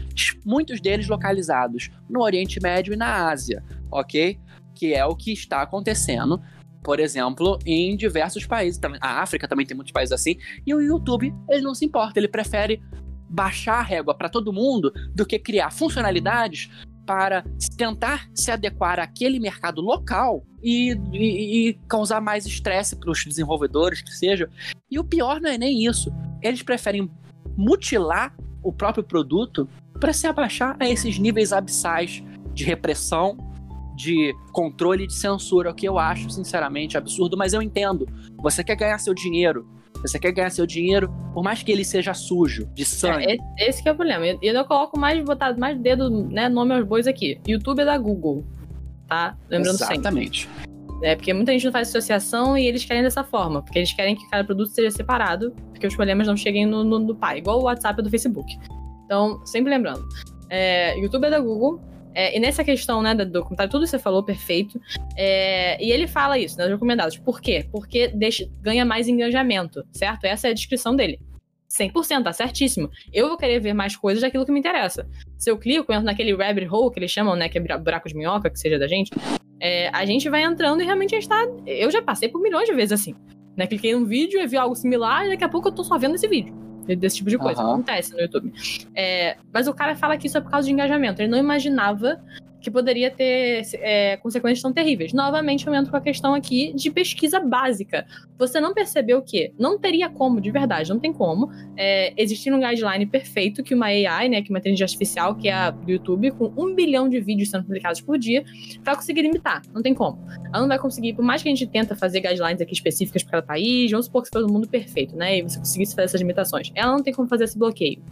muitos 0.43 0.81
deles 0.81 1.07
localizados 1.07 1.91
no 2.09 2.23
Oriente 2.23 2.59
Médio 2.59 2.95
e 2.95 2.97
na 2.97 3.29
Ásia, 3.29 3.63
ok? 3.93 4.41
Que 4.75 4.95
é 4.95 5.05
o 5.05 5.15
que 5.15 5.35
está 5.35 5.61
acontecendo 5.61 6.41
por 6.83 6.99
exemplo, 6.99 7.59
em 7.65 7.95
diversos 7.95 8.47
países. 8.47 8.81
A 9.01 9.23
África 9.23 9.47
também 9.49 9.67
tem 9.67 9.75
muitos 9.75 9.93
países 9.93 10.13
assim. 10.13 10.37
E 10.67 10.75
o 10.75 10.81
YouTube, 10.81 11.35
ele 11.49 11.63
não 11.63 11.75
se 11.75 11.85
importa, 11.85 12.19
ele 12.19 12.29
prefere 12.29 12.83
baixar 13.29 13.81
a 13.81 13.83
régua 13.83 14.15
para 14.15 14.29
todo 14.31 14.53
mundo 14.53 14.93
do 15.15 15.27
que 15.27 15.39
criar 15.39 15.71
funcionalidades 15.71 16.71
para 17.05 17.45
tentar 17.77 18.31
se 18.35 18.51
adequar 18.51 18.99
àquele 18.99 19.39
mercado 19.39 19.83
local 19.83 20.43
e, 20.63 20.93
e, 21.13 21.69
e 21.69 21.75
causar 21.89 22.21
mais 22.21 22.47
estresse 22.47 22.97
para 22.97 23.11
os 23.11 23.25
desenvolvedores, 23.25 24.01
que 24.01 24.13
seja. 24.13 24.49
E 24.91 24.99
o 24.99 25.05
pior 25.05 25.39
não 25.39 25.51
é 25.51 25.59
nem 25.59 25.85
isso. 25.87 26.11
Eles 26.43 26.63
preferem 26.63 27.11
mutilar 27.57 28.35
o 28.63 28.73
próprio 28.73 29.05
produto 29.05 29.69
para 30.01 30.13
se 30.13 30.27
abaixar 30.27 30.77
a 30.81 30.89
esses 30.89 31.19
níveis 31.19 31.53
abissais 31.53 32.23
de 32.53 32.65
repressão, 32.65 33.37
de 33.97 34.35
controle 34.53 35.07
de 35.07 35.15
censura, 35.15 35.71
o 35.71 35.75
que 35.75 35.87
eu 35.87 35.99
acho, 35.99 36.31
sinceramente, 36.31 36.97
absurdo, 36.97 37.37
mas 37.37 37.53
eu 37.53 37.63
entendo. 37.63 38.09
Você 38.43 38.65
quer 38.65 38.77
ganhar 38.77 38.99
seu 38.99 39.15
dinheiro, 39.15 39.69
você 40.03 40.19
quer 40.19 40.33
ganhar 40.33 40.51
seu 40.51 40.67
dinheiro, 40.67 41.13
por 41.33 41.43
mais 41.43 41.63
que 41.63 41.71
ele 41.71 41.85
seja 41.85 42.13
sujo, 42.13 42.67
de 42.75 42.85
sangue. 42.85 43.39
É, 43.59 43.69
esse 43.69 43.87
é 43.89 43.93
o 43.93 43.95
problema. 43.95 44.27
E 44.27 44.39
eu, 44.43 44.65
coloco 44.65 44.99
mais, 44.99 45.25
botar 45.25 45.57
mais 45.57 45.79
dedo, 45.81 46.11
né, 46.11 46.49
nome 46.49 46.75
aos 46.75 46.85
bois 46.85 47.07
aqui. 47.07 47.41
YouTube 47.47 47.81
é 47.81 47.85
da 47.85 47.97
Google, 47.97 48.45
tá? 49.07 49.37
Lembrando 49.49 49.77
Exatamente. 49.77 50.43
sempre. 50.43 50.74
É, 51.05 51.15
porque 51.15 51.35
muita 51.35 51.53
gente 51.53 51.67
não 51.67 51.73
faz 51.73 51.89
associação 51.89 52.57
e 52.57 52.67
eles 52.67 52.85
querem 52.85 53.03
dessa 53.03 53.23
forma. 53.23 53.63
Porque 53.63 53.79
eles 53.79 53.93
querem 53.93 54.17
que 54.17 54.29
cada 54.31 54.43
produto 54.43 54.71
seja 54.71 54.91
separado, 54.91 55.51
porque 55.71 55.87
os 55.87 55.95
problemas 55.95 56.27
não 56.27 56.37
cheguem 56.37 56.65
no, 56.65 56.83
no, 56.83 56.99
no 56.99 57.15
pai. 57.15 57.39
Igual 57.39 57.61
o 57.61 57.65
WhatsApp 57.65 58.03
do 58.03 58.09
Facebook. 58.09 58.59
Então, 59.05 59.45
sempre 59.45 59.71
lembrando. 59.71 60.03
É, 60.49 60.99
YouTube 60.99 61.27
é 61.27 61.31
da 61.31 61.41
Google, 61.41 61.81
é, 62.15 62.37
e 62.37 62.41
nessa 62.41 62.63
questão, 62.63 63.03
né, 63.03 63.15
do 63.15 63.27
documentário, 63.27 63.71
tudo 63.71 63.87
você 63.87 63.99
falou, 63.99 64.23
perfeito. 64.23 64.81
É, 65.17 65.83
e 65.85 65.91
ele 65.91 66.07
fala 66.07 66.39
isso, 66.39 66.57
né, 66.57 66.67
recomendados. 66.67 67.19
Por 67.19 67.41
quê? 67.41 67.67
Porque 67.71 68.09
deixa, 68.09 68.49
ganha 68.63 68.85
mais 68.85 69.09
engajamento, 69.09 69.85
certo? 69.93 70.25
Essa 70.25 70.49
é 70.49 70.51
a 70.53 70.55
descrição 70.55 70.95
dele. 70.95 71.19
100%, 71.79 72.23
tá 72.23 72.33
certíssimo. 72.33 72.91
Eu 73.13 73.29
vou 73.29 73.37
querer 73.37 73.61
ver 73.61 73.73
mais 73.73 73.97
coisas 73.97 74.23
daquilo 74.23 74.47
que 74.47 74.53
me 74.53 74.61
interessa. 74.61 75.09
Se 75.37 75.51
eu 75.51 75.59
clico, 75.59 75.93
entro 75.93 76.05
naquele 76.05 76.35
rabbit 76.35 76.69
hole 76.71 76.93
que 76.93 76.99
eles 76.99 77.11
chamam, 77.11 77.35
né, 77.37 77.49
que 77.49 77.59
é 77.59 77.79
buraco 77.79 78.09
de 78.09 78.15
minhoca, 78.15 78.51
que 78.51 78.59
seja 78.59 78.79
da 78.79 78.87
gente, 78.87 79.11
é, 79.61 79.89
a 79.89 80.05
gente 80.05 80.29
vai 80.29 80.43
entrando 80.43 80.83
e 80.83 80.85
realmente 80.85 81.15
a 81.15 81.21
gente 81.21 81.29
tá... 81.29 81.45
Eu 81.67 81.91
já 81.91 82.01
passei 82.03 82.29
por 82.29 82.41
milhões 82.41 82.69
de 82.69 82.75
vezes 82.75 82.93
assim. 82.93 83.15
Né, 83.57 83.67
cliquei 83.67 83.95
num 83.95 84.05
vídeo 84.05 84.41
e 84.41 84.47
vi 84.47 84.57
algo 84.57 84.75
similar 84.75 85.27
e 85.27 85.31
daqui 85.31 85.45
a 85.45 85.49
pouco 85.49 85.69
eu 85.69 85.73
tô 85.73 85.85
só 85.85 85.97
vendo 85.97 86.17
esse 86.17 86.27
vídeo 86.27 86.55
desse 86.99 87.17
tipo 87.17 87.31
de 87.31 87.39
coisa. 87.39 87.63
Uhum. 87.63 87.75
Acontece 87.75 88.13
no 88.13 88.21
YouTube. 88.21 88.53
É, 88.95 89.37
mas 89.53 89.67
o 89.67 89.73
cara 89.73 89.95
fala 89.95 90.19
que 90.19 90.27
isso 90.27 90.37
é 90.37 90.41
por 90.41 90.51
causa 90.51 90.67
de 90.67 90.73
engajamento. 90.73 91.23
Ele 91.23 91.31
não 91.31 91.39
imaginava 91.39 92.21
que 92.65 92.71
poderia 92.71 93.11
ter 93.11 93.63
é, 93.75 94.17
consequências 94.17 94.63
tão 94.63 94.73
terríveis. 94.73 95.13
Novamente, 95.13 95.67
eu 95.67 95.75
entro 95.75 95.91
com 95.91 95.97
a 95.99 96.01
questão 96.01 96.35
aqui 96.35 96.73
de 96.75 96.91
pesquisa 96.91 97.39
básica. 97.39 98.07
Você 98.39 98.59
não 98.59 98.73
percebeu 98.73 99.21
que 99.21 99.53
não 99.59 99.79
teria 99.79 100.09
como, 100.09 100.41
de 100.41 100.51
verdade, 100.51 100.89
não 100.89 100.99
tem 100.99 101.13
como, 101.13 101.51
é, 101.77 102.15
existir 102.17 102.53
um 102.53 102.59
guideline 102.59 103.05
perfeito 103.07 103.63
que 103.63 103.75
uma 103.75 103.87
AI, 103.87 104.31
né, 104.31 104.43
que 104.43 104.49
uma 104.49 104.59
inteligência 104.59 104.85
artificial, 104.85 105.35
que 105.35 105.49
é 105.49 105.53
a 105.53 105.71
do 105.71 105.91
YouTube, 105.91 106.31
com 106.33 106.53
um 106.57 106.75
bilhão 106.75 107.09
de 107.09 107.21
vídeos 107.21 107.51
sendo 107.51 107.65
publicados 107.65 108.01
por 108.01 108.19
dia, 108.19 108.43
vai 108.83 108.97
conseguir 108.97 109.23
limitar. 109.23 109.61
Não 109.73 109.83
tem 109.83 109.93
como. 109.93 110.19
Ela 110.47 110.61
não 110.61 110.69
vai 110.69 110.79
conseguir, 110.79 111.13
por 111.13 111.25
mais 111.25 111.43
que 111.43 111.49
a 111.49 111.53
gente 111.53 111.67
tenta 111.67 111.95
fazer 111.95 112.21
guidelines 112.21 112.63
aqui 112.63 112.73
específicas 112.73 113.23
para 113.23 113.33
cada 113.33 113.47
país, 113.47 113.91
vamos 113.91 114.07
supor 114.07 114.23
que 114.23 114.31
todo 114.31 114.51
mundo 114.51 114.67
perfeito, 114.67 115.15
né, 115.15 115.39
e 115.39 115.43
você 115.43 115.59
conseguisse 115.59 115.95
fazer 115.95 116.07
essas 116.07 116.21
limitações. 116.21 116.73
Ela 116.75 116.93
não 116.93 117.03
tem 117.03 117.13
como 117.13 117.29
fazer 117.29 117.45
esse 117.45 117.59
bloqueio. 117.59 118.03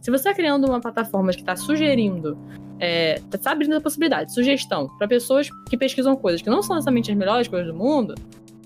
Se 0.00 0.10
você 0.10 0.28
está 0.28 0.34
criando 0.34 0.66
uma 0.66 0.80
plataforma 0.80 1.32
que 1.32 1.40
está 1.40 1.56
sugerindo 1.56 2.38
é, 2.78 3.20
tá 3.42 3.52
abrindo 3.52 3.74
a 3.74 3.80
possibilidade, 3.80 4.32
sugestão 4.32 4.88
para 4.98 5.08
pessoas 5.08 5.48
que 5.68 5.76
pesquisam 5.76 6.16
coisas 6.16 6.40
que 6.40 6.50
não 6.50 6.62
são 6.62 6.76
necessariamente 6.76 7.10
as 7.10 7.16
melhores 7.16 7.48
coisas 7.48 7.66
do 7.66 7.74
mundo, 7.74 8.14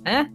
né? 0.05 0.31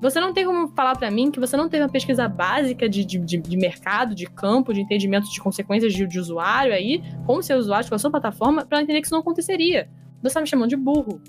Você 0.00 0.20
não 0.20 0.32
tem 0.32 0.44
como 0.44 0.68
falar 0.68 0.94
para 0.94 1.10
mim 1.10 1.30
que 1.30 1.40
você 1.40 1.56
não 1.56 1.68
teve 1.68 1.82
uma 1.82 1.88
pesquisa 1.88 2.28
básica 2.28 2.86
de, 2.88 3.02
de, 3.02 3.18
de, 3.18 3.56
mercado, 3.56 4.14
de 4.14 4.26
campo, 4.26 4.74
de 4.74 4.82
entendimento 4.82 5.30
de 5.30 5.40
consequências 5.40 5.94
de, 5.94 6.06
de 6.06 6.18
usuário 6.18 6.72
aí, 6.72 7.02
com 7.26 7.40
seus 7.40 7.64
usuários, 7.64 7.88
com 7.88 7.94
a 7.94 7.98
sua 7.98 8.10
plataforma, 8.10 8.66
para 8.66 8.82
entender 8.82 9.00
que 9.00 9.06
isso 9.06 9.14
não 9.14 9.22
aconteceria. 9.22 9.88
Você 10.22 10.34
tá 10.34 10.40
me 10.42 10.46
chamando 10.46 10.68
de 10.68 10.76
burro. 10.76 11.20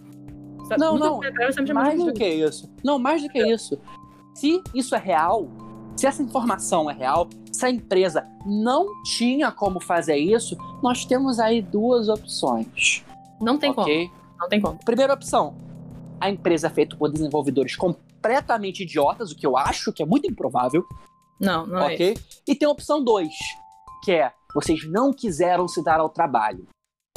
Não, 0.78 0.98
não, 0.98 1.20
tá 1.22 1.74
mais 1.74 2.04
do 2.04 2.14
que 2.14 2.28
isso. 2.28 2.70
Não, 2.84 3.00
mais 3.00 3.24
do 3.24 3.30
que 3.30 3.40
isso. 3.40 3.80
Se 4.36 4.62
isso 4.76 4.94
é 4.96 5.00
real, 5.00 5.50
se 5.98 6.06
essa 6.06 6.22
informação 6.22 6.90
é 6.90 6.94
real, 6.94 7.28
se 7.52 7.66
a 7.66 7.70
empresa 7.70 8.28
não 8.46 9.02
tinha 9.04 9.52
como 9.52 9.80
fazer 9.80 10.16
isso, 10.16 10.56
nós 10.82 11.04
temos 11.04 11.40
aí 11.40 11.62
duas 11.62 12.08
opções. 12.08 13.04
Não 13.42 13.58
tem 13.58 13.72
okay? 13.72 14.08
como. 14.08 14.22
Não 14.40 14.48
tem 14.48 14.62
como. 14.62 14.80
Primeira 14.86 15.14
opção: 15.14 15.56
a 16.22 16.30
empresa 16.30 16.68
é 16.68 16.70
feita 16.70 16.96
por 16.96 17.12
desenvolvedores 17.12 17.76
completamente 17.76 18.84
idiotas, 18.84 19.32
o 19.32 19.36
que 19.36 19.46
eu 19.46 19.58
acho 19.58 19.92
que 19.92 20.04
é 20.04 20.06
muito 20.06 20.30
improvável. 20.30 20.86
Não, 21.40 21.66
não 21.66 21.80
é 21.80 21.94
okay? 21.94 22.10
é. 22.10 22.14
Isso. 22.14 22.42
E 22.48 22.56
tem 22.56 22.68
a 22.68 22.72
opção 22.72 23.04
2, 23.04 23.28
que 24.04 24.12
é 24.12 24.32
vocês 24.54 24.88
não 24.90 25.12
quiseram 25.12 25.68
se 25.68 25.84
dar 25.84 26.00
ao 26.00 26.10
trabalho. 26.10 26.68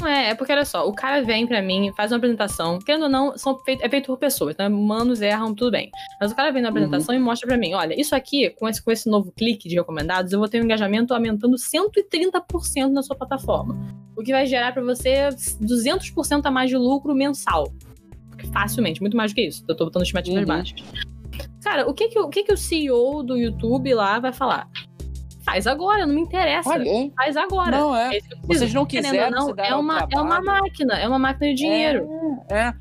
É, 0.05 0.29
é 0.29 0.35
porque 0.35 0.51
olha 0.51 0.65
só, 0.65 0.87
o 0.87 0.93
cara 0.93 1.21
vem 1.21 1.45
pra 1.45 1.61
mim, 1.61 1.91
faz 1.95 2.11
uma 2.11 2.17
apresentação, 2.17 2.79
querendo 2.79 3.03
ou 3.03 3.09
não, 3.09 3.37
são 3.37 3.57
feito, 3.59 3.83
é 3.83 3.89
feito 3.89 4.07
por 4.07 4.17
pessoas, 4.17 4.53
então 4.53 4.67
humanos 4.67 5.21
erram, 5.21 5.53
tudo 5.53 5.71
bem. 5.71 5.89
Mas 6.19 6.31
o 6.31 6.35
cara 6.35 6.51
vem 6.51 6.61
na 6.61 6.69
apresentação 6.69 7.13
uhum. 7.15 7.21
e 7.21 7.23
mostra 7.23 7.47
pra 7.47 7.57
mim, 7.57 7.73
olha, 7.73 7.99
isso 7.99 8.15
aqui, 8.15 8.49
com 8.51 8.67
esse, 8.67 8.83
com 8.83 8.91
esse 8.91 9.09
novo 9.09 9.31
clique 9.31 9.67
de 9.67 9.75
recomendados, 9.75 10.31
eu 10.31 10.39
vou 10.39 10.47
ter 10.47 10.61
um 10.61 10.65
engajamento 10.65 11.13
aumentando 11.13 11.55
130% 11.55 12.89
na 12.89 13.01
sua 13.01 13.15
plataforma. 13.15 13.77
O 14.15 14.23
que 14.23 14.31
vai 14.31 14.45
gerar 14.45 14.73
pra 14.73 14.83
você 14.83 15.29
200% 15.29 16.45
a 16.45 16.51
mais 16.51 16.69
de 16.69 16.77
lucro 16.77 17.13
mensal. 17.15 17.71
Facilmente, 18.51 19.01
muito 19.01 19.15
mais 19.15 19.31
do 19.31 19.35
que 19.35 19.41
isso. 19.41 19.63
Eu 19.67 19.75
tô 19.75 19.85
botando 19.85 20.03
estimativas 20.03 20.41
uhum. 20.41 20.47
baixas. 20.47 20.81
Cara, 21.63 21.87
o 21.87 21.93
que 21.93 22.07
que, 22.07 22.19
o 22.19 22.27
que 22.27 22.43
que 22.43 22.53
o 22.53 22.57
CEO 22.57 23.23
do 23.23 23.37
YouTube 23.37 23.93
lá 23.93 24.19
vai 24.19 24.33
falar? 24.33 24.67
Faz 25.51 25.67
agora, 25.67 26.05
não 26.05 26.15
me 26.15 26.21
interessa. 26.21 26.69
Olha, 26.69 27.11
faz 27.15 27.35
agora. 27.35 27.77
Não, 27.77 27.95
é. 27.95 28.17
é 28.17 28.21
Vocês 28.43 28.73
não 28.73 28.85
quiseram 28.85 29.31
não, 29.31 29.53
é 29.57 29.75
uma, 29.75 30.07
é 30.09 30.19
uma 30.19 30.41
máquina, 30.41 30.93
é 30.97 31.07
uma 31.07 31.19
máquina 31.19 31.47
de 31.49 31.55
dinheiro. 31.55 32.07
É. 32.49 32.67
é. 32.67 32.73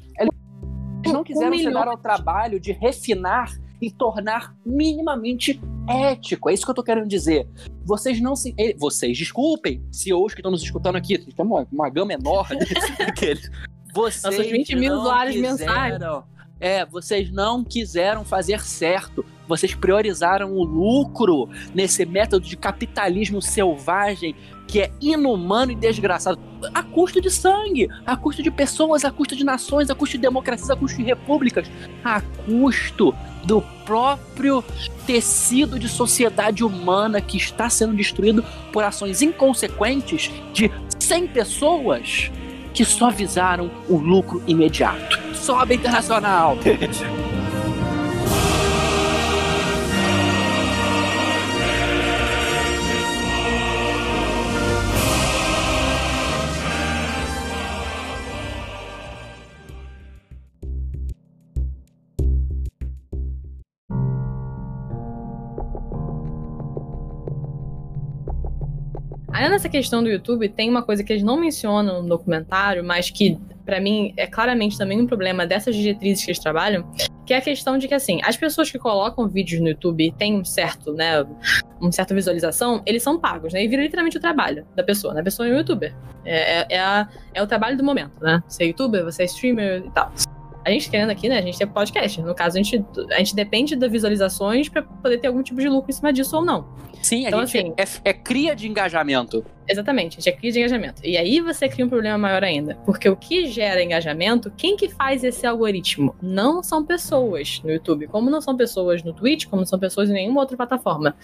Eles 1.02 1.12
não 1.12 1.24
quiseram 1.24 1.52
um 1.52 1.58
se 1.58 1.70
dar 1.70 1.88
ao 1.88 1.96
trabalho 1.96 2.60
de 2.60 2.72
refinar 2.72 3.50
e 3.80 3.90
tornar 3.90 4.54
minimamente 4.64 5.60
ético. 5.88 6.48
É 6.48 6.54
isso 6.54 6.64
que 6.64 6.70
eu 6.70 6.74
tô 6.74 6.82
querendo 6.82 7.08
dizer. 7.08 7.48
Vocês 7.84 8.20
não 8.20 8.36
se. 8.36 8.54
Vocês, 8.76 9.18
desculpem, 9.18 9.82
CEOs 9.90 10.34
que 10.34 10.40
estão 10.40 10.52
nos 10.52 10.62
escutando 10.62 10.96
aqui, 10.96 11.18
tem 11.18 11.44
uma, 11.44 11.66
uma 11.72 11.88
gama 11.90 12.12
enorme 12.12 12.58
daqueles. 12.98 13.50
Vocês 13.92 14.22
Nossos 14.22 14.52
20 14.52 14.76
mil 14.76 14.94
usuários 14.94 15.34
mensais. 15.34 15.98
É, 16.60 16.84
vocês 16.84 17.32
não 17.32 17.64
quiseram 17.64 18.24
fazer 18.24 18.60
certo. 18.60 19.24
Vocês 19.50 19.74
priorizaram 19.74 20.52
o 20.52 20.62
lucro 20.62 21.48
nesse 21.74 22.06
método 22.06 22.46
de 22.46 22.56
capitalismo 22.56 23.42
selvagem 23.42 24.32
que 24.68 24.80
é 24.80 24.92
inumano 25.00 25.72
e 25.72 25.74
desgraçado, 25.74 26.38
a 26.72 26.84
custo 26.84 27.20
de 27.20 27.28
sangue, 27.28 27.88
a 28.06 28.16
custo 28.16 28.44
de 28.44 28.50
pessoas, 28.52 29.04
a 29.04 29.10
custo 29.10 29.34
de 29.34 29.42
nações, 29.42 29.90
a 29.90 29.94
custo 29.96 30.16
de 30.16 30.22
democracias, 30.22 30.70
a 30.70 30.76
custo 30.76 30.98
de 30.98 31.02
repúblicas, 31.02 31.68
a 32.04 32.20
custo 32.20 33.12
do 33.44 33.60
próprio 33.84 34.62
tecido 35.04 35.80
de 35.80 35.88
sociedade 35.88 36.62
humana 36.62 37.20
que 37.20 37.36
está 37.36 37.68
sendo 37.68 37.94
destruído 37.94 38.44
por 38.72 38.84
ações 38.84 39.20
inconsequentes 39.20 40.30
de 40.52 40.70
100 41.00 41.26
pessoas 41.26 42.30
que 42.72 42.84
só 42.84 43.10
visaram 43.10 43.68
o 43.88 43.96
lucro 43.96 44.40
imediato. 44.46 45.18
Sobe 45.34 45.74
internacional! 45.74 46.56
Aí 69.40 69.48
nessa 69.48 69.70
questão 69.70 70.02
do 70.02 70.10
YouTube, 70.10 70.50
tem 70.50 70.68
uma 70.68 70.82
coisa 70.82 71.02
que 71.02 71.10
eles 71.10 71.22
não 71.22 71.40
mencionam 71.40 72.02
no 72.02 72.08
documentário, 72.10 72.84
mas 72.84 73.08
que 73.08 73.38
para 73.64 73.80
mim 73.80 74.12
é 74.14 74.26
claramente 74.26 74.76
também 74.76 75.00
um 75.00 75.06
problema 75.06 75.46
dessas 75.46 75.74
diretrizes 75.74 76.22
que 76.22 76.30
eles 76.30 76.38
trabalham, 76.38 76.84
que 77.24 77.32
é 77.32 77.38
a 77.38 77.40
questão 77.40 77.78
de 77.78 77.88
que 77.88 77.94
assim, 77.94 78.20
as 78.22 78.36
pessoas 78.36 78.70
que 78.70 78.78
colocam 78.78 79.26
vídeos 79.26 79.62
no 79.62 79.68
YouTube 79.68 80.04
e 80.08 80.12
têm 80.12 80.38
um 80.38 80.44
certo, 80.44 80.92
né, 80.92 81.26
uma 81.80 81.90
certa 81.90 82.14
visualização, 82.14 82.82
eles 82.84 83.02
são 83.02 83.18
pagos, 83.18 83.54
né? 83.54 83.64
E 83.64 83.68
vira 83.68 83.82
literalmente 83.82 84.18
o 84.18 84.20
trabalho 84.20 84.66
da 84.76 84.84
pessoa, 84.84 85.14
né? 85.14 85.22
A 85.22 85.24
pessoa 85.24 85.48
é 85.48 85.52
um 85.52 85.56
youtuber. 85.56 85.94
É, 86.22 86.58
é, 86.58 86.66
é, 86.72 86.78
a, 86.78 87.08
é 87.32 87.42
o 87.42 87.46
trabalho 87.46 87.78
do 87.78 87.82
momento, 87.82 88.12
né? 88.20 88.42
Você 88.46 88.64
é 88.64 88.66
youtuber, 88.66 89.02
você 89.04 89.22
é 89.22 89.24
streamer 89.24 89.84
e 89.86 89.90
tal. 89.92 90.12
A 90.64 90.70
gente 90.70 90.90
querendo 90.90 91.10
aqui, 91.10 91.28
né? 91.28 91.38
A 91.38 91.42
gente 91.42 91.58
tem 91.58 91.66
podcast. 91.66 92.20
No 92.20 92.34
caso, 92.34 92.58
a 92.58 92.62
gente, 92.62 92.84
a 93.12 93.18
gente 93.18 93.34
depende 93.34 93.76
das 93.76 93.90
visualizações 93.90 94.68
para 94.68 94.82
poder 94.82 95.18
ter 95.18 95.28
algum 95.28 95.42
tipo 95.42 95.60
de 95.60 95.68
lucro 95.68 95.90
em 95.90 95.94
cima 95.94 96.12
disso 96.12 96.36
ou 96.36 96.44
não. 96.44 96.66
Sim, 97.02 97.26
então, 97.26 97.40
a 97.40 97.46
gente 97.46 97.80
assim, 97.80 98.00
é, 98.04 98.10
é, 98.10 98.12
cria 98.12 98.54
de 98.54 98.68
engajamento. 98.68 99.44
Exatamente, 99.66 100.18
a 100.18 100.20
gente 100.20 100.36
cria 100.36 100.52
de 100.52 100.58
engajamento. 100.58 101.00
E 101.04 101.16
aí 101.16 101.40
você 101.40 101.68
cria 101.68 101.86
um 101.86 101.88
problema 101.88 102.18
maior 102.18 102.44
ainda. 102.44 102.74
Porque 102.84 103.08
o 103.08 103.16
que 103.16 103.46
gera 103.46 103.82
engajamento, 103.82 104.52
quem 104.54 104.76
que 104.76 104.88
faz 104.88 105.24
esse 105.24 105.46
algoritmo? 105.46 106.14
Não 106.20 106.62
são 106.62 106.84
pessoas 106.84 107.60
no 107.64 107.70
YouTube, 107.70 108.06
como 108.08 108.28
não 108.28 108.40
são 108.42 108.54
pessoas 108.56 109.02
no 109.02 109.14
Twitch, 109.14 109.46
como 109.46 109.60
não 109.60 109.66
são 109.66 109.78
pessoas 109.78 110.10
em 110.10 110.12
nenhuma 110.12 110.40
outra 110.40 110.56
plataforma 110.56 111.16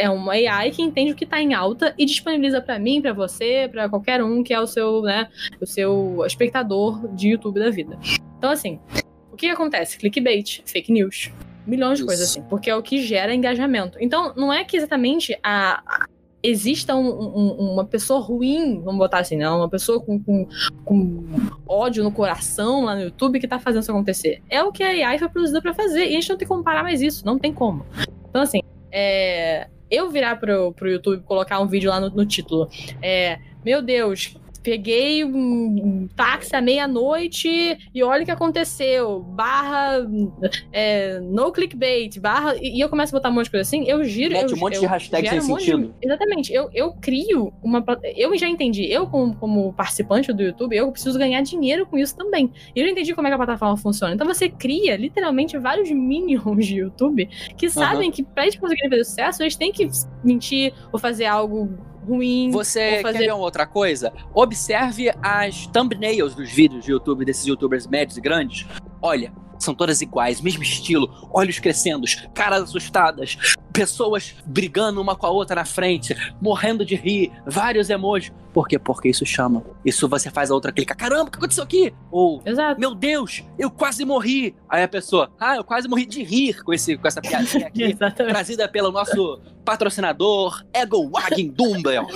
é 0.00 0.08
uma 0.08 0.32
AI 0.32 0.70
que 0.70 0.80
entende 0.80 1.12
o 1.12 1.14
que 1.14 1.24
está 1.24 1.40
em 1.40 1.52
alta 1.52 1.94
e 1.98 2.06
disponibiliza 2.06 2.60
para 2.60 2.78
mim, 2.78 3.02
para 3.02 3.12
você, 3.12 3.68
para 3.70 3.88
qualquer 3.88 4.22
um 4.24 4.42
que 4.42 4.54
é 4.54 4.60
o 4.60 4.66
seu, 4.66 5.02
né, 5.02 5.28
o 5.60 5.66
seu 5.66 6.24
espectador 6.26 7.06
de 7.14 7.28
YouTube 7.28 7.60
da 7.60 7.70
vida. 7.70 7.98
Então 8.38 8.50
assim, 8.50 8.80
o 9.30 9.36
que 9.36 9.46
acontece? 9.48 9.98
Clickbait, 9.98 10.62
fake 10.64 10.90
news, 10.90 11.30
milhões 11.66 11.98
de 11.98 12.04
Isso. 12.04 12.06
coisas 12.06 12.30
assim, 12.30 12.42
porque 12.42 12.70
é 12.70 12.74
o 12.74 12.82
que 12.82 13.02
gera 13.02 13.34
engajamento. 13.34 13.98
Então 14.00 14.32
não 14.34 14.50
é 14.50 14.64
que 14.64 14.76
exatamente 14.76 15.38
a, 15.42 15.82
a 15.86 16.06
exista 16.42 16.96
um, 16.96 17.06
um, 17.06 17.72
uma 17.72 17.84
pessoa 17.84 18.18
ruim, 18.18 18.80
vamos 18.80 18.98
botar 18.98 19.18
assim, 19.18 19.36
não, 19.36 19.58
uma 19.58 19.68
pessoa 19.68 20.00
com, 20.00 20.18
com, 20.18 20.48
com, 20.84 21.24
ódio 21.66 22.02
no 22.02 22.10
coração 22.10 22.84
lá 22.84 22.94
no 22.94 23.02
YouTube 23.02 23.38
que 23.38 23.46
tá 23.46 23.58
fazendo 23.58 23.82
isso 23.82 23.90
acontecer. 23.90 24.42
É 24.48 24.62
o 24.62 24.72
que 24.72 24.82
a 24.82 24.88
AI 25.08 25.18
foi 25.18 25.28
produzida 25.28 25.60
para 25.60 25.74
fazer 25.74 26.06
e 26.06 26.16
a 26.16 26.20
gente 26.20 26.30
não 26.30 26.38
tem 26.38 26.48
que 26.48 26.54
comparar 26.54 26.82
mais 26.82 27.02
isso, 27.02 27.26
não 27.26 27.38
tem 27.38 27.52
como. 27.52 27.84
Então, 28.30 28.40
assim, 28.40 28.62
é, 28.90 29.68
eu 29.90 30.10
virar 30.10 30.36
pro, 30.36 30.72
pro 30.72 30.88
YouTube 30.90 31.22
colocar 31.24 31.60
um 31.60 31.66
vídeo 31.66 31.90
lá 31.90 32.00
no, 32.00 32.10
no 32.10 32.26
título, 32.26 32.68
é, 33.02 33.38
meu 33.64 33.82
Deus, 33.82 34.36
peguei 34.62 35.24
um 35.24 36.08
táxi 36.14 36.54
à 36.54 36.60
meia-noite 36.60 37.78
e 37.94 38.02
olha 38.02 38.22
o 38.22 38.24
que 38.24 38.30
aconteceu. 38.30 39.20
Barra 39.20 40.06
é, 40.72 41.18
no 41.20 41.50
clickbait, 41.52 42.18
barra. 42.20 42.54
E 42.60 42.80
eu 42.80 42.88
começo 42.88 43.14
a 43.14 43.18
botar 43.18 43.30
um 43.30 43.32
monte 43.32 43.44
de 43.44 43.50
coisa 43.50 43.62
assim, 43.62 43.84
eu 43.88 44.02
giro. 44.04 44.32
Mete 44.32 44.50
eu, 44.50 44.56
um 44.56 44.60
monte 44.60 44.74
eu, 44.74 44.80
de 44.80 44.86
hashtags 44.86 45.30
sem 45.30 45.40
um 45.40 45.58
sentido. 45.58 45.94
De, 46.00 46.06
exatamente. 46.06 46.52
Eu, 46.52 46.70
eu 46.72 46.92
crio 46.92 47.52
uma. 47.62 47.84
Eu 48.16 48.36
já 48.36 48.48
entendi. 48.48 48.84
Eu, 48.84 49.06
como, 49.06 49.34
como 49.36 49.72
participante 49.72 50.32
do 50.32 50.42
YouTube, 50.42 50.76
eu 50.76 50.90
preciso 50.92 51.18
ganhar 51.18 51.40
dinheiro 51.42 51.86
com 51.86 51.98
isso 51.98 52.16
também. 52.16 52.52
E 52.74 52.80
eu 52.80 52.86
já 52.86 52.92
entendi 52.92 53.14
como 53.14 53.26
é 53.26 53.30
que 53.30 53.34
a 53.34 53.38
plataforma 53.38 53.76
funciona. 53.76 54.14
Então 54.14 54.26
você 54.26 54.48
cria 54.48 54.96
literalmente 54.96 55.58
vários 55.58 55.90
minions 55.90 56.66
de 56.66 56.76
YouTube 56.76 57.28
que 57.56 57.68
sabem 57.70 58.08
uhum. 58.08 58.12
que 58.12 58.22
pra 58.22 58.44
eles 58.44 58.56
conseguirem 58.56 58.90
fazer 58.90 59.04
sucesso, 59.04 59.42
eles 59.42 59.56
têm 59.56 59.72
que 59.72 59.88
mentir 60.22 60.72
ou 60.92 60.98
fazer 60.98 61.26
algo 61.26 61.78
ruim. 62.06 62.50
Você 62.50 63.00
fazer... 63.02 63.18
quer 63.18 63.24
ver 63.26 63.32
uma 63.32 63.44
outra 63.44 63.66
coisa? 63.66 64.12
Observe 64.34 65.10
as 65.22 65.66
thumbnails 65.66 66.34
dos 66.34 66.50
vídeos 66.50 66.84
de 66.84 66.92
YouTube 66.92 67.24
desses 67.24 67.46
youtubers 67.46 67.86
médios 67.86 68.16
e 68.16 68.20
grandes. 68.20 68.66
Olha, 69.02 69.32
são 69.60 69.74
todas 69.74 70.00
iguais, 70.00 70.40
mesmo 70.40 70.62
estilo, 70.62 71.28
olhos 71.32 71.58
crescendo, 71.58 72.06
caras 72.34 72.62
assustadas, 72.62 73.36
pessoas 73.72 74.34
brigando 74.44 75.00
uma 75.00 75.14
com 75.14 75.26
a 75.26 75.30
outra 75.30 75.56
na 75.56 75.64
frente, 75.64 76.16
morrendo 76.40 76.84
de 76.84 76.96
rir, 76.96 77.30
vários 77.46 77.90
emojis. 77.90 78.32
Por 78.52 78.66
quê? 78.66 78.78
Porque 78.78 79.08
isso 79.08 79.24
chama. 79.24 79.62
Isso 79.84 80.08
você 80.08 80.28
faz 80.28 80.50
a 80.50 80.54
outra 80.54 80.72
clicar, 80.72 80.96
caramba, 80.96 81.28
o 81.28 81.30
que 81.30 81.38
aconteceu 81.38 81.62
aqui? 81.62 81.94
Ou, 82.10 82.42
Exato. 82.44 82.80
meu 82.80 82.94
Deus, 82.94 83.44
eu 83.56 83.70
quase 83.70 84.04
morri. 84.04 84.56
Aí 84.68 84.82
a 84.82 84.88
pessoa, 84.88 85.30
ah, 85.38 85.56
eu 85.56 85.62
quase 85.62 85.86
morri 85.86 86.04
de 86.04 86.22
rir 86.24 86.62
com, 86.64 86.72
esse, 86.72 86.96
com 86.96 87.06
essa 87.06 87.20
piadinha 87.20 87.68
aqui, 87.68 87.94
trazida 87.94 88.68
pelo 88.68 88.90
nosso 88.90 89.40
patrocinador, 89.64 90.64
Ego 90.72 91.08
Wagging 91.10 91.50
Dumbbell. 91.50 92.06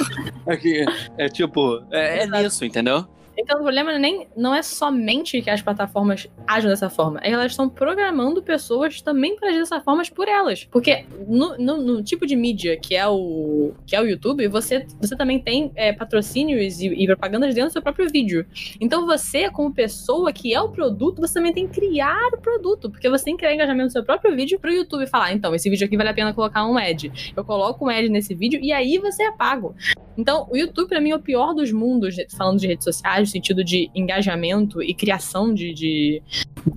Aqui, 0.46 0.84
é 1.16 1.28
tipo, 1.28 1.82
é, 1.92 2.24
é 2.24 2.26
nisso, 2.26 2.64
entendeu? 2.64 3.06
Então 3.36 3.58
o 3.58 3.62
problema 3.62 3.98
nem, 3.98 4.28
não 4.36 4.54
é 4.54 4.62
somente 4.62 5.40
que 5.42 5.50
as 5.50 5.62
plataformas 5.62 6.28
agem 6.46 6.70
dessa 6.70 6.88
forma, 6.88 7.18
é 7.22 7.28
que 7.28 7.34
elas 7.34 7.52
estão 7.52 7.68
programando 7.68 8.42
pessoas 8.42 9.00
também 9.02 9.36
para 9.36 9.48
agir 9.48 9.58
dessa 9.58 9.80
forma 9.80 10.02
por 10.14 10.28
elas. 10.28 10.64
Porque 10.70 11.04
no, 11.26 11.56
no, 11.56 11.80
no, 11.82 12.02
tipo 12.02 12.26
de 12.26 12.36
mídia 12.36 12.76
que 12.76 12.94
é 12.94 13.06
o, 13.06 13.72
que 13.86 13.96
é 13.96 14.00
o 14.00 14.04
YouTube, 14.04 14.46
você, 14.48 14.86
você 15.00 15.16
também 15.16 15.40
tem 15.40 15.72
é, 15.74 15.92
patrocínios 15.92 16.80
e, 16.80 16.88
e, 16.88 17.06
propagandas 17.06 17.54
dentro 17.54 17.70
do 17.70 17.72
seu 17.72 17.82
próprio 17.82 18.08
vídeo. 18.10 18.46
Então 18.80 19.06
você, 19.06 19.50
como 19.50 19.72
pessoa 19.72 20.32
que 20.32 20.52
é 20.52 20.60
o 20.60 20.68
produto, 20.68 21.20
você 21.20 21.34
também 21.34 21.52
tem 21.52 21.66
que 21.66 21.80
criar 21.80 22.28
o 22.34 22.40
produto, 22.40 22.90
porque 22.90 23.08
você 23.08 23.24
tem 23.24 23.34
que 23.34 23.40
criar 23.40 23.54
engajamento 23.54 23.86
no 23.86 23.90
seu 23.90 24.04
próprio 24.04 24.34
vídeo 24.34 24.58
para 24.58 24.70
o 24.70 24.74
YouTube 24.74 25.06
falar, 25.06 25.32
então, 25.32 25.54
esse 25.54 25.68
vídeo 25.70 25.86
aqui 25.86 25.96
vale 25.96 26.10
a 26.10 26.14
pena 26.14 26.32
colocar 26.32 26.66
um 26.66 26.76
ad. 26.76 27.10
Eu 27.36 27.44
coloco 27.44 27.84
um 27.84 27.88
ad 27.88 28.08
nesse 28.08 28.34
vídeo 28.34 28.60
e 28.62 28.72
aí 28.72 28.98
você 28.98 29.24
é 29.24 29.32
pago. 29.32 29.74
Então, 30.16 30.46
o 30.50 30.56
YouTube, 30.56 30.88
para 30.88 31.00
mim, 31.00 31.10
é 31.10 31.16
o 31.16 31.20
pior 31.20 31.54
dos 31.54 31.72
mundos, 31.72 32.16
falando 32.36 32.58
de 32.58 32.66
redes 32.66 32.84
sociais, 32.84 33.28
no 33.28 33.32
sentido 33.32 33.64
de 33.64 33.90
engajamento 33.94 34.82
e 34.82 34.94
criação 34.94 35.52
de, 35.52 35.72
de, 35.72 36.22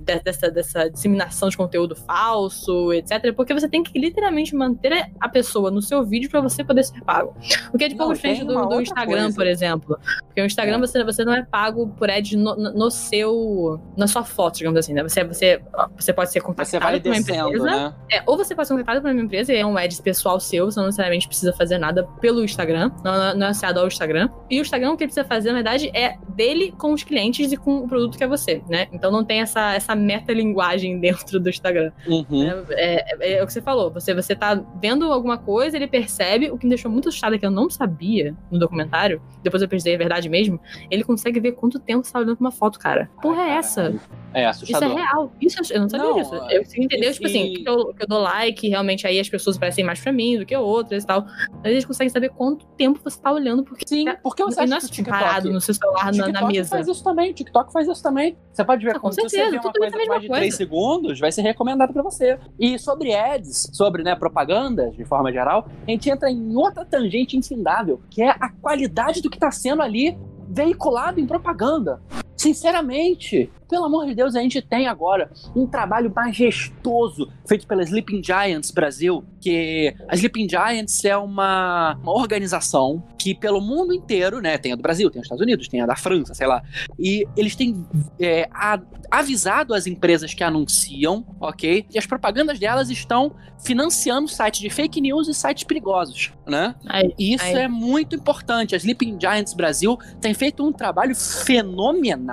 de, 0.05 0.21
dessa, 0.23 0.49
dessa 0.49 0.89
disseminação 0.89 1.49
de 1.49 1.57
conteúdo 1.57 1.95
falso, 1.95 2.91
etc. 2.93 3.33
Porque 3.35 3.53
você 3.53 3.67
tem 3.67 3.83
que 3.83 3.97
literalmente 3.97 4.55
manter 4.55 5.11
a 5.19 5.29
pessoa 5.29 5.69
no 5.69 5.81
seu 5.81 6.03
vídeo 6.03 6.29
para 6.29 6.41
você 6.41 6.63
poder 6.63 6.83
ser 6.83 7.01
pago. 7.03 7.35
O 7.73 7.77
que 7.77 7.83
é 7.83 7.89
de 7.89 7.95
pouco 7.95 8.13
diferente 8.13 8.43
do, 8.43 8.65
do 8.65 8.81
Instagram, 8.81 9.23
coisa. 9.23 9.35
por 9.35 9.47
exemplo. 9.47 9.99
Porque 10.37 10.43
o 10.43 10.45
Instagram 10.45 10.75
é. 10.75 10.79
você, 10.79 11.03
você 11.03 11.25
não 11.25 11.33
é 11.33 11.41
pago 11.41 11.87
por 11.97 12.11
ad 12.11 12.37
no, 12.37 12.55
no, 12.55 12.91
seu. 12.91 13.81
na 13.97 14.05
sua 14.05 14.23
foto, 14.23 14.59
digamos 14.59 14.77
assim, 14.77 14.93
né? 14.93 15.01
Você, 15.01 15.23
você, 15.23 15.59
você 15.95 16.13
pode 16.13 16.31
ser 16.31 16.41
contratado 16.41 16.69
você 16.69 16.79
vai 16.79 16.99
por 16.99 17.09
uma 17.09 17.17
empresa. 17.17 17.63
Né? 17.63 17.95
É, 18.11 18.21
ou 18.23 18.37
você 18.37 18.53
pode 18.53 18.67
ser 18.67 18.75
contratado 18.75 19.01
por 19.01 19.09
uma 19.09 19.19
empresa 19.19 19.51
e 19.51 19.57
é 19.57 19.65
um 19.65 19.75
ad 19.75 19.99
pessoal 20.03 20.39
seu, 20.39 20.65
você 20.65 20.79
não 20.79 20.85
necessariamente 20.85 21.27
precisa 21.27 21.51
fazer 21.53 21.79
nada 21.79 22.03
pelo 22.21 22.43
Instagram. 22.43 22.91
Não, 23.03 23.33
não 23.33 23.47
é 23.47 23.49
associado 23.49 23.79
ao 23.79 23.87
Instagram. 23.87 24.29
E 24.47 24.59
o 24.59 24.61
Instagram, 24.61 24.91
o 24.91 24.97
que 24.97 25.05
ele 25.05 25.11
precisa 25.11 25.27
fazer, 25.27 25.49
na 25.49 25.55
verdade, 25.55 25.89
é 25.91 26.17
dele 26.35 26.71
com 26.77 26.93
os 26.93 27.01
clientes 27.01 27.51
e 27.51 27.57
com 27.57 27.79
o 27.79 27.87
produto 27.87 28.15
que 28.15 28.23
é 28.23 28.27
você, 28.27 28.61
né? 28.69 28.87
Então 28.93 29.11
não 29.11 29.25
tem 29.25 29.41
essa, 29.41 29.73
essa 29.73 29.95
metalinguagem 29.95 30.99
dentro 31.01 31.39
do 31.39 31.49
Instagram. 31.49 31.91
Uhum. 32.05 32.63
É, 32.69 33.15
é, 33.25 33.37
é, 33.39 33.43
o 33.43 33.47
que 33.47 33.53
você 33.53 33.61
falou. 33.61 33.89
Você, 33.89 34.13
você 34.13 34.35
tá 34.35 34.53
vendo 34.79 35.11
alguma 35.11 35.39
coisa, 35.39 35.75
ele 35.75 35.87
percebe. 35.87 36.51
O 36.51 36.59
que 36.59 36.67
me 36.67 36.69
deixou 36.69 36.91
muito 36.91 37.09
assustada, 37.09 37.39
que 37.39 37.45
eu 37.45 37.49
não 37.49 37.71
sabia 37.71 38.35
no 38.51 38.59
documentário, 38.59 39.19
depois 39.41 39.63
eu 39.63 39.67
pensei, 39.67 39.95
é 39.95 39.97
verdade 39.97 40.26
mesmo, 40.29 40.59
ele 40.89 41.03
consegue 41.03 41.39
ver 41.39 41.53
quanto 41.53 41.79
tempo 41.79 42.05
você 42.05 42.13
tá 42.13 42.19
olhando 42.19 42.37
pra 42.37 42.45
uma 42.45 42.51
foto, 42.51 42.79
cara. 42.79 43.09
Porra, 43.21 43.41
é 43.41 43.49
essa? 43.51 43.93
É 44.33 44.45
assustador. 44.45 44.89
Isso 44.89 44.97
é 44.97 45.01
real. 45.01 45.31
Isso 45.41 45.73
eu 45.73 45.81
não 45.81 45.89
sabia 45.89 46.05
não, 46.05 46.15
disso. 46.15 46.35
Eu 46.35 46.63
consegui 46.63 46.83
entender, 46.83 47.13
tipo 47.13 47.25
assim, 47.25 47.53
que 47.53 47.69
eu, 47.69 47.93
que 47.93 48.03
eu 48.03 48.07
dou 48.07 48.19
like, 48.19 48.67
realmente 48.67 49.07
aí 49.07 49.19
as 49.19 49.29
pessoas 49.29 49.57
parecem 49.57 49.83
mais 49.83 49.99
pra 49.99 50.11
mim 50.11 50.37
do 50.37 50.45
que 50.45 50.55
outras 50.55 51.03
e 51.03 51.07
tal. 51.07 51.25
Mas 51.63 51.71
eles 51.71 51.85
conseguem 51.85 52.09
saber 52.09 52.29
quanto 52.29 52.65
tempo 52.77 52.99
você 53.03 53.19
tá 53.19 53.31
olhando, 53.31 53.63
porque. 53.63 53.87
Sim, 53.87 54.05
tá, 54.05 54.17
porque 54.21 54.43
você 54.43 54.59
acha 54.59 54.69
não 54.69 54.77
é 54.77 54.79
que 54.79 54.87
TikTok, 54.87 55.09
parado 55.09 55.51
no 55.51 55.61
seu 55.61 55.73
celular 55.73 56.13
na, 56.13 56.27
na 56.27 56.47
mesa. 56.47 56.69
faz 56.69 56.87
isso 56.87 57.03
também, 57.03 57.33
TikTok 57.33 57.71
faz 57.71 57.87
isso 57.87 58.03
também. 58.03 58.37
Você 58.51 58.63
pode 58.63 58.85
ver 58.85 58.95
ah, 58.95 58.99
com 58.99 59.11
certeza, 59.11 59.45
você 59.45 59.51
vê 59.51 59.57
uma 59.57 59.71
coisa 59.71 59.97
mais 60.07 60.21
de 60.21 60.27
3 60.27 60.55
segundos, 60.55 61.19
vai 61.19 61.31
ser 61.31 61.41
recomendado 61.41 61.93
pra 61.93 62.01
você. 62.01 62.37
E 62.59 62.77
sobre 62.77 63.13
ads, 63.13 63.69
sobre 63.73 64.03
né, 64.03 64.15
propagandas, 64.15 64.95
de 64.95 65.05
forma 65.05 65.31
geral, 65.31 65.67
a 65.87 65.91
gente 65.91 66.09
entra 66.09 66.29
em 66.29 66.55
outra 66.55 66.83
tangente 66.83 67.37
infindável, 67.37 68.01
que 68.09 68.21
é 68.21 68.29
a 68.29 68.49
qualidade 68.49 69.21
do 69.21 69.29
que 69.29 69.37
tá 69.37 69.51
sendo 69.51 69.81
ali 69.81 70.16
veiculado 70.47 71.19
em 71.19 71.27
propaganda. 71.27 71.99
Sinceramente, 72.37 73.49
pelo 73.67 73.85
amor 73.85 74.05
de 74.05 74.13
Deus, 74.13 74.35
a 74.35 74.41
gente 74.41 74.61
tem 74.61 74.87
agora 74.87 75.31
um 75.55 75.65
trabalho 75.65 76.11
majestoso 76.15 77.29
feito 77.47 77.65
pela 77.65 77.81
Sleeping 77.81 78.23
Giants 78.23 78.69
Brasil, 78.69 79.23
que 79.41 79.93
a 80.07 80.15
Sleeping 80.15 80.47
Giants 80.47 81.03
é 81.03 81.17
uma, 81.17 81.97
uma 82.01 82.13
organização 82.13 83.03
que 83.17 83.33
pelo 83.33 83.59
mundo 83.59 83.91
inteiro, 83.91 84.39
né, 84.39 84.57
tem 84.57 84.71
a 84.71 84.75
do 84.75 84.81
Brasil, 84.81 85.09
tem 85.09 85.19
a 85.19 85.21
dos 85.21 85.25
Estados 85.25 85.41
Unidos, 85.41 85.67
tem 85.67 85.81
a 85.81 85.85
da 85.85 85.95
França, 85.95 86.33
sei 86.33 86.45
lá, 86.47 86.61
e 86.97 87.27
eles 87.35 87.55
têm 87.55 87.85
é, 88.19 88.47
a, 88.51 88.79
avisado 89.09 89.73
as 89.73 89.87
empresas 89.87 90.33
que 90.33 90.43
anunciam, 90.43 91.25
ok, 91.39 91.85
e 91.91 91.97
as 91.97 92.05
propagandas 92.05 92.59
delas 92.59 92.89
estão 92.89 93.33
financiando 93.59 94.27
sites 94.27 94.59
de 94.59 94.69
fake 94.69 95.01
news 95.01 95.27
e 95.27 95.33
sites 95.33 95.63
perigosos, 95.63 96.31
né? 96.45 96.75
Aí, 96.85 97.13
e 97.17 97.33
isso 97.33 97.43
aí. 97.43 97.55
é 97.55 97.67
muito 97.67 98.15
importante. 98.15 98.75
A 98.75 98.77
Sleeping 98.77 99.17
Giants 99.19 99.53
Brasil 99.53 99.97
tem 100.21 100.33
feito 100.33 100.63
um 100.63 100.71
trabalho 100.71 101.15
fenomenal 101.15 102.26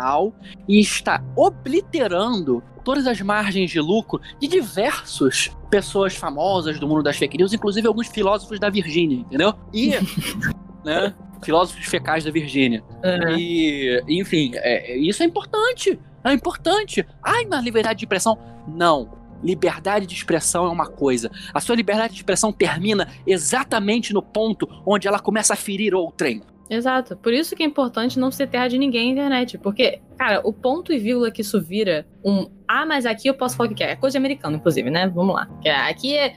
e 0.68 0.80
está 0.80 1.22
obliterando 1.36 2.62
todas 2.84 3.06
as 3.06 3.20
margens 3.20 3.70
de 3.70 3.80
lucro 3.80 4.20
de 4.38 4.46
diversos 4.46 5.50
pessoas 5.70 6.14
famosas 6.14 6.78
do 6.78 6.86
mundo 6.86 7.02
das 7.02 7.16
fake 7.16 7.38
news, 7.38 7.52
inclusive 7.52 7.88
alguns 7.88 8.08
filósofos 8.08 8.60
da 8.60 8.68
Virgínia, 8.68 9.18
entendeu? 9.18 9.54
E, 9.72 9.92
né, 10.84 11.14
filósofos 11.42 11.86
fecais 11.86 12.24
da 12.24 12.30
Virgínia. 12.30 12.84
Uhum. 13.02 13.38
E, 13.38 14.02
enfim, 14.08 14.52
é, 14.54 14.96
isso 14.96 15.22
é 15.22 15.26
importante. 15.26 15.98
É 16.22 16.32
importante. 16.32 17.06
Ai, 17.22 17.44
mas 17.44 17.62
liberdade 17.64 17.98
de 17.98 18.04
expressão. 18.04 18.38
Não. 18.66 19.24
Liberdade 19.42 20.06
de 20.06 20.14
expressão 20.14 20.64
é 20.64 20.70
uma 20.70 20.86
coisa. 20.86 21.30
A 21.52 21.60
sua 21.60 21.76
liberdade 21.76 22.14
de 22.14 22.20
expressão 22.20 22.50
termina 22.50 23.08
exatamente 23.26 24.14
no 24.14 24.22
ponto 24.22 24.66
onde 24.86 25.06
ela 25.06 25.18
começa 25.18 25.52
a 25.52 25.56
ferir 25.56 25.94
outrem. 25.94 26.42
Exato. 26.68 27.16
Por 27.16 27.32
isso 27.32 27.54
que 27.54 27.62
é 27.62 27.66
importante 27.66 28.18
não 28.18 28.30
ser 28.30 28.46
terra 28.46 28.68
de 28.68 28.78
ninguém 28.78 29.14
na 29.14 29.22
internet. 29.22 29.58
Porque, 29.58 30.00
cara, 30.18 30.40
o 30.44 30.52
ponto 30.52 30.92
e 30.92 30.98
vírgula 30.98 31.30
que 31.30 31.42
isso 31.42 31.60
vira 31.60 32.06
um. 32.24 32.50
Ah, 32.66 32.86
mas 32.86 33.04
aqui 33.04 33.28
eu 33.28 33.34
posso 33.34 33.56
falar 33.56 33.70
o 33.70 33.74
que 33.74 33.84
é. 33.84 33.92
É 33.92 33.96
coisa 33.96 34.12
de 34.12 34.18
americano, 34.18 34.56
inclusive, 34.56 34.90
né? 34.90 35.08
Vamos 35.08 35.34
lá. 35.34 35.48
Aqui 35.88 36.16
é. 36.16 36.34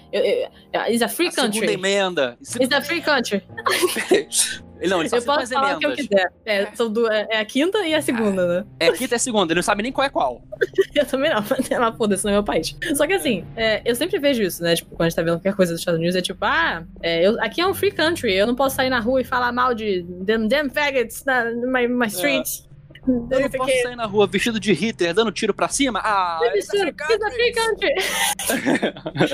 Is 0.89 1.01
a 1.01 1.07
free 1.07 1.31
country. 1.31 1.59
A 1.59 1.67
segunda 1.67 1.73
emenda. 1.73 2.37
Is 2.41 2.71
a 2.71 2.81
free 2.81 3.01
country. 3.01 3.43
Não, 4.85 4.99
ele 5.01 5.09
só 5.09 5.17
eu 5.17 5.23
posso 5.23 5.47
falar 5.53 5.75
o 5.75 5.79
que 5.79 5.85
eu 5.85 5.89
emendas. 5.91 6.07
quiser. 6.07 6.31
É, 6.45 6.65
são 6.75 6.91
du- 6.91 7.07
é- 7.11 7.27
é 7.31 7.39
a 7.39 7.45
quinta 7.45 7.79
e 7.87 7.93
a 7.95 8.01
segunda, 8.01 8.47
né? 8.47 8.65
É 8.79 8.91
quinta 8.91 9.13
e 9.13 9.17
a 9.17 9.19
segunda, 9.19 9.51
ele 9.53 9.57
não 9.57 9.63
sabe 9.63 9.81
nem 9.83 9.91
qual 9.91 10.05
é 10.05 10.09
qual. 10.09 10.41
Eu 10.93 11.05
também 11.05 11.29
não, 11.33 11.43
mas 11.49 11.69
ela 11.71 11.91
foda-se 11.93 12.25
no 12.25 12.31
meu 12.31 12.43
país. 12.43 12.75
Só 12.95 13.05
que 13.07 13.13
assim, 13.13 13.45
é, 13.55 13.81
eu 13.85 13.95
sempre 13.95 14.17
vejo 14.19 14.41
isso, 14.41 14.61
né? 14.63 14.75
Tipo, 14.75 14.91
quando 14.95 15.01
a 15.01 15.09
gente 15.09 15.15
tá 15.15 15.21
vendo 15.21 15.35
qualquer 15.35 15.55
coisa 15.55 15.71
dos 15.73 15.81
Estados 15.81 15.99
Unidos, 15.99 16.15
é 16.15 16.21
tipo, 16.21 16.43
ah, 16.43 16.83
é, 17.01 17.27
eu- 17.27 17.39
aqui 17.41 17.61
é 17.61 17.67
um 17.67 17.73
free 17.73 17.91
country, 17.91 18.33
eu 18.33 18.47
não 18.47 18.55
posso 18.55 18.75
sair 18.75 18.89
na 18.89 18.99
rua 18.99 19.21
e 19.21 19.23
falar 19.23 19.51
mal 19.51 19.73
de 19.75 20.03
them, 20.25 20.47
them 20.47 20.69
faggots 20.69 21.23
na 21.25 21.45
my, 21.51 21.87
my 21.87 22.07
streets. 22.07 22.66
Eu 23.07 23.39
não 23.39 23.49
posso 23.49 23.81
sair 23.81 23.95
na 23.95 24.05
rua 24.05 24.27
vestido 24.27 24.59
de 24.59 24.73
Hitler, 24.73 25.13
dando 25.13 25.31
tiro 25.31 25.53
pra 25.53 25.67
cima? 25.67 26.01
Ah, 26.03 26.39
isso 26.55 26.75
é 26.75 26.81
a 26.81 27.31
free 27.31 27.51
country. 27.53 27.93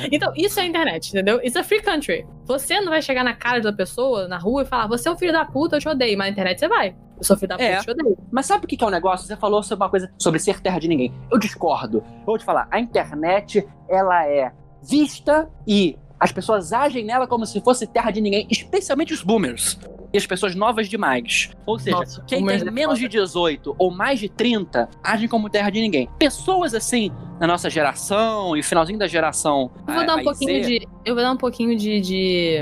então, 0.12 0.32
isso 0.36 0.60
é 0.60 0.64
a 0.64 0.66
internet, 0.66 1.10
entendeu? 1.10 1.38
It's 1.38 1.56
a 1.56 1.64
free 1.64 1.82
country. 1.82 2.26
Você 2.46 2.80
não 2.82 2.90
vai 2.92 3.02
chegar 3.02 3.24
na 3.24 3.34
cara 3.34 3.62
da 3.62 3.74
pessoa, 3.74 4.28
na 4.28 4.38
rua, 4.38 4.64
e 4.64 4.66
falar, 4.66 4.88
você 4.88 5.10
é 5.10 5.12
um 5.12 5.18
filho 5.18 5.32
da 5.32 5.46
puta, 5.46 5.78
eu 5.78 5.80
te 5.80 5.90
odeio. 5.90 6.18
Mas 6.18 6.28
na 6.28 6.32
internet 6.32 6.60
você 6.60 6.68
vai. 6.68 6.96
Eu 7.18 7.24
sou 7.24 7.36
filho 7.38 7.50
da 7.50 7.56
puta, 7.56 7.68
É. 7.68 7.78
eu 7.80 7.84
te 7.84 7.92
odeio. 7.92 8.18
Mas 8.32 8.46
sabe 8.46 8.66
o 8.66 8.68
que 8.68 8.84
é 8.84 8.88
o 8.88 8.92
negócio? 8.92 9.26
Você 9.28 9.36
falou 9.36 9.64
sobre 9.64 9.84
uma 9.84 9.90
coisa 9.90 10.12
sobre 10.18 10.40
ser 10.40 10.60
terra 10.62 10.80
de 10.80 10.88
ninguém. 10.88 11.14
Eu 11.32 11.38
discordo. 11.40 11.98
Eu 12.20 12.26
vou 12.26 12.38
te 12.38 12.46
falar, 12.46 12.68
a 12.70 12.80
internet, 12.80 13.68
ela 13.90 14.26
é 14.28 14.52
vista 14.86 15.50
e 15.66 15.98
as 16.24 16.32
pessoas 16.32 16.72
agem 16.72 17.04
nela 17.04 17.28
como 17.28 17.46
se 17.46 17.60
fosse 17.60 17.86
terra 17.86 18.10
de 18.10 18.22
ninguém, 18.22 18.48
especialmente 18.50 19.14
os 19.14 19.22
boomers. 19.22 19.78
E 20.14 20.18
as 20.18 20.26
pessoas 20.26 20.56
novas 20.56 20.88
demais. 20.88 21.50
Ou 21.66 21.78
seja, 21.78 21.98
Nossa, 21.98 22.24
quem 22.26 22.46
tem 22.46 22.56
é 22.62 22.72
menos 22.72 22.98
de 22.98 23.10
18 23.10 23.76
ou 23.78 23.92
mais 23.92 24.20
de 24.22 24.30
30 24.30 24.88
agem 25.04 25.28
como 25.28 25.50
terra 25.50 25.70
de 25.70 25.82
ninguém. 25.82 26.08
Pessoas 26.18 26.74
assim, 26.74 27.12
na 27.42 27.48
nossa 27.48 27.70
geração 27.70 28.56
e 28.56 28.64
finalzinho 28.64 28.98
da 28.98 29.08
geração. 29.08 29.70
Eu 29.86 29.94
vou 29.94 30.04
a- 30.04 30.06
dar 30.06 30.16
um 30.16 30.20
a 30.20 30.24
pouquinho 30.24 30.64
Z, 30.64 30.70
de. 30.70 30.88
Eu 31.04 31.14
vou 31.16 31.24
dar 31.24 31.32
um 31.32 31.38
pouquinho 31.38 31.76
de. 31.78 32.00
de, 32.00 32.58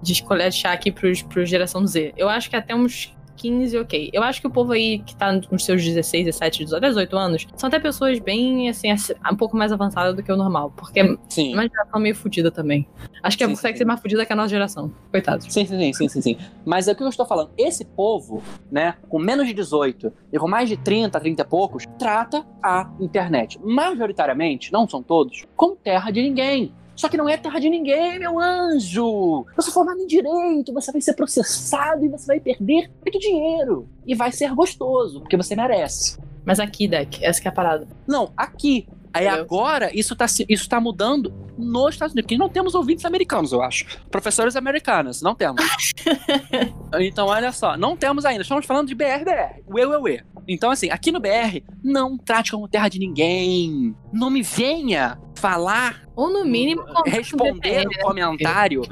de 0.00 0.12
escolher 0.12 0.50
chá 0.50 0.72
aqui 0.72 0.90
pros, 0.90 1.20
pros 1.20 1.50
geração 1.50 1.86
Z. 1.86 2.14
Eu 2.16 2.26
acho 2.28 2.48
que 2.48 2.56
até 2.56 2.74
uns 2.74 3.14
15, 3.38 3.78
ok. 3.78 4.10
Eu 4.12 4.22
acho 4.22 4.40
que 4.40 4.46
o 4.46 4.50
povo 4.50 4.72
aí 4.72 4.98
que 4.98 5.14
tá 5.16 5.32
nos 5.50 5.64
seus 5.64 5.82
16, 5.84 6.24
17, 6.26 6.64
18, 6.64 6.80
18 6.88 7.16
anos 7.16 7.46
são 7.56 7.68
até 7.68 7.78
pessoas 7.78 8.18
bem, 8.18 8.68
assim, 8.68 8.90
ass- 8.90 9.14
um 9.32 9.36
pouco 9.36 9.56
mais 9.56 9.70
avançadas 9.72 10.14
do 10.14 10.22
que 10.22 10.30
o 10.32 10.36
normal. 10.36 10.72
Porque 10.76 11.00
é 11.00 11.16
Sim. 11.28 11.54
uma 11.54 11.62
geração 11.62 12.00
meio 12.00 12.14
fodida 12.14 12.50
também. 12.50 12.86
Acho 13.22 13.38
que 13.38 13.44
Sim, 13.44 13.50
consegue 13.50 13.74
sim. 13.74 13.78
ser 13.78 13.84
mais 13.84 14.00
fodida 14.00 14.26
que 14.26 14.32
a 14.32 14.36
nossa 14.36 14.48
geração. 14.48 14.92
Coitados. 15.10 15.46
Sim, 15.52 15.64
sim, 15.64 15.78
sim, 15.78 15.92
sim, 15.92 16.08
sim, 16.08 16.20
sim. 16.20 16.36
Mas 16.64 16.88
é 16.88 16.92
o 16.92 16.96
que 16.96 17.02
eu 17.02 17.08
estou 17.08 17.24
falando. 17.26 17.50
Esse 17.56 17.84
povo, 17.84 18.42
né, 18.70 18.94
com 19.08 19.18
menos 19.18 19.46
de 19.46 19.54
18 19.54 20.12
e 20.32 20.38
com 20.38 20.48
mais 20.48 20.68
de 20.68 20.76
30, 20.76 21.18
30 21.20 21.42
e 21.42 21.44
poucos, 21.44 21.84
trata 21.98 22.44
a 22.62 22.90
internet, 23.00 23.58
majoritariamente, 23.62 24.72
não 24.72 24.88
são 24.88 25.02
todos, 25.02 25.44
como 25.56 25.76
terra 25.76 26.10
de 26.10 26.22
ninguém. 26.22 26.72
Só 26.98 27.08
que 27.08 27.16
não 27.16 27.28
é 27.28 27.36
terra 27.36 27.60
de 27.60 27.70
ninguém, 27.70 28.18
meu 28.18 28.40
anjo! 28.40 29.46
Eu 29.56 29.62
sou 29.62 29.72
formado 29.72 30.00
em 30.00 30.06
direito, 30.06 30.72
você 30.74 30.90
vai 30.90 31.00
ser 31.00 31.14
processado 31.14 32.04
e 32.04 32.08
você 32.08 32.26
vai 32.26 32.40
perder 32.40 32.90
muito 33.00 33.20
dinheiro. 33.20 33.88
E 34.04 34.16
vai 34.16 34.32
ser 34.32 34.52
gostoso, 34.52 35.20
porque 35.20 35.36
você 35.36 35.54
merece. 35.54 36.18
Mas 36.44 36.58
aqui, 36.58 36.88
Deck, 36.88 37.24
essa 37.24 37.40
que 37.40 37.46
é 37.46 37.52
a 37.52 37.54
parada. 37.54 37.86
Não, 38.04 38.32
aqui. 38.36 38.88
Aí 39.12 39.26
Entendeu? 39.26 39.44
agora 39.44 39.90
isso 39.96 40.14
tá, 40.14 40.28
se- 40.28 40.44
isso 40.48 40.68
tá 40.68 40.80
mudando 40.80 41.32
nos 41.56 41.94
Estados 41.94 42.12
Unidos, 42.12 42.26
porque 42.26 42.38
não 42.38 42.48
temos 42.48 42.74
ouvintes 42.74 43.04
americanos, 43.04 43.52
eu 43.52 43.62
acho. 43.62 43.84
Professores 44.10 44.54
americanos, 44.56 45.22
não 45.22 45.34
temos. 45.34 45.62
então, 47.00 47.26
olha 47.26 47.50
só, 47.52 47.76
não 47.76 47.96
temos 47.96 48.24
ainda. 48.24 48.42
Estamos 48.42 48.64
falando 48.66 48.88
de 48.88 48.94
BR, 48.94 49.24
BR. 49.24 49.60
Ué, 49.74 49.86
ué, 49.86 49.98
ué. 49.98 50.22
Então, 50.46 50.70
assim, 50.70 50.88
aqui 50.90 51.12
no 51.12 51.20
BR, 51.20 51.62
não 51.82 52.16
trate 52.16 52.52
como 52.52 52.68
terra 52.68 52.88
de 52.88 52.98
ninguém. 52.98 53.94
Não 54.12 54.30
me 54.30 54.42
venha 54.42 55.18
falar, 55.36 56.02
Ou 56.16 56.30
no 56.30 56.44
mínimo. 56.44 56.82
responder 57.06 57.86
o 57.86 58.00
comentário. 58.02 58.82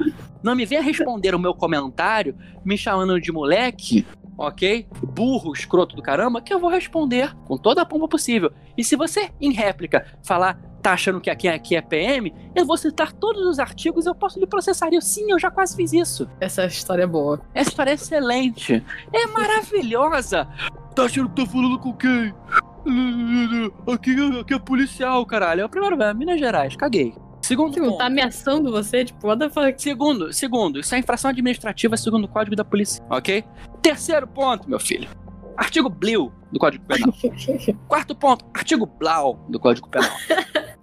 Não 0.43 0.55
me 0.55 0.65
venha 0.65 0.81
responder 0.81 1.33
o 1.33 1.39
meu 1.39 1.53
comentário 1.53 2.35
me 2.63 2.77
chamando 2.77 3.19
de 3.19 3.31
moleque, 3.31 4.05
ok? 4.37 4.87
Burro, 5.03 5.51
escroto 5.53 5.95
do 5.95 6.01
caramba, 6.01 6.41
que 6.41 6.53
eu 6.53 6.59
vou 6.59 6.69
responder 6.69 7.35
com 7.45 7.57
toda 7.57 7.81
a 7.81 7.85
pompa 7.85 8.07
possível. 8.07 8.51
E 8.77 8.83
se 8.83 8.95
você, 8.95 9.31
em 9.41 9.51
réplica, 9.51 10.05
falar, 10.23 10.59
tá 10.81 10.93
achando 10.93 11.19
que 11.19 11.29
aqui, 11.29 11.47
aqui 11.47 11.75
é 11.75 11.81
PM, 11.81 12.33
eu 12.55 12.65
vou 12.65 12.77
citar 12.77 13.11
todos 13.11 13.45
os 13.45 13.59
artigos 13.59 14.05
e 14.05 14.09
eu 14.09 14.15
posso 14.15 14.39
lhe 14.39 14.47
processar. 14.47 14.89
Eu, 14.91 15.01
sim, 15.01 15.31
eu 15.31 15.39
já 15.39 15.49
quase 15.49 15.75
fiz 15.75 15.91
isso. 15.91 16.29
Essa 16.39 16.65
história 16.65 17.03
é 17.03 17.07
boa. 17.07 17.41
Essa 17.53 17.69
história 17.69 17.91
é 17.91 17.93
excelente. 17.95 18.83
É 19.11 19.27
maravilhosa. 19.27 20.47
Tá 20.95 21.03
achando 21.03 21.29
que 21.29 21.43
tá 21.43 21.51
falando 21.51 21.79
com 21.79 21.93
quem? 21.93 22.33
Aqui, 23.93 24.15
aqui 24.39 24.53
é 24.53 24.59
policial, 24.59 25.25
caralho. 25.25 25.61
É 25.61 25.65
o 25.65 25.69
primeiro, 25.69 26.01
é 26.01 26.13
Minas 26.13 26.39
Gerais, 26.39 26.75
caguei. 26.75 27.13
Segundo 27.47 27.71
Tipo, 27.73 27.85
ponto. 27.85 27.97
tá 27.97 28.07
ameaçando 28.07 28.69
você, 28.69 29.05
tipo, 29.05 29.25
what 29.25 29.39
the 29.39 29.49
fuck? 29.49 29.81
Segundo, 29.81 30.33
segundo, 30.33 30.81
isso 30.81 30.93
é 30.93 30.99
infração 30.99 31.31
administrativa 31.31 31.95
segundo 31.95 32.25
o 32.25 32.27
Código 32.27 32.57
da 32.57 32.65
Polícia, 32.65 33.01
ok? 33.09 33.41
Terceiro 33.81 34.27
ponto, 34.27 34.69
meu 34.69 34.81
filho. 34.81 35.07
Artigo 35.55 35.87
Blue 35.89 36.29
do 36.51 36.59
Código 36.59 36.83
Penal. 36.85 37.13
Quarto 37.87 38.13
ponto, 38.13 38.43
artigo 38.53 38.85
Blau 38.85 39.45
do 39.47 39.57
Código 39.61 39.87
Penal. 39.87 40.11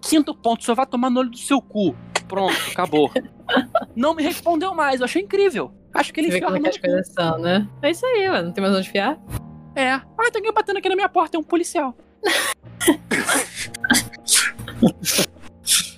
Quinto 0.00 0.34
ponto, 0.34 0.64
só 0.64 0.74
vai 0.74 0.86
tomar 0.86 1.10
no 1.10 1.20
olho 1.20 1.30
do 1.30 1.36
seu 1.36 1.60
cu. 1.60 1.94
Pronto, 2.26 2.56
acabou. 2.72 3.10
Não 3.94 4.14
me 4.14 4.22
respondeu 4.22 4.74
mais, 4.74 5.00
eu 5.00 5.04
achei 5.04 5.20
incrível. 5.20 5.70
Acho 5.92 6.14
que 6.14 6.20
ele 6.20 6.30
Você 6.30 6.38
enfiou 6.38 6.50
como 6.50 6.66
é 6.66 6.70
que 6.70 6.70
as 6.70 6.78
mão 6.78 6.88
no 6.88 6.94
coisas 6.94 7.12
são, 7.12 7.38
né? 7.40 7.68
É 7.82 7.90
isso 7.90 8.06
aí, 8.06 8.26
mano. 8.26 8.46
Não 8.46 8.52
tem 8.52 8.64
mais 8.64 8.74
onde 8.74 8.88
fiar. 8.88 9.18
É. 9.76 9.90
Ah, 9.90 10.02
tem 10.32 10.38
alguém 10.40 10.52
batendo 10.54 10.78
aqui 10.78 10.88
na 10.88 10.96
minha 10.96 11.10
porta, 11.10 11.36
é 11.36 11.40
um 11.40 11.42
policial. 11.42 11.94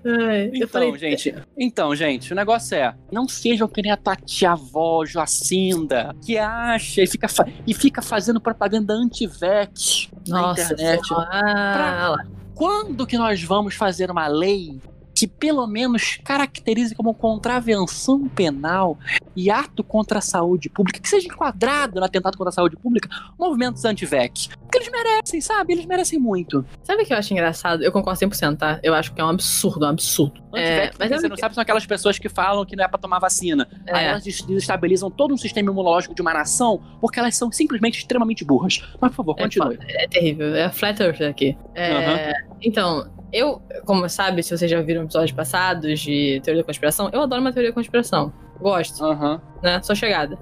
Ai, 0.05 0.51
Então, 0.55 0.69
falei, 0.69 0.97
gente, 0.99 1.35
então, 1.59 1.95
gente, 1.97 2.33
o 2.33 2.37
negócio 2.37 2.77
é, 2.77 2.95
não 3.11 3.27
sejam 3.29 3.67
que 3.67 3.83
nem 3.83 3.91
a 3.91 3.97
tua 3.97 4.15
tia-avó, 4.17 5.05
Joacinda, 5.05 6.15
que 6.25 6.39
acha 6.39 7.03
e 7.03 7.07
fica, 7.07 7.29
fa- 7.29 7.47
e 7.67 7.75
fica 7.75 8.01
fazendo 8.01 8.41
propaganda 8.41 8.95
anti-VEC 8.95 10.09
na 10.29 10.41
internet. 10.53 11.01
Ah, 11.13 12.15
lá. 12.17 12.25
Quando 12.55 13.07
que 13.07 13.19
nós 13.19 13.43
vamos 13.43 13.75
fazer 13.75 14.11
uma 14.11 14.27
lei 14.29 14.81
que 15.17 15.27
pelo 15.27 15.67
menos 15.67 16.19
caracterize 16.23 16.95
como 16.95 17.15
contravenção 17.15 18.29
penal 18.29 18.99
e 19.35 19.51
ato 19.51 19.83
contra 19.83 20.19
a 20.19 20.23
saúde 20.23 20.69
pública, 20.69 21.01
que 21.01 21.09
seja 21.09 21.27
enquadrado 21.27 21.99
no 21.99 22.05
atentado 22.05 22.37
contra 22.37 22.51
a 22.51 22.53
saúde 22.53 22.77
pública, 22.77 23.09
movimentos 23.39 23.85
anti-VEC? 23.87 24.49
Porque 24.61 24.79
eles 24.79 24.91
merecem, 24.91 25.41
sabe? 25.41 25.73
Eles 25.73 25.87
merecem 25.87 26.19
muito. 26.19 26.65
Sabe 26.83 27.03
o 27.03 27.07
que 27.07 27.15
eu 27.15 27.17
acho 27.17 27.33
engraçado? 27.33 27.83
Eu 27.83 27.91
concordo 27.93 28.21
100%, 28.21 28.59
tá? 28.59 28.79
Eu 28.83 28.93
acho 28.95 29.15
que 29.15 29.21
é 29.21 29.25
um 29.25 29.29
absurdo, 29.29 29.87
um 29.87 29.89
absurdo. 29.89 30.43
É, 30.55 30.91
mas 30.99 31.11
é 31.11 31.17
você 31.19 31.29
não 31.29 31.37
sabe, 31.37 31.55
são 31.55 31.63
aquelas 31.63 31.87
pessoas 31.87 32.19
que 32.19 32.29
falam 32.29 32.65
que 32.67 32.77
não 32.77 32.85
é 32.85 32.89
pra 32.89 32.99
tomar 32.99 33.19
vacina. 33.19 33.67
Aí 33.89 34.05
é, 34.05 34.09
elas 34.09 34.23
des- 34.25 34.43
desestabilizam 34.43 35.11
todo 35.11 35.33
um 35.33 35.37
sistema 35.39 35.71
imunológico 35.71 36.15
de 36.15 36.21
uma 36.21 36.35
nação 36.35 36.83
porque 37.01 37.19
elas 37.19 37.35
são 37.37 37.51
simplesmente 37.51 37.99
extremamente 37.99 38.45
burras. 38.45 38.83
Mas, 39.01 39.11
por 39.13 39.17
favor, 39.17 39.35
É 39.39 39.43
continue. 39.45 39.79
é 39.89 40.07
terrível. 40.09 40.55
É 40.55 40.65
a 40.65 40.71
Flat 40.71 41.01
Earth 41.01 41.23
aqui. 41.23 41.57
É, 41.75 42.35
Então, 42.63 43.07
eu, 43.33 43.61
como 43.85 44.09
sabe, 44.09 44.43
se 44.43 44.57
vocês 44.57 44.71
já 44.71 44.81
viram 44.81 45.05
episódios 45.05 45.33
passados 45.33 46.01
de 46.01 46.41
teoria 46.43 46.63
da 46.63 46.67
conspiração, 46.67 47.11
eu 47.13 47.23
adoro 47.23 47.41
uma 47.41 47.53
teoria 47.53 47.71
da 47.71 47.75
conspiração. 47.75 48.33
Gosto, 48.61 49.05
Aham. 49.05 49.41
né? 49.63 49.83
Sou 49.83 49.95
chegada. 49.95 50.39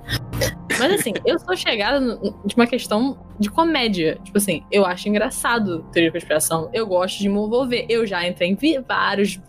Mas 0.78 0.92
assim, 0.94 1.12
eu 1.26 1.38
sou 1.38 1.56
chegada 1.56 2.00
de 2.44 2.54
uma 2.54 2.66
questão 2.66 3.18
de 3.38 3.50
comédia. 3.50 4.18
Tipo 4.22 4.38
assim, 4.38 4.64
eu 4.70 4.84
acho 4.86 5.08
engraçado 5.08 5.84
teoria 5.92 6.10
da 6.10 6.18
conspiração. 6.18 6.70
Eu 6.72 6.86
gosto 6.86 7.18
de 7.18 7.28
me 7.28 7.38
envolver. 7.38 7.86
Eu 7.88 8.06
já 8.06 8.26
entrei 8.26 8.50
em 8.50 8.82
vários 8.82 9.40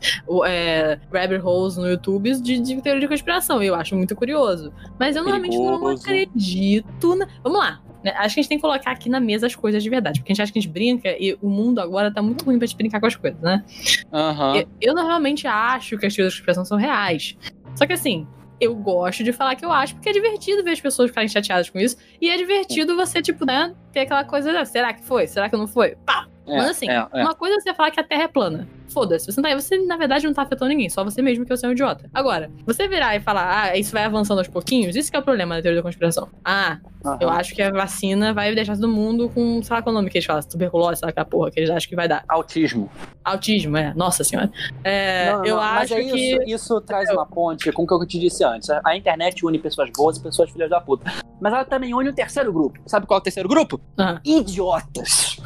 é, 0.48 1.00
rabbit 1.14 1.42
holes 1.44 1.78
no 1.78 1.88
YouTube 1.88 2.34
de, 2.42 2.60
de 2.60 2.82
teoria 2.82 3.02
de 3.02 3.08
conspiração. 3.08 3.62
Eu 3.62 3.76
acho 3.76 3.96
muito 3.96 4.16
curioso. 4.16 4.74
Mas 5.00 5.16
eu 5.16 5.24
normalmente 5.24 5.58
não 5.58 5.80
Perigoso. 5.80 6.04
acredito. 6.04 7.16
Na... 7.16 7.28
Vamos 7.44 7.60
lá. 7.60 7.82
Né? 8.06 8.14
Acho 8.18 8.36
que 8.36 8.40
a 8.40 8.44
gente 8.44 8.50
tem 8.50 8.58
que 8.60 8.62
colocar 8.62 8.92
aqui 8.92 9.10
na 9.10 9.20
mesa 9.20 9.48
as 9.48 9.56
coisas 9.56 9.82
de 9.82 9.90
verdade. 9.90 10.20
Porque 10.20 10.32
a 10.32 10.36
gente 10.36 10.44
acha 10.44 10.54
que 10.54 10.60
a 10.60 10.62
gente 10.62 10.72
brinca 10.72 11.10
e 11.20 11.36
o 11.42 11.50
mundo 11.50 11.80
agora 11.80 12.14
tá 12.14 12.22
muito 12.22 12.46
ruim 12.46 12.60
pra 12.60 12.68
gente 12.68 12.78
brincar 12.78 13.00
com 13.00 13.08
as 13.08 13.16
coisas, 13.16 13.42
né? 13.42 13.66
Aham. 14.14 14.58
Eu, 14.58 14.68
eu 14.80 14.94
normalmente 14.94 15.48
acho 15.48 15.98
que 15.98 16.06
as 16.06 16.14
teorias 16.14 16.34
da 16.34 16.38
conspiração 16.38 16.64
são 16.64 16.78
reais. 16.78 17.36
Só 17.76 17.88
que 17.88 17.94
assim, 17.94 18.28
eu 18.62 18.76
gosto 18.76 19.24
de 19.24 19.34
falar 19.34 19.56
que 19.56 19.66
eu 19.66 19.72
acho, 19.72 19.96
porque 19.96 20.10
é 20.10 20.14
divertido 20.14 20.64
ver 20.64 20.72
as 20.72 20.80
pessoas 20.80 21.10
ficarem 21.10 21.28
chateadas 21.28 21.70
com 21.70 21.80
isso. 21.80 21.98
E 22.22 22.30
é 22.30 22.38
divertido 22.38 22.96
você, 22.96 23.24
tipo, 23.24 23.44
né, 23.44 23.74
ter 23.92 24.02
aquela 24.02 24.24
coisa, 24.24 24.60
ah, 24.60 24.66
será 24.66 24.94
que 24.94 25.04
foi? 25.04 25.26
Será 25.26 25.50
que 25.50 25.58
não 25.58 25.68
foi? 25.68 25.96
Pá! 26.06 26.28
É, 26.48 26.58
Mas 26.58 26.70
assim, 26.70 26.90
é, 26.90 27.08
é. 27.14 27.22
uma 27.24 27.34
coisa 27.34 27.56
é 27.56 27.60
você 27.60 27.74
falar 27.74 27.92
que 27.92 28.00
a 28.00 28.04
Terra 28.04 28.24
é 28.24 28.28
plana. 28.28 28.68
Foda-se, 28.88 29.26
você, 29.26 29.42
não 29.42 29.50
tá, 29.50 29.56
você 29.56 29.78
na 29.80 29.98
verdade 29.98 30.26
não 30.26 30.34
tá 30.34 30.44
afetando 30.44 30.70
ninguém, 30.70 30.90
só 30.90 31.04
você 31.04 31.22
mesmo 31.22 31.44
que 31.44 31.50
você 31.50 31.66
é 31.66 31.70
um 31.70 31.72
idiota. 31.72 32.10
Agora, 32.14 32.52
você 32.66 32.88
virar 32.88 33.16
e 33.16 33.20
falar, 33.20 33.64
ah, 33.64 33.78
isso 33.78 33.92
vai 33.92 34.04
avançando 34.04 34.38
aos 34.38 34.48
pouquinhos, 34.48 34.96
isso 34.96 35.10
que 35.10 35.18
é 35.18 35.20
o 35.20 35.24
problema 35.24 35.56
da 35.56 35.62
teoria 35.62 35.80
da 35.80 35.84
conspiração. 35.84 36.30
Ah, 36.46 36.78
eu 37.20 37.30
acho 37.30 37.54
que 37.56 37.62
a 37.62 37.72
vacina 37.72 38.32
vai 38.34 38.54
deixar 38.54 38.76
todo 38.76 38.88
mundo 38.88 39.30
com, 39.30 39.62
sei 39.64 39.76
lá 39.76 39.82
qual 39.82 39.92
é 39.92 39.96
o 39.96 40.00
nome 40.00 40.10
que 40.10 40.18
eles 40.18 40.26
falam, 40.26 40.42
tuberculose, 40.44 41.00
sei 41.00 41.08
lá 41.08 41.10
aquela 41.10 41.26
porra 41.26 41.52
que 41.52 41.60
eles 41.60 41.70
acham 41.70 41.90
que 41.90 41.96
vai 41.96 42.08
dar. 42.08 42.24
Autismo. 42.28 42.90
Autismo, 43.24 43.76
é, 43.76 43.94
nossa 43.96 44.24
senhora. 44.24 44.52
É, 44.84 45.32
Não, 45.32 45.38
não, 45.40 45.46
eu 45.46 45.56
mas 45.58 45.92
acho 45.92 45.94
é 45.96 46.04
que. 46.04 46.34
isso, 46.34 46.44
isso 46.46 46.82
traz 46.82 47.10
uma 47.10 47.26
ponte 47.26 47.72
com 47.72 47.84
o 47.84 47.88
que 47.88 47.94
eu 47.94 48.06
te 48.06 48.20
disse 48.20 48.44
antes. 48.44 48.70
A 48.70 48.96
internet 48.96 49.46
une 49.46 49.58
pessoas 49.58 49.90
boas 49.96 50.18
e 50.18 50.22
pessoas 50.22 50.50
filhas 50.52 50.70
da 50.70 50.80
puta. 50.80 51.12
Mas 51.42 51.52
ela 51.52 51.66
também 51.66 51.94
une 51.94 52.10
um 52.10 52.14
terceiro 52.14 52.54
grupo. 52.54 52.80
Sabe 52.86 53.08
qual 53.08 53.18
é 53.18 53.22
o 53.22 53.24
terceiro 53.24 53.50
grupo? 53.50 53.82
Idiotas. 54.24 55.38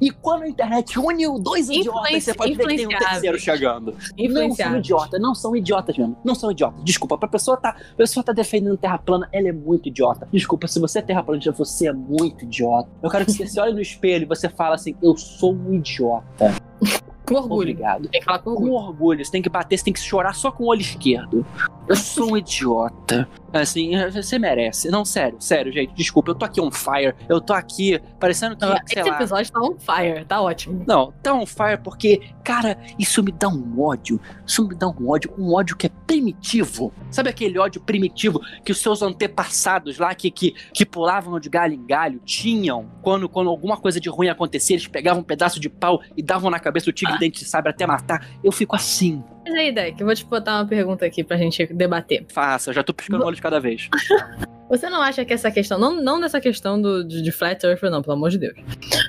E 0.00 0.10
quando 0.10 0.42
a 0.42 0.48
internet 0.48 0.98
uniu 0.98 1.38
dois 1.38 1.68
idiotas, 1.68 2.24
você 2.24 2.34
pode 2.34 2.54
ver 2.54 2.66
que 2.66 2.76
tem 2.76 2.86
um 2.86 2.90
terceiro 2.90 3.38
chegando. 3.38 3.94
Não 4.18 4.54
são 4.54 4.76
idiotas, 4.76 5.20
não 5.20 5.34
são 5.34 5.56
idiotas 5.56 5.96
mesmo. 5.96 6.16
Não 6.24 6.34
são 6.34 6.50
idiotas. 6.50 6.84
Desculpa, 6.84 7.18
pra 7.18 7.28
pessoa 7.28 7.56
tá, 7.56 7.70
a 7.70 7.96
pessoa 7.96 8.22
tá 8.22 8.32
defendendo 8.32 8.76
terra 8.76 8.98
plana, 8.98 9.28
ela 9.32 9.48
é 9.48 9.52
muito 9.52 9.88
idiota. 9.88 10.28
Desculpa, 10.32 10.68
se 10.68 10.78
você 10.78 11.00
é 11.00 11.02
terraplanista, 11.02 11.52
você 11.52 11.88
é 11.88 11.92
muito 11.92 12.44
idiota. 12.44 12.88
Eu 13.02 13.10
quero 13.10 13.24
que 13.24 13.32
você 13.32 13.46
se 13.46 13.60
olhe 13.60 13.72
no 13.72 13.80
espelho 13.80 14.22
e 14.22 14.26
você 14.26 14.48
fala 14.48 14.74
assim, 14.74 14.94
eu 15.02 15.16
sou 15.16 15.52
um 15.52 15.74
idiota. 15.74 16.54
Com 17.26 17.34
orgulho. 17.34 17.72
Obrigado. 17.72 18.08
Tem 18.08 18.20
que 18.20 18.24
falar 18.24 18.38
com 18.38 18.50
orgulho. 18.50 18.72
Com 18.72 18.78
orgulho. 18.78 19.24
Você 19.24 19.30
tem 19.30 19.42
que 19.42 19.50
bater, 19.50 19.76
você 19.76 19.84
tem 19.84 19.92
que 19.92 20.00
chorar 20.00 20.34
só 20.34 20.50
com 20.50 20.64
o 20.64 20.68
olho 20.68 20.80
esquerdo. 20.80 21.44
Eu 21.88 21.96
sou 21.96 22.32
um 22.32 22.36
idiota. 22.36 23.28
Assim, 23.50 23.92
você 24.10 24.38
merece. 24.38 24.90
Não, 24.90 25.06
sério, 25.06 25.38
sério, 25.40 25.72
gente. 25.72 25.94
Desculpa, 25.94 26.30
eu 26.30 26.34
tô 26.34 26.44
aqui 26.44 26.60
on 26.60 26.70
fire. 26.70 27.14
Eu 27.28 27.40
tô 27.40 27.54
aqui 27.54 27.98
parecendo 28.20 28.54
que. 28.56 28.66
Não, 28.66 28.76
sei 28.86 29.00
esse 29.00 29.08
lá. 29.10 29.16
episódio 29.16 29.52
tá 29.52 29.60
on 29.60 29.74
fire, 29.78 30.24
tá 30.26 30.40
ótimo. 30.42 30.84
Não, 30.86 31.12
tá 31.22 31.32
on 31.32 31.46
fire 31.46 31.78
porque, 31.82 32.20
cara, 32.44 32.76
isso 32.98 33.22
me 33.22 33.32
dá 33.32 33.48
um 33.48 33.80
ódio. 33.80 34.20
Isso 34.46 34.68
me 34.68 34.74
dá 34.74 34.86
um 34.86 35.08
ódio, 35.08 35.32
um 35.38 35.54
ódio 35.54 35.76
que 35.76 35.86
é 35.86 35.90
primitivo. 36.06 36.92
Sabe 37.10 37.30
aquele 37.30 37.58
ódio 37.58 37.80
primitivo 37.80 38.38
que 38.62 38.70
os 38.70 38.78
seus 38.82 39.00
antepassados 39.00 39.98
lá, 39.98 40.14
que, 40.14 40.30
que, 40.30 40.54
que 40.74 40.84
pulavam 40.84 41.40
de 41.40 41.48
galho 41.48 41.72
em 41.72 41.86
galho, 41.86 42.20
tinham 42.26 42.90
quando, 43.00 43.30
quando 43.30 43.48
alguma 43.48 43.78
coisa 43.78 43.98
de 43.98 44.10
ruim 44.10 44.28
acontecia, 44.28 44.76
eles 44.76 44.86
pegavam 44.86 45.22
um 45.22 45.24
pedaço 45.24 45.58
de 45.58 45.70
pau 45.70 46.02
e 46.14 46.22
davam 46.22 46.50
na 46.50 46.60
cabeça 46.60 46.84
do 46.86 46.92
tigre 46.92 47.14
Ah. 47.14 47.18
dente 47.18 47.38
de 47.38 47.46
sabre 47.48 47.70
até 47.70 47.86
matar. 47.86 48.28
Eu 48.44 48.52
fico 48.52 48.76
assim. 48.76 49.24
Mas 49.48 49.56
aí, 49.56 49.72
Deck, 49.72 49.98
eu 49.98 50.06
vou 50.06 50.14
te 50.14 50.26
botar 50.26 50.56
uma 50.56 50.66
pergunta 50.66 51.06
aqui 51.06 51.24
pra 51.24 51.38
gente 51.38 51.66
debater. 51.72 52.26
Faça, 52.28 52.68
eu 52.68 52.74
já 52.74 52.82
tô 52.82 52.92
piscando 52.92 53.24
o 53.24 53.26
olho 53.26 53.34
de 53.34 53.40
cada 53.40 53.58
vez. 53.58 53.88
Você 54.68 54.90
não 54.90 55.00
acha 55.00 55.24
que 55.24 55.32
essa 55.32 55.50
questão, 55.50 55.78
não, 55.78 56.02
não 56.02 56.20
dessa 56.20 56.38
questão 56.42 56.78
do, 56.78 57.02
de, 57.02 57.22
de 57.22 57.32
Flat 57.32 57.64
Earth, 57.64 57.82
não, 57.84 58.02
pelo 58.02 58.12
amor 58.12 58.28
de 58.28 58.36
Deus. 58.36 58.54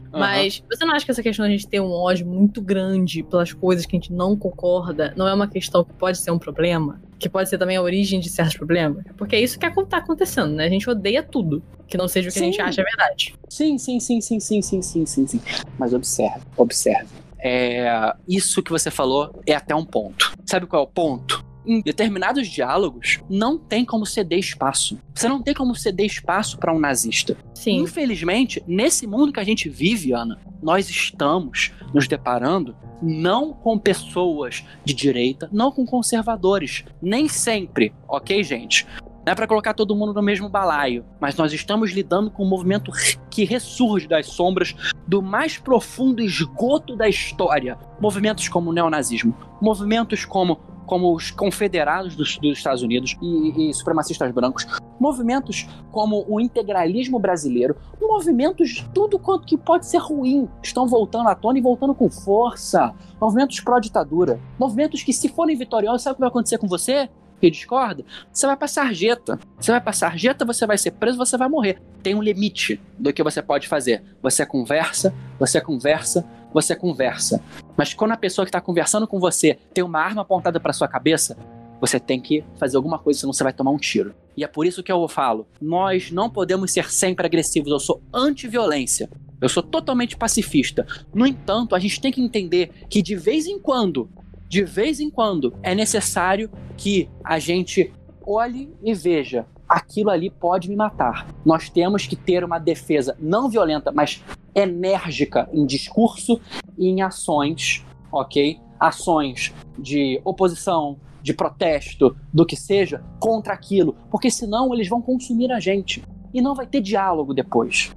Mas 0.09 0.63
você 0.71 0.85
não 0.85 0.95
acha 0.95 1.03
que 1.03 1.11
essa 1.11 1.21
questão 1.21 1.45
de 1.45 1.51
a 1.51 1.57
gente 1.57 1.67
ter 1.67 1.81
um 1.81 1.91
ódio 1.91 2.25
muito 2.25 2.61
grande 2.61 3.23
pelas 3.23 3.51
coisas 3.51 3.85
que 3.85 3.93
a 3.93 3.99
gente 3.99 4.13
não 4.13 4.37
concorda 4.37 5.13
não 5.17 5.27
é 5.27 5.33
uma 5.33 5.49
questão 5.49 5.83
que 5.83 5.91
pode 5.95 6.17
ser 6.17 6.31
um 6.31 6.39
problema? 6.39 7.01
Que 7.19 7.27
pode 7.27 7.49
ser 7.49 7.57
também 7.57 7.75
a 7.75 7.81
origem 7.81 8.21
de 8.21 8.29
certos 8.29 8.55
problemas? 8.55 9.03
Porque 9.17 9.35
é 9.35 9.41
isso 9.41 9.59
que 9.59 9.69
tá 9.85 9.97
acontecendo, 9.97 10.53
né? 10.53 10.63
A 10.63 10.69
gente 10.69 10.89
odeia 10.89 11.21
tudo 11.21 11.61
que 11.89 11.97
não 11.97 12.07
seja 12.07 12.29
o 12.29 12.31
que 12.31 12.39
a 12.39 12.41
gente 12.41 12.55
Sim. 12.55 12.61
acha 12.61 12.81
verdade. 12.81 13.33
Sim, 13.49 13.77
sim, 13.77 13.99
sim, 13.99 14.21
sim, 14.21 14.39
sim, 14.39 14.61
sim, 14.61 14.81
sim, 14.81 15.05
sim, 15.05 15.27
sim. 15.27 15.41
Mas 15.77 15.93
observe, 15.93 16.39
observe. 16.55 17.09
É, 17.41 18.13
isso 18.27 18.61
que 18.61 18.71
você 18.71 18.91
falou 18.91 19.31
é 19.45 19.53
até 19.53 19.75
um 19.75 19.85
ponto. 19.85 20.33
Sabe 20.45 20.65
qual 20.65 20.83
é 20.83 20.85
o 20.85 20.89
ponto? 20.89 21.45
Em 21.65 21.81
determinados 21.81 22.47
diálogos, 22.47 23.19
não 23.29 23.57
tem 23.57 23.85
como 23.85 24.05
ceder 24.05 24.39
espaço. 24.39 24.99
Você 25.13 25.27
não 25.27 25.41
tem 25.41 25.53
como 25.53 25.75
ceder 25.75 26.05
espaço 26.05 26.57
para 26.57 26.73
um 26.73 26.79
nazista. 26.79 27.37
Sim. 27.53 27.77
Infelizmente, 27.81 28.63
nesse 28.67 29.05
mundo 29.05 29.31
que 29.31 29.39
a 29.39 29.43
gente 29.43 29.69
vive, 29.69 30.13
Ana, 30.13 30.39
nós 30.61 30.89
estamos 30.89 31.71
nos 31.93 32.07
deparando 32.07 32.75
não 33.01 33.53
com 33.53 33.77
pessoas 33.77 34.65
de 34.83 34.93
direita, 34.93 35.49
não 35.51 35.71
com 35.71 35.85
conservadores. 35.85 36.83
Nem 37.01 37.27
sempre, 37.27 37.93
ok, 38.07 38.43
gente? 38.43 38.85
Não 39.29 39.33
é 39.33 39.35
para 39.35 39.45
colocar 39.45 39.75
todo 39.75 39.95
mundo 39.95 40.11
no 40.11 40.23
mesmo 40.23 40.49
balaio, 40.49 41.05
mas 41.19 41.37
nós 41.37 41.53
estamos 41.53 41.91
lidando 41.91 42.31
com 42.31 42.43
um 42.43 42.49
movimento 42.49 42.91
que 43.29 43.45
ressurge 43.45 44.07
das 44.07 44.25
sombras 44.25 44.73
do 45.07 45.21
mais 45.21 45.55
profundo 45.55 46.19
esgoto 46.19 46.95
da 46.95 47.07
história. 47.07 47.77
Movimentos 48.01 48.49
como 48.49 48.71
o 48.71 48.73
neonazismo, 48.73 49.37
movimentos 49.61 50.25
como, 50.25 50.55
como 50.87 51.15
os 51.15 51.29
confederados 51.29 52.15
dos, 52.15 52.39
dos 52.39 52.57
Estados 52.57 52.81
Unidos 52.81 53.15
e, 53.21 53.69
e 53.69 53.73
supremacistas 53.75 54.31
brancos, 54.31 54.65
movimentos 54.99 55.67
como 55.91 56.25
o 56.27 56.41
integralismo 56.41 57.19
brasileiro, 57.19 57.75
movimentos 58.01 58.69
de 58.69 58.89
tudo 58.89 59.19
quanto 59.19 59.45
que 59.45 59.59
pode 59.59 59.85
ser 59.85 59.99
ruim 59.99 60.49
estão 60.63 60.87
voltando 60.87 61.29
à 61.29 61.35
tona 61.35 61.59
e 61.59 61.61
voltando 61.61 61.93
com 61.93 62.09
força. 62.09 62.95
Movimentos 63.21 63.59
pró-ditadura, 63.59 64.39
movimentos 64.57 65.03
que, 65.03 65.13
se 65.13 65.29
forem 65.29 65.55
vitoriosos, 65.55 66.01
sabe 66.01 66.13
o 66.13 66.15
que 66.15 66.21
vai 66.21 66.29
acontecer 66.29 66.57
com 66.57 66.67
você? 66.67 67.07
Que 67.39 67.49
discorda? 67.49 68.03
Você 68.31 68.45
vai 68.45 68.57
pra 68.57 68.67
sarjeta. 68.67 69.39
Você 69.59 69.71
vai 69.71 69.79
pra 69.79 69.93
sarjeta, 69.93 70.45
você 70.45 70.67
vai 70.67 70.77
ser 70.77 70.91
preso, 70.91 71.17
você 71.17 71.37
vai 71.37 71.47
morrer. 71.47 71.81
Tem 72.03 72.15
um 72.15 72.21
limite 72.21 72.79
do 72.97 73.13
que 73.13 73.23
você 73.23 73.41
pode 73.41 73.67
fazer. 73.67 74.03
Você 74.21 74.45
conversa, 74.45 75.13
você 75.39 75.61
conversa, 75.61 76.25
você 76.53 76.75
conversa. 76.75 77.41
Mas 77.77 77.93
quando 77.93 78.11
a 78.11 78.17
pessoa 78.17 78.45
que 78.45 78.49
está 78.49 78.59
conversando 78.59 79.07
com 79.07 79.19
você 79.19 79.57
tem 79.73 79.83
uma 79.83 79.99
arma 79.99 80.21
apontada 80.21 80.59
para 80.59 80.73
sua 80.73 80.87
cabeça, 80.87 81.37
você 81.79 81.99
tem 81.99 82.19
que 82.19 82.43
fazer 82.57 82.75
alguma 82.75 82.99
coisa, 82.99 83.21
senão 83.21 83.31
você 83.31 83.43
vai 83.43 83.53
tomar 83.53 83.71
um 83.71 83.77
tiro. 83.77 84.13
E 84.35 84.43
é 84.43 84.47
por 84.47 84.65
isso 84.65 84.83
que 84.83 84.91
eu 84.91 85.07
falo: 85.07 85.47
nós 85.61 86.11
não 86.11 86.29
podemos 86.29 86.71
ser 86.71 86.91
sempre 86.91 87.25
agressivos. 87.25 87.71
Eu 87.71 87.79
sou 87.79 88.01
anti-violência. 88.13 89.09
Eu 89.41 89.47
sou 89.47 89.63
totalmente 89.63 90.17
pacifista. 90.17 90.85
No 91.13 91.25
entanto, 91.25 91.73
a 91.73 91.79
gente 91.79 92.01
tem 92.01 92.11
que 92.11 92.21
entender 92.21 92.71
que 92.89 93.01
de 93.01 93.15
vez 93.15 93.47
em 93.47 93.57
quando, 93.57 94.09
de 94.49 94.63
vez 94.63 94.99
em 94.99 95.11
quando, 95.11 95.53
é 95.61 95.75
necessário 95.75 96.49
que 96.75 97.07
a 97.23 97.37
gente 97.37 97.93
olhe 98.25 98.73
e 98.83 98.95
veja. 98.95 99.45
Aquilo 99.67 100.09
ali 100.09 100.31
pode 100.31 100.67
me 100.67 100.75
matar. 100.75 101.27
Nós 101.45 101.69
temos 101.69 102.07
que 102.07 102.15
ter 102.15 102.43
uma 102.43 102.57
defesa 102.57 103.15
não 103.19 103.47
violenta, 103.47 103.91
mas 103.91 104.23
enérgica 104.55 105.47
em 105.53 105.67
discurso 105.67 106.41
e 106.75 106.87
em 106.87 107.03
ações, 107.03 107.85
ok? 108.11 108.59
Ações 108.79 109.53
de 109.77 110.19
oposição, 110.25 110.97
de 111.21 111.31
protesto, 111.31 112.17
do 112.33 112.43
que 112.43 112.55
seja, 112.55 113.03
contra 113.19 113.53
aquilo, 113.53 113.95
porque 114.09 114.31
senão 114.31 114.73
eles 114.73 114.87
vão 114.87 114.99
consumir 114.99 115.51
a 115.51 115.59
gente 115.59 116.03
e 116.33 116.41
não 116.41 116.55
vai 116.55 116.65
ter 116.65 116.81
diálogo 116.81 117.35
depois. 117.35 117.95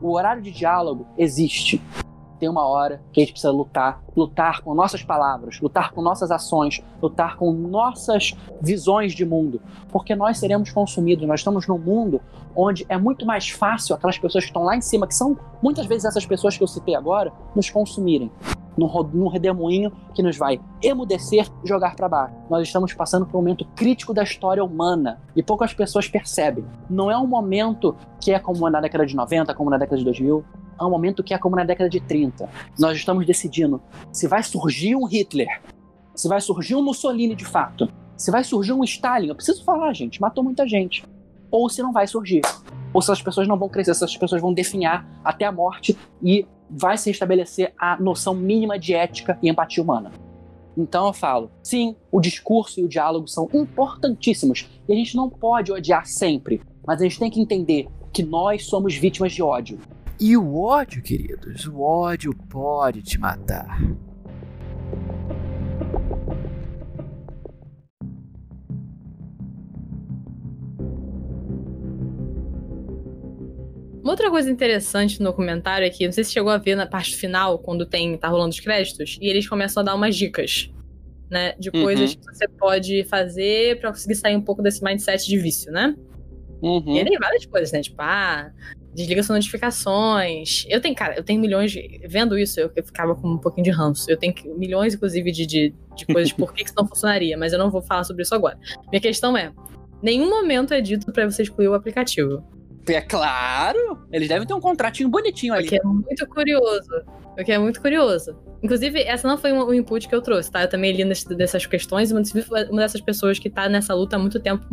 O 0.00 0.14
horário 0.14 0.40
de 0.40 0.50
diálogo 0.50 1.06
existe. 1.18 1.82
Tem 2.42 2.48
uma 2.48 2.66
hora 2.66 3.00
que 3.12 3.20
a 3.20 3.22
gente 3.22 3.34
precisa 3.34 3.52
lutar, 3.52 4.02
lutar 4.16 4.62
com 4.62 4.74
nossas 4.74 5.00
palavras, 5.00 5.60
lutar 5.60 5.92
com 5.92 6.02
nossas 6.02 6.28
ações, 6.32 6.82
lutar 7.00 7.36
com 7.36 7.52
nossas 7.52 8.34
visões 8.60 9.14
de 9.14 9.24
mundo, 9.24 9.60
porque 9.92 10.12
nós 10.16 10.38
seremos 10.38 10.72
consumidos. 10.72 11.24
Nós 11.24 11.38
estamos 11.38 11.68
num 11.68 11.78
mundo 11.78 12.20
onde 12.56 12.84
é 12.88 12.98
muito 12.98 13.24
mais 13.24 13.48
fácil 13.48 13.94
aquelas 13.94 14.18
pessoas 14.18 14.42
que 14.42 14.50
estão 14.50 14.64
lá 14.64 14.76
em 14.76 14.80
cima, 14.80 15.06
que 15.06 15.14
são 15.14 15.38
muitas 15.62 15.86
vezes 15.86 16.04
essas 16.04 16.26
pessoas 16.26 16.56
que 16.56 16.64
eu 16.64 16.66
citei 16.66 16.96
agora, 16.96 17.32
nos 17.54 17.70
consumirem 17.70 18.28
num, 18.76 19.28
redemoinho 19.28 19.92
que 20.12 20.20
nos 20.20 20.36
vai 20.36 20.60
emudecer 20.82 21.46
e 21.64 21.68
jogar 21.68 21.94
para 21.94 22.08
baixo. 22.08 22.34
Nós 22.50 22.66
estamos 22.66 22.92
passando 22.92 23.26
por 23.26 23.36
um 23.36 23.40
momento 23.40 23.64
crítico 23.76 24.12
da 24.12 24.22
história 24.22 24.64
humana 24.64 25.20
e 25.36 25.44
poucas 25.44 25.72
pessoas 25.72 26.08
percebem. 26.08 26.64
Não 26.88 27.08
é 27.08 27.16
um 27.16 27.26
momento 27.26 27.94
que 28.20 28.32
é 28.32 28.38
como 28.38 28.68
na 28.68 28.80
década 28.80 29.06
de 29.06 29.14
90, 29.14 29.54
como 29.54 29.70
na 29.70 29.78
década 29.78 29.98
de 29.98 30.04
2000. 30.04 30.44
É 30.78 30.84
um 30.84 30.90
momento 30.90 31.22
que 31.22 31.34
é 31.34 31.38
como 31.38 31.56
na 31.56 31.64
década 31.64 31.88
de 31.88 32.00
30. 32.00 32.48
Nós 32.78 32.96
estamos 32.96 33.26
decidindo 33.26 33.80
se 34.12 34.26
vai 34.26 34.42
surgir 34.42 34.96
um 34.96 35.04
Hitler, 35.04 35.60
se 36.14 36.28
vai 36.28 36.40
surgir 36.40 36.74
um 36.74 36.82
Mussolini 36.82 37.34
de 37.34 37.44
fato, 37.44 37.88
se 38.16 38.30
vai 38.30 38.44
surgir 38.44 38.72
um 38.72 38.84
Stalin. 38.84 39.28
Eu 39.28 39.34
preciso 39.34 39.64
falar, 39.64 39.92
gente, 39.92 40.20
matou 40.20 40.44
muita 40.44 40.66
gente. 40.66 41.04
Ou 41.50 41.68
se 41.68 41.82
não 41.82 41.92
vai 41.92 42.06
surgir. 42.06 42.42
Ou 42.92 43.02
se 43.02 43.10
as 43.10 43.22
pessoas 43.22 43.48
não 43.48 43.58
vão 43.58 43.68
crescer, 43.68 43.94
se 43.94 44.04
as 44.04 44.16
pessoas 44.16 44.40
vão 44.40 44.52
definhar 44.52 45.06
até 45.24 45.44
a 45.44 45.52
morte 45.52 45.96
e 46.22 46.46
vai 46.70 46.96
se 46.96 47.10
restabelecer 47.10 47.72
a 47.78 48.00
noção 48.00 48.34
mínima 48.34 48.78
de 48.78 48.94
ética 48.94 49.38
e 49.42 49.48
empatia 49.48 49.82
humana. 49.82 50.10
Então 50.76 51.06
eu 51.06 51.12
falo, 51.12 51.50
sim, 51.62 51.94
o 52.10 52.20
discurso 52.20 52.80
e 52.80 52.84
o 52.84 52.88
diálogo 52.88 53.28
são 53.28 53.48
importantíssimos 53.52 54.68
e 54.88 54.92
a 54.92 54.96
gente 54.96 55.16
não 55.16 55.28
pode 55.28 55.70
odiar 55.70 56.06
sempre, 56.06 56.62
mas 56.86 57.00
a 57.00 57.04
gente 57.04 57.18
tem 57.18 57.30
que 57.30 57.40
entender 57.40 57.88
que 58.12 58.22
nós 58.22 58.66
somos 58.66 58.94
vítimas 58.94 59.32
de 59.32 59.42
ódio. 59.42 59.78
E 60.24 60.36
o 60.36 60.54
ódio, 60.56 61.02
queridos, 61.02 61.66
o 61.66 61.80
ódio 61.80 62.32
pode 62.48 63.02
te 63.02 63.18
matar. 63.18 63.76
Uma 74.02 74.12
outra 74.12 74.30
coisa 74.30 74.50
interessante 74.50 75.20
no 75.20 75.26
documentário 75.26 75.86
é 75.86 75.90
que, 75.90 76.04
não 76.04 76.12
sei 76.12 76.24
se 76.24 76.32
chegou 76.32 76.50
a 76.50 76.58
ver 76.58 76.74
na 76.74 76.86
parte 76.86 77.16
final, 77.16 77.58
quando 77.58 77.86
tem 77.86 78.16
tá 78.16 78.28
rolando 78.28 78.50
os 78.50 78.60
créditos, 78.60 79.16
e 79.20 79.28
eles 79.28 79.48
começam 79.48 79.80
a 79.80 79.84
dar 79.84 79.94
umas 79.94 80.16
dicas, 80.16 80.70
né? 81.30 81.54
De 81.58 81.70
Uhum. 81.70 81.82
coisas 81.82 82.14
que 82.14 82.24
você 82.24 82.48
pode 82.58 83.04
fazer 83.04 83.78
pra 83.80 83.90
conseguir 83.90 84.16
sair 84.16 84.36
um 84.36 84.40
pouco 84.40 84.60
desse 84.62 84.82
mindset 84.82 85.26
de 85.26 85.38
vício, 85.38 85.70
né? 85.72 85.94
Uhum. 86.62 86.94
E 86.94 86.98
aí 87.00 87.04
tem 87.04 87.18
várias 87.18 87.44
coisas, 87.44 87.72
né? 87.72 87.82
Tipo, 87.82 87.96
ah, 88.00 88.50
desliga 88.94 89.22
suas 89.22 89.36
notificações. 89.38 90.64
Eu 90.68 90.80
tenho, 90.80 90.94
cara, 90.94 91.16
eu 91.16 91.24
tenho 91.24 91.40
milhões 91.40 91.72
de. 91.72 92.00
Vendo 92.08 92.38
isso, 92.38 92.60
eu, 92.60 92.70
eu 92.76 92.84
ficava 92.84 93.14
com 93.14 93.28
um 93.28 93.38
pouquinho 93.38 93.64
de 93.64 93.70
ranço. 93.70 94.10
Eu 94.10 94.16
tenho 94.16 94.34
milhões, 94.56 94.94
inclusive, 94.94 95.32
de, 95.32 95.44
de, 95.46 95.74
de 95.96 96.06
coisas 96.06 96.28
de 96.28 96.34
por 96.34 96.52
que 96.54 96.62
isso 96.64 96.74
não 96.76 96.86
funcionaria, 96.86 97.36
mas 97.36 97.52
eu 97.52 97.58
não 97.58 97.70
vou 97.70 97.82
falar 97.82 98.04
sobre 98.04 98.22
isso 98.22 98.34
agora. 98.34 98.58
Minha 98.90 99.00
questão 99.00 99.36
é: 99.36 99.52
nenhum 100.02 100.30
momento 100.30 100.72
é 100.72 100.80
dito 100.80 101.10
pra 101.12 101.28
você 101.28 101.42
excluir 101.42 101.68
o 101.68 101.74
aplicativo. 101.74 102.44
É 102.88 103.00
claro! 103.00 104.06
Eles 104.12 104.28
devem 104.28 104.46
ter 104.46 104.54
um 104.54 104.60
contratinho 104.60 105.08
bonitinho 105.08 105.52
O 105.54 105.56
ali. 105.56 105.68
que 105.68 105.76
é 105.76 105.82
muito 105.84 106.26
curioso. 106.26 106.90
O 107.38 107.44
que 107.44 107.52
é 107.52 107.58
muito 107.58 107.80
curioso. 107.80 108.36
Inclusive, 108.62 109.00
essa 109.02 109.26
não 109.26 109.38
foi 109.38 109.52
um, 109.52 109.72
input 109.72 110.08
que 110.08 110.14
eu 110.14 110.20
trouxe, 110.20 110.50
tá? 110.50 110.62
Eu 110.62 110.68
também 110.68 110.92
li 110.92 111.04
nesse- 111.04 111.32
dessas 111.34 111.64
questões 111.64 112.10
e 112.10 112.14
uma 112.70 112.80
dessas 112.82 113.00
pessoas 113.00 113.38
que 113.38 113.48
tá 113.48 113.68
nessa 113.68 113.94
luta 113.94 114.16
há 114.16 114.18
muito 114.18 114.38
tempo 114.40 114.66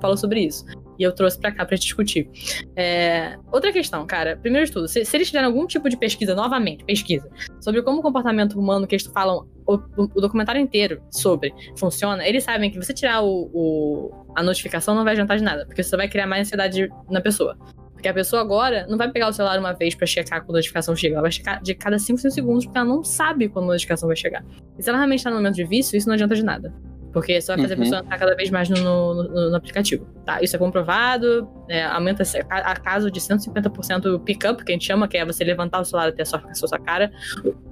falou 0.00 0.16
sobre 0.16 0.40
isso. 0.40 0.64
E 0.98 1.02
eu 1.02 1.12
trouxe 1.12 1.38
pra 1.38 1.52
cá 1.52 1.64
pra 1.64 1.76
discutir. 1.76 2.28
É, 2.74 3.36
outra 3.52 3.72
questão, 3.72 4.06
cara. 4.06 4.36
Primeiro 4.36 4.66
de 4.66 4.72
tudo, 4.72 4.88
se, 4.88 5.04
se 5.04 5.16
eles 5.16 5.28
tiverem 5.28 5.46
algum 5.46 5.66
tipo 5.66 5.88
de 5.88 5.96
pesquisa, 5.96 6.34
novamente, 6.34 6.84
pesquisa, 6.84 7.28
sobre 7.60 7.82
como 7.82 8.00
o 8.00 8.02
comportamento 8.02 8.58
humano 8.58 8.86
que 8.86 8.94
eles 8.94 9.06
falam 9.06 9.46
o, 9.66 9.74
o 9.98 10.20
documentário 10.20 10.60
inteiro 10.60 11.02
sobre 11.10 11.52
funciona, 11.76 12.26
eles 12.26 12.44
sabem 12.44 12.70
que 12.70 12.76
você 12.76 12.94
tirar 12.94 13.22
o, 13.22 13.50
o, 13.52 14.26
a 14.36 14.42
notificação 14.42 14.94
não 14.94 15.04
vai 15.04 15.12
adiantar 15.12 15.36
de 15.36 15.42
nada, 15.42 15.66
porque 15.66 15.82
você 15.82 15.96
vai 15.96 16.08
criar 16.08 16.26
mais 16.26 16.46
ansiedade 16.46 16.88
na 17.10 17.20
pessoa. 17.20 17.56
Porque 17.96 18.08
a 18.08 18.14
pessoa 18.14 18.42
agora 18.42 18.86
não 18.88 18.98
vai 18.98 19.10
pegar 19.10 19.28
o 19.28 19.32
celular 19.32 19.58
uma 19.58 19.72
vez 19.72 19.94
para 19.94 20.06
checar 20.06 20.40
quando 20.40 20.56
a 20.56 20.58
notificação 20.58 20.94
chega. 20.94 21.14
Ela 21.14 21.22
vai 21.22 21.32
checar 21.32 21.62
de 21.62 21.74
cada 21.74 21.98
5, 21.98 22.20
5 22.20 22.30
segundos, 22.32 22.64
porque 22.66 22.76
ela 22.76 22.86
não 22.86 23.02
sabe 23.02 23.48
quando 23.48 23.64
a 23.64 23.68
notificação 23.68 24.06
vai 24.06 24.16
chegar. 24.16 24.44
E 24.78 24.82
se 24.82 24.88
ela 24.88 24.98
realmente 24.98 25.24
tá 25.24 25.30
no 25.30 25.36
momento 25.36 25.54
de 25.54 25.64
vício, 25.64 25.96
isso 25.96 26.06
não 26.06 26.14
adianta 26.14 26.34
de 26.34 26.44
nada. 26.44 26.74
Porque 27.16 27.38
isso 27.38 27.46
vai 27.46 27.56
fazer 27.56 27.72
uhum. 27.72 27.80
a 27.80 27.82
pessoa 27.82 28.00
entrar 28.02 28.18
cada 28.18 28.36
vez 28.36 28.50
mais 28.50 28.68
no, 28.68 28.76
no, 28.76 29.50
no 29.50 29.56
aplicativo. 29.56 30.04
Tá? 30.22 30.42
Isso 30.42 30.54
é 30.54 30.58
comprovado, 30.58 31.48
é, 31.66 31.82
aumenta 31.82 32.22
a 32.50 32.76
caso 32.76 33.10
de 33.10 33.18
150% 33.18 34.14
o 34.14 34.20
pick-up, 34.20 34.62
que 34.62 34.70
a 34.70 34.74
gente 34.74 34.84
chama, 34.84 35.08
que 35.08 35.16
é 35.16 35.24
você 35.24 35.42
levantar 35.42 35.80
o 35.80 35.84
celular 35.86 36.10
até 36.10 36.20
a 36.20 36.26
sua, 36.26 36.44
a 36.46 36.54
sua 36.54 36.78
cara. 36.78 37.10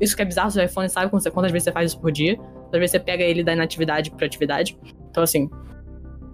Isso 0.01 0.17
que 0.17 0.23
é 0.23 0.25
bizarro, 0.25 0.49
o 0.49 0.51
seu 0.51 0.65
iPhone 0.65 0.89
sabe 0.89 1.11
quantas 1.11 1.53
vezes 1.53 1.65
você 1.65 1.73
faz 1.73 1.91
isso 1.91 2.01
por 2.01 2.11
dia. 2.11 2.41
Às 2.73 2.79
vezes 2.79 2.93
você 2.93 2.99
pega 2.99 3.23
ele 3.23 3.45
da 3.45 3.53
inatividade 3.53 4.11
para 4.13 4.25
atividade. 4.25 4.79
Então, 5.11 5.23
assim, 5.23 5.51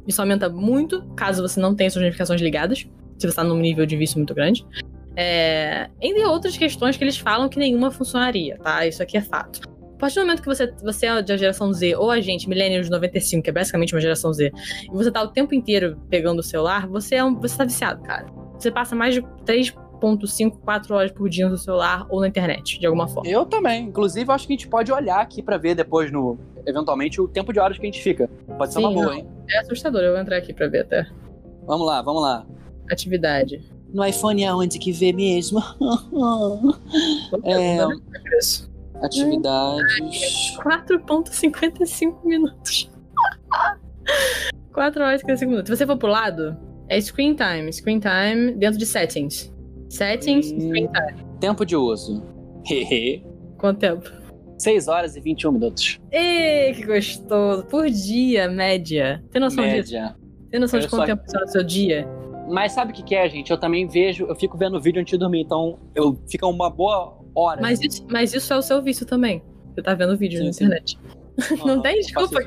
isso 0.07 0.23
aumenta 0.23 0.49
muito 0.49 1.03
caso 1.17 1.43
você 1.43 1.59
não 1.59 1.75
tenha 1.75 1.91
suas 1.91 2.05
notificações 2.05 2.41
ligadas, 2.41 2.79
se 2.79 2.89
você 3.19 3.27
está 3.27 3.43
num 3.43 3.59
nível 3.59 3.87
de 3.87 3.97
vício 3.97 4.19
muito 4.19 4.37
grande. 4.37 4.65
É, 5.17 5.91
entre 6.01 6.25
outras 6.27 6.57
questões 6.57 6.97
que 6.97 7.03
eles 7.03 7.19
falam 7.19 7.49
que 7.49 7.59
nenhuma 7.59 7.91
funcionaria, 7.91 8.57
tá? 8.59 8.87
Isso 8.87 9.03
aqui 9.03 9.17
é 9.17 9.21
fato. 9.21 9.69
A 10.01 10.09
partir 10.09 10.15
do 10.15 10.23
momento 10.23 10.41
que 10.41 10.49
você, 10.49 10.67
você 10.83 11.05
é 11.05 11.23
da 11.23 11.37
geração 11.37 11.71
Z, 11.75 11.95
ou 11.97 12.11
a 12.11 12.23
gente, 12.23 12.49
millennials 12.49 12.89
95, 12.89 13.43
que 13.43 13.51
é 13.51 13.53
basicamente 13.53 13.95
uma 13.95 14.01
geração 14.01 14.33
Z, 14.33 14.51
e 14.91 14.91
você 14.91 15.11
tá 15.11 15.23
o 15.23 15.29
tempo 15.29 15.55
inteiro 15.55 16.01
pegando 16.09 16.39
o 16.39 16.43
celular, 16.43 16.89
você 16.89 17.17
é 17.17 17.25
um, 17.25 17.39
você 17.39 17.55
tá 17.55 17.65
viciado, 17.65 18.03
cara. 18.03 18.25
Você 18.59 18.71
passa 18.71 18.97
mais 18.97 19.13
de 19.13 19.21
3.5, 19.45 20.53
4 20.65 20.95
horas 20.95 21.13
por 21.13 21.29
dia 21.29 21.47
no 21.51 21.59
celular 21.59 22.07
ou 22.09 22.19
na 22.19 22.29
internet, 22.29 22.81
de 22.81 22.87
alguma 22.87 23.07
forma. 23.09 23.29
Eu 23.29 23.45
também. 23.45 23.89
Inclusive, 23.89 24.33
acho 24.33 24.47
que 24.47 24.55
a 24.55 24.57
gente 24.57 24.69
pode 24.69 24.91
olhar 24.91 25.21
aqui 25.21 25.43
para 25.43 25.59
ver 25.59 25.75
depois 25.75 26.11
no 26.11 26.39
eventualmente 26.65 27.21
o 27.21 27.29
tempo 27.29 27.53
de 27.53 27.61
horas 27.61 27.77
que 27.77 27.83
a 27.83 27.87
gente 27.87 28.03
fica. 28.03 28.27
Pode 28.57 28.73
ser 28.73 28.79
Sim, 28.79 28.87
uma 28.87 28.95
boa, 28.95 29.05
não. 29.05 29.13
hein? 29.13 29.29
É 29.51 29.59
assustador, 29.59 30.01
eu 30.01 30.13
vou 30.13 30.21
entrar 30.23 30.39
aqui 30.39 30.55
pra 30.55 30.67
ver 30.67 30.81
até. 30.81 31.07
Vamos 31.67 31.87
lá, 31.87 32.01
vamos 32.01 32.23
lá. 32.23 32.47
Atividade. 32.91 33.63
No 33.93 34.03
iPhone 34.03 34.43
é 34.45 34.55
onde 34.55 34.79
que 34.79 34.93
vê 34.93 35.13
mesmo? 35.13 35.61
é... 37.45 37.77
Atividades. 39.03 40.57
4,55 40.59 42.25
minutos. 42.25 42.91
4 44.73 45.03
horas 45.03 45.21
e 45.21 45.23
55 45.23 45.51
minutos. 45.51 45.69
Se 45.71 45.77
você 45.77 45.87
for 45.87 45.97
pro 45.97 46.09
lado, 46.09 46.57
é 46.89 47.01
screen 47.01 47.35
time. 47.35 47.73
Screen 47.73 48.01
time 48.01 48.53
dentro 48.53 48.79
de 48.79 48.87
settings. 48.87 49.53
Settings, 49.89 50.53
hum, 50.53 50.61
screen 50.61 50.89
time. 50.89 51.25
Tempo 51.41 51.65
de 51.65 51.77
uso. 51.77 52.23
Hehe. 52.65 53.25
Quanto 53.59 53.79
tempo? 53.79 54.11
6 54.59 54.89
horas 54.89 55.17
e 55.17 55.21
21 55.21 55.53
minutos. 55.53 55.99
Ê, 56.13 56.73
que 56.75 56.85
gostoso. 56.85 57.65
Por 57.67 57.89
dia, 57.89 58.49
média. 58.49 59.25
Tem 59.31 59.41
noção 59.41 59.65
média. 59.65 59.83
disso? 59.83 60.21
Tem 60.51 60.61
noção 60.61 60.79
eu 60.79 60.85
de 60.85 60.91
quanto 60.91 61.01
só... 61.01 61.07
tempo 61.07 61.23
funciona 61.23 61.47
no 61.47 61.53
seu 61.53 61.65
dia? 61.65 62.07
Mas 62.51 62.73
sabe 62.73 62.91
o 62.93 62.95
que, 62.95 63.03
que 63.03 63.15
é, 63.15 63.29
gente? 63.29 63.51
Eu 63.51 63.59
também 63.59 63.87
vejo, 63.87 64.27
eu 64.27 64.35
fico 64.35 64.59
vendo 64.59 64.81
vídeo 64.81 65.01
antes 65.01 65.13
de 65.13 65.19
dormir, 65.19 65.43
então 65.43 65.79
eu 65.95 66.21
fica 66.29 66.47
uma 66.47 66.69
boa 66.69 67.20
hora. 67.35 67.61
Mas 67.61 67.81
isso, 67.81 68.07
mas 68.09 68.35
isso 68.35 68.53
é 68.53 68.57
o 68.57 68.63
seu 68.63 68.83
vício 68.83 69.07
também. 69.07 69.43
Você 69.75 69.83
tá 69.83 69.95
vendo 69.95 70.17
vídeo 70.17 70.39
sim, 70.39 70.45
na 70.45 70.51
internet. 70.51 70.99
Uhum, 71.51 71.67
não 71.67 71.83
tem 71.83 71.97
desculpa. 72.01 72.39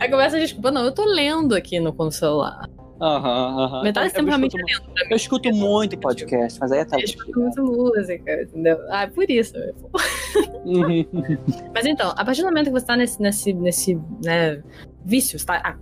Aí 0.00 0.10
começa 0.10 0.36
a 0.36 0.40
desculpa, 0.40 0.70
não, 0.70 0.84
eu 0.84 0.92
tô 0.92 1.04
lendo 1.04 1.54
aqui 1.54 1.78
no, 1.78 1.92
no 1.92 2.12
celular. 2.12 2.68
Aham, 3.00 3.64
aham. 3.64 3.82
Metade 3.82 4.08
do 4.08 4.14
tempo 4.14 4.28
realmente 4.28 4.56
lendo 4.56 4.92
pra 4.92 5.04
mim. 5.04 5.10
Eu 5.10 5.16
escuto 5.16 5.52
muito 5.52 5.98
podcast, 5.98 6.58
mas 6.58 6.72
aí 6.72 6.78
é 6.78 6.84
tarde. 6.84 7.04
Eu 7.04 7.08
escuto 7.10 7.40
muito 7.40 7.62
música, 7.62 8.42
entendeu? 8.42 8.78
Ah, 8.88 9.02
é 9.02 9.06
por 9.06 9.30
isso. 9.30 9.52
Uhum. 10.64 11.04
mas 11.74 11.84
então, 11.84 12.12
a 12.16 12.24
partir 12.24 12.40
do 12.40 12.48
momento 12.48 12.66
que 12.66 12.72
você 12.72 12.86
tá 12.86 12.96
nesse, 12.96 13.20
nesse, 13.20 13.52
nesse 13.52 14.00
né, 14.24 14.62
vício, 15.04 15.38
você 15.38 15.44
tá 15.44 15.78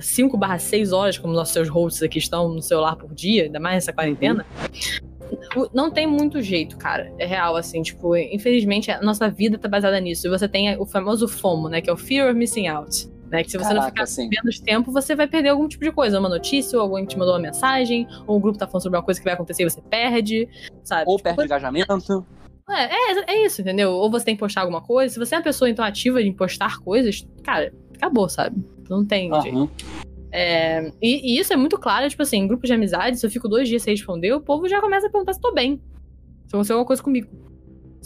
5 0.00 0.36
barra 0.36 0.58
6 0.58 0.92
horas, 0.92 1.18
como 1.18 1.32
nossos 1.32 1.52
seus 1.52 1.68
hosts 1.68 2.02
aqui 2.02 2.18
estão 2.18 2.48
no 2.48 2.62
celular 2.62 2.96
por 2.96 3.12
dia, 3.14 3.44
ainda 3.44 3.58
mais 3.58 3.76
nessa 3.76 3.92
quarentena, 3.92 4.46
não 5.72 5.90
tem 5.90 6.06
muito 6.06 6.40
jeito, 6.42 6.76
cara. 6.76 7.12
É 7.18 7.26
real, 7.26 7.56
assim, 7.56 7.82
tipo, 7.82 8.16
infelizmente 8.16 8.90
a 8.90 9.00
nossa 9.00 9.28
vida 9.30 9.58
tá 9.58 9.68
baseada 9.68 9.98
nisso. 10.00 10.26
E 10.26 10.30
você 10.30 10.48
tem 10.48 10.76
o 10.78 10.86
famoso 10.86 11.28
FOMO, 11.28 11.68
né? 11.68 11.80
Que 11.80 11.90
é 11.90 11.92
o 11.92 11.96
Fear 11.96 12.30
of 12.30 12.38
Missing 12.38 12.68
Out. 12.68 13.14
Né, 13.30 13.42
que 13.42 13.50
se 13.50 13.56
você 13.56 13.64
Caraca, 13.64 13.80
não 13.80 13.88
ficar 13.88 14.02
assim. 14.04 14.28
menos 14.28 14.60
tempo, 14.60 14.92
você 14.92 15.16
vai 15.16 15.26
perder 15.26 15.48
algum 15.48 15.66
tipo 15.66 15.82
de 15.82 15.90
coisa. 15.90 16.20
Uma 16.20 16.28
notícia, 16.28 16.78
ou 16.78 16.84
alguém 16.84 17.04
te 17.04 17.18
mandou 17.18 17.34
uma 17.34 17.40
mensagem, 17.40 18.06
ou 18.26 18.36
um 18.36 18.40
grupo 18.40 18.58
tá 18.58 18.66
falando 18.66 18.82
sobre 18.82 18.98
uma 18.98 19.02
coisa 19.02 19.18
que 19.18 19.24
vai 19.24 19.34
acontecer 19.34 19.64
e 19.64 19.70
você 19.70 19.80
perde, 19.80 20.48
sabe? 20.84 21.04
Ou 21.08 21.16
tipo, 21.16 21.24
perde 21.24 21.44
engajamento. 21.44 22.24
É, 22.68 22.84
é, 22.84 23.24
é, 23.26 23.46
isso, 23.46 23.60
entendeu? 23.60 23.90
Ou 23.90 24.10
você 24.10 24.26
tem 24.26 24.36
que 24.36 24.40
postar 24.40 24.60
alguma 24.60 24.80
coisa. 24.80 25.12
Se 25.12 25.18
você 25.18 25.34
é 25.34 25.38
uma 25.38 25.44
pessoa 25.44 25.68
então 25.68 25.84
ativa 25.84 26.22
em 26.22 26.32
postar 26.32 26.78
coisas, 26.78 27.26
cara, 27.42 27.72
acabou, 27.94 28.28
sabe? 28.28 28.64
Não 28.88 29.04
tem 29.04 29.32
uhum. 29.32 29.42
jeito. 29.42 29.70
É, 30.36 30.90
e, 31.00 31.36
e, 31.36 31.38
isso 31.38 31.52
é 31.52 31.56
muito 31.56 31.78
claro, 31.78 32.08
tipo 32.08 32.20
assim, 32.20 32.38
em 32.38 32.48
grupos 32.48 32.66
de 32.66 32.74
amizade, 32.74 33.20
se 33.20 33.24
eu 33.24 33.30
fico 33.30 33.48
dois 33.48 33.68
dias 33.68 33.82
sem 33.82 33.94
responder, 33.94 34.32
o 34.32 34.40
povo 34.40 34.68
já 34.68 34.80
começa 34.80 35.06
a 35.06 35.10
perguntar 35.10 35.32
se 35.32 35.40
tô 35.40 35.52
bem. 35.54 35.80
Se 36.48 36.56
aconteceu 36.56 36.74
alguma 36.74 36.88
coisa 36.88 37.00
comigo. 37.00 37.28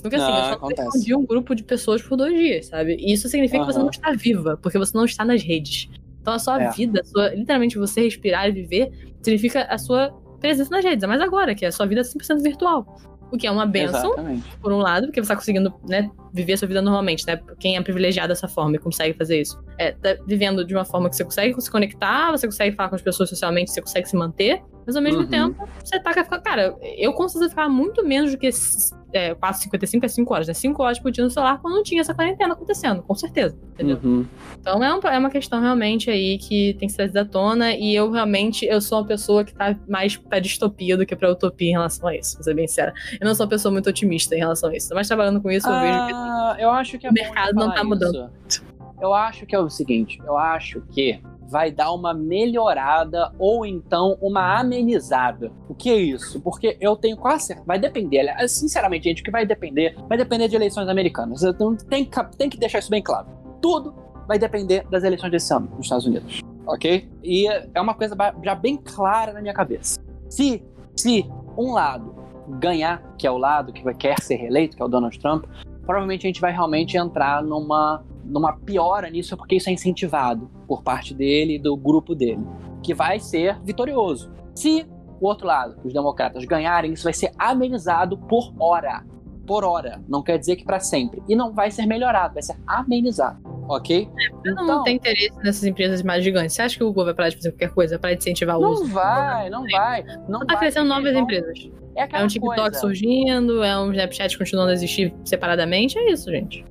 Porque 0.02 0.16
assim, 0.16 0.30
ah, 0.30 0.38
eu 0.38 0.44
só 0.44 0.52
acontece. 0.52 0.82
respondi 0.82 1.14
um 1.14 1.24
grupo 1.24 1.54
de 1.54 1.64
pessoas 1.64 2.02
por 2.02 2.18
dois 2.18 2.36
dias, 2.38 2.66
sabe? 2.66 2.96
E 3.00 3.14
isso 3.14 3.30
significa 3.30 3.60
uhum. 3.60 3.66
que 3.66 3.72
você 3.72 3.78
não 3.78 3.88
está 3.88 4.12
viva, 4.12 4.58
porque 4.62 4.76
você 4.76 4.94
não 4.94 5.06
está 5.06 5.24
nas 5.24 5.42
redes. 5.42 5.88
Então 6.20 6.34
a 6.34 6.38
sua 6.38 6.62
é. 6.62 6.70
vida, 6.70 7.00
a 7.00 7.04
sua, 7.04 7.34
literalmente 7.34 7.78
você 7.78 8.02
respirar 8.02 8.46
e 8.46 8.52
viver, 8.52 8.92
significa 9.22 9.62
a 9.62 9.78
sua 9.78 10.10
presença 10.38 10.70
nas 10.70 10.84
redes. 10.84 11.08
Mas 11.08 11.22
agora, 11.22 11.54
que 11.54 11.64
a 11.64 11.72
sua 11.72 11.86
vida 11.86 12.02
é 12.02 12.04
100% 12.04 12.42
virtual. 12.42 13.00
O 13.32 13.38
que 13.38 13.46
é 13.46 13.50
uma 13.50 13.64
benção, 13.64 14.12
Exatamente. 14.12 14.56
por 14.58 14.70
um 14.70 14.78
lado, 14.78 15.06
porque 15.06 15.22
você 15.22 15.28
tá 15.28 15.36
conseguindo, 15.36 15.72
né, 15.88 16.10
viver 16.38 16.54
a 16.54 16.56
sua 16.56 16.68
vida 16.68 16.80
normalmente, 16.80 17.26
né? 17.26 17.40
Quem 17.58 17.76
é 17.76 17.82
privilegiado 17.82 18.28
dessa 18.28 18.48
forma 18.48 18.76
e 18.76 18.78
consegue 18.78 19.16
fazer 19.16 19.40
isso. 19.40 19.60
É, 19.76 19.92
tá 19.92 20.16
vivendo 20.26 20.64
de 20.64 20.74
uma 20.74 20.84
forma 20.84 21.10
que 21.10 21.16
você 21.16 21.24
consegue 21.24 21.60
se 21.60 21.70
conectar, 21.70 22.30
você 22.30 22.46
consegue 22.46 22.74
falar 22.76 22.88
com 22.88 22.94
as 22.94 23.02
pessoas 23.02 23.28
socialmente, 23.28 23.70
você 23.70 23.80
consegue 23.80 24.08
se 24.08 24.16
manter, 24.16 24.62
mas 24.86 24.96
ao 24.96 25.02
mesmo 25.02 25.20
uhum. 25.20 25.26
tempo, 25.26 25.68
você 25.84 26.00
tá 26.00 26.12
ficar. 26.14 26.38
Cara, 26.40 26.74
eu 26.96 27.12
consigo 27.12 27.46
ficar 27.48 27.68
muito 27.68 28.02
menos 28.02 28.30
do 28.30 28.38
que 28.38 28.48
é, 29.12 29.34
4,55 29.34 30.04
é 30.04 30.08
5 30.08 30.34
horas, 30.34 30.48
né? 30.48 30.54
5 30.54 30.82
horas 30.82 30.98
por 30.98 31.10
dia 31.10 31.24
no 31.24 31.30
celular 31.30 31.58
quando 31.60 31.74
não 31.74 31.82
tinha 31.82 32.00
essa 32.00 32.14
quarentena 32.14 32.54
acontecendo, 32.54 33.02
com 33.02 33.14
certeza. 33.14 33.54
Entendeu? 33.74 33.98
Uhum. 34.02 34.26
Então 34.58 34.82
é, 34.82 34.94
um, 34.94 35.00
é 35.00 35.18
uma 35.18 35.30
questão 35.30 35.60
realmente 35.60 36.10
aí 36.10 36.38
que 36.38 36.74
tem 36.78 36.88
que 36.88 36.94
ser 36.94 37.18
à 37.18 37.24
tona. 37.24 37.74
E 37.74 37.94
eu 37.94 38.10
realmente 38.10 38.64
eu 38.64 38.80
sou 38.80 38.98
uma 38.98 39.06
pessoa 39.06 39.44
que 39.44 39.54
tá 39.54 39.76
mais 39.86 40.16
pra 40.16 40.38
distopia 40.38 40.96
do 40.96 41.04
que 41.04 41.14
pra 41.14 41.30
utopia 41.30 41.68
em 41.68 41.72
relação 41.72 42.08
a 42.08 42.16
isso, 42.16 42.36
pra 42.36 42.44
ser 42.44 42.54
bem 42.54 42.66
sincera. 42.66 42.92
Eu 43.20 43.26
não 43.26 43.34
sou 43.34 43.44
uma 43.44 43.50
pessoa 43.50 43.70
muito 43.70 43.90
otimista 43.90 44.34
em 44.34 44.38
relação 44.38 44.70
a 44.70 44.76
isso. 44.76 44.94
Mas 44.94 45.06
trabalhando 45.06 45.40
com 45.42 45.50
isso, 45.50 45.68
eu 45.68 45.80
vejo 45.80 46.06
que 46.06 46.12
ah, 46.28 46.56
eu 46.58 46.70
acho 46.70 46.98
que 46.98 47.06
é 47.06 47.10
o 47.10 47.12
mercado 47.12 47.54
não 47.54 47.74
tá 47.74 47.82
mudando. 47.82 48.30
Isso. 48.46 48.64
Eu 49.00 49.14
acho 49.14 49.46
que 49.46 49.54
é 49.54 49.58
o 49.58 49.70
seguinte, 49.70 50.20
eu 50.26 50.36
acho 50.36 50.80
que 50.90 51.20
vai 51.48 51.70
dar 51.70 51.92
uma 51.92 52.12
melhorada 52.12 53.32
ou 53.38 53.64
então 53.64 54.18
uma 54.20 54.58
amenizada. 54.58 55.50
O 55.68 55.74
que 55.74 55.88
é 55.88 55.96
isso? 55.96 56.40
Porque 56.40 56.76
eu 56.80 56.94
tenho 56.94 57.16
quase 57.16 57.46
certeza, 57.46 57.66
vai 57.66 57.78
depender, 57.78 58.26
sinceramente, 58.46 59.04
gente, 59.04 59.22
o 59.22 59.24
que 59.24 59.30
vai 59.30 59.46
depender, 59.46 59.96
vai 60.08 60.18
depender 60.18 60.48
de 60.48 60.56
eleições 60.56 60.88
americanas. 60.88 61.42
Então 61.42 61.74
tem 61.74 62.04
que, 62.04 62.36
tem 62.36 62.50
que 62.50 62.58
deixar 62.58 62.80
isso 62.80 62.90
bem 62.90 63.02
claro. 63.02 63.26
Tudo 63.62 63.94
vai 64.26 64.38
depender 64.38 64.84
das 64.90 65.04
eleições 65.04 65.30
desse 65.30 65.52
ano 65.54 65.70
nos 65.74 65.86
Estados 65.86 66.04
Unidos, 66.04 66.40
ok? 66.66 67.08
E 67.24 67.46
é 67.48 67.80
uma 67.80 67.94
coisa 67.94 68.14
já 68.44 68.54
bem 68.54 68.76
clara 68.76 69.32
na 69.32 69.40
minha 69.40 69.54
cabeça. 69.54 69.98
Se, 70.28 70.62
se 70.94 71.26
um 71.56 71.72
lado 71.72 72.14
ganhar, 72.58 73.02
que 73.16 73.26
é 73.26 73.30
o 73.30 73.38
lado 73.38 73.72
que 73.72 73.82
quer 73.94 74.20
ser 74.20 74.36
reeleito, 74.36 74.76
que 74.76 74.82
é 74.82 74.84
o 74.84 74.88
Donald 74.88 75.18
Trump, 75.18 75.46
provavelmente 75.88 76.26
a 76.26 76.28
gente 76.28 76.40
vai 76.42 76.52
realmente 76.52 76.98
entrar 76.98 77.42
numa, 77.42 78.04
numa 78.22 78.52
piora 78.52 79.08
nisso, 79.08 79.34
porque 79.38 79.56
isso 79.56 79.70
é 79.70 79.72
incentivado 79.72 80.50
por 80.66 80.82
parte 80.82 81.14
dele 81.14 81.54
e 81.54 81.58
do 81.58 81.74
grupo 81.74 82.14
dele, 82.14 82.46
que 82.82 82.92
vai 82.92 83.18
ser 83.18 83.58
vitorioso. 83.62 84.30
Se 84.54 84.86
o 85.18 85.26
outro 85.26 85.46
lado, 85.46 85.80
os 85.82 85.94
democratas, 85.94 86.44
ganharem, 86.44 86.92
isso 86.92 87.04
vai 87.04 87.14
ser 87.14 87.32
amenizado 87.38 88.18
por 88.18 88.52
hora. 88.60 89.02
Por 89.46 89.64
hora. 89.64 90.04
Não 90.06 90.22
quer 90.22 90.38
dizer 90.38 90.56
que 90.56 90.64
para 90.64 90.78
sempre. 90.78 91.22
E 91.26 91.34
não 91.34 91.54
vai 91.54 91.70
ser 91.70 91.86
melhorado, 91.86 92.34
vai 92.34 92.42
ser 92.42 92.58
amenizado. 92.66 93.40
Ok? 93.68 94.08
É, 94.08 94.30
não, 94.30 94.52
então, 94.52 94.66
não 94.66 94.82
tem 94.82 94.96
interesse 94.96 95.36
nessas 95.44 95.64
empresas 95.64 96.02
mais 96.02 96.24
gigantes. 96.24 96.54
Você 96.54 96.62
acha 96.62 96.76
que 96.76 96.82
o 96.82 96.88
Google 96.88 97.06
vai 97.06 97.14
parar 97.14 97.28
de 97.28 97.36
fazer 97.36 97.52
qualquer 97.52 97.70
coisa 97.70 97.98
para 97.98 98.14
incentivar 98.14 98.58
o 98.58 98.62
não 98.62 98.70
uso? 98.70 98.86
Vai, 98.86 99.50
não 99.50 99.64
vai, 99.70 100.02
não, 100.02 100.40
não 100.40 100.46
tá 100.46 100.56
crescendo 100.56 100.88
novas 100.88 101.14
empresas. 101.14 101.70
É, 101.94 102.08
é 102.10 102.24
um 102.24 102.26
TikTok 102.28 102.56
coisa. 102.56 102.78
surgindo, 102.78 103.62
é 103.62 103.78
um 103.78 103.90
Snapchat 103.90 104.38
continuando 104.38 104.70
a 104.70 104.72
existir 104.72 105.14
separadamente, 105.24 105.98
é 105.98 106.10
isso, 106.10 106.30
gente. 106.30 106.64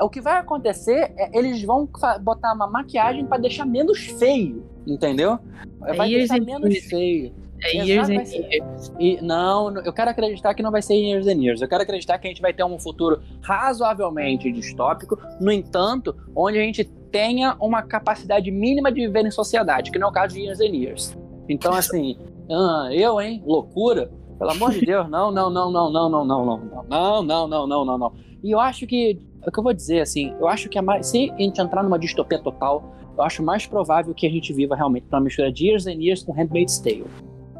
O 0.00 0.08
que 0.08 0.20
vai 0.20 0.38
acontecer 0.38 1.12
é 1.16 1.38
eles 1.38 1.62
vão 1.62 1.88
botar 2.22 2.54
uma 2.54 2.66
maquiagem 2.66 3.26
para 3.26 3.38
deixar 3.38 3.66
menos 3.66 4.06
feio, 4.06 4.64
entendeu? 4.86 5.38
É 5.84 5.92
vai 5.92 6.08
deixar 6.08 6.40
menos 6.40 6.74
feio. 6.78 7.34
É 7.62 7.84
years 7.84 8.08
and 8.08 8.22
years. 8.22 8.92
E, 8.98 9.18
não, 9.20 9.76
eu 9.82 9.92
quero 9.92 10.10
acreditar 10.10 10.54
que 10.54 10.62
não 10.62 10.70
vai 10.70 10.82
ser 10.82 10.94
years 10.94 11.26
and 11.26 11.42
years. 11.42 11.60
Eu 11.60 11.68
quero 11.68 11.82
acreditar 11.82 12.18
que 12.18 12.26
a 12.26 12.30
gente 12.30 12.40
vai 12.40 12.52
ter 12.52 12.64
um 12.64 12.78
futuro 12.78 13.20
razoavelmente 13.42 14.50
distópico, 14.50 15.18
no 15.40 15.52
entanto, 15.52 16.16
onde 16.34 16.58
a 16.58 16.62
gente 16.62 16.84
tenha 16.84 17.56
uma 17.60 17.82
capacidade 17.82 18.50
mínima 18.50 18.90
de 18.90 19.06
viver 19.06 19.26
em 19.26 19.30
sociedade, 19.30 19.90
que 19.90 19.98
não 19.98 20.08
é 20.08 20.10
o 20.10 20.14
caso 20.14 20.34
de 20.34 20.42
years 20.42 20.60
and 20.60 20.76
years. 20.76 21.18
Então, 21.48 21.74
assim, 21.74 22.16
ah, 22.50 22.88
eu, 22.92 23.20
hein? 23.20 23.42
Loucura? 23.44 24.10
Pelo 24.38 24.52
amor 24.52 24.70
de 24.70 24.80
Deus, 24.80 25.08
não, 25.10 25.30
não, 25.30 25.50
não, 25.50 25.70
não, 25.70 25.90
não, 25.90 26.08
não, 26.08 26.24
não, 26.24 26.44
não, 26.44 26.84
não, 26.88 27.22
não, 27.22 27.48
não, 27.48 27.66
não, 27.66 27.84
não, 27.84 27.98
não. 27.98 28.12
E 28.42 28.50
eu 28.50 28.58
acho 28.58 28.86
que, 28.86 29.18
é 29.42 29.48
o 29.48 29.52
que 29.52 29.58
eu 29.58 29.62
vou 29.62 29.74
dizer, 29.74 30.00
assim, 30.00 30.34
eu 30.40 30.48
acho 30.48 30.68
que 30.68 30.78
é 30.78 30.82
mais, 30.82 31.08
se 31.08 31.30
a 31.30 31.36
gente 31.36 31.60
entrar 31.60 31.82
numa 31.82 31.98
distopia 31.98 32.38
total, 32.38 32.96
eu 33.18 33.22
acho 33.22 33.42
mais 33.42 33.66
provável 33.66 34.14
que 34.14 34.26
a 34.26 34.30
gente 34.30 34.50
viva 34.52 34.74
realmente 34.74 35.06
uma 35.12 35.20
mistura 35.20 35.52
de 35.52 35.66
Years 35.66 35.86
and 35.86 36.02
Years 36.02 36.22
com 36.22 36.32
Handmaid's 36.32 36.78
Tale. 36.78 37.04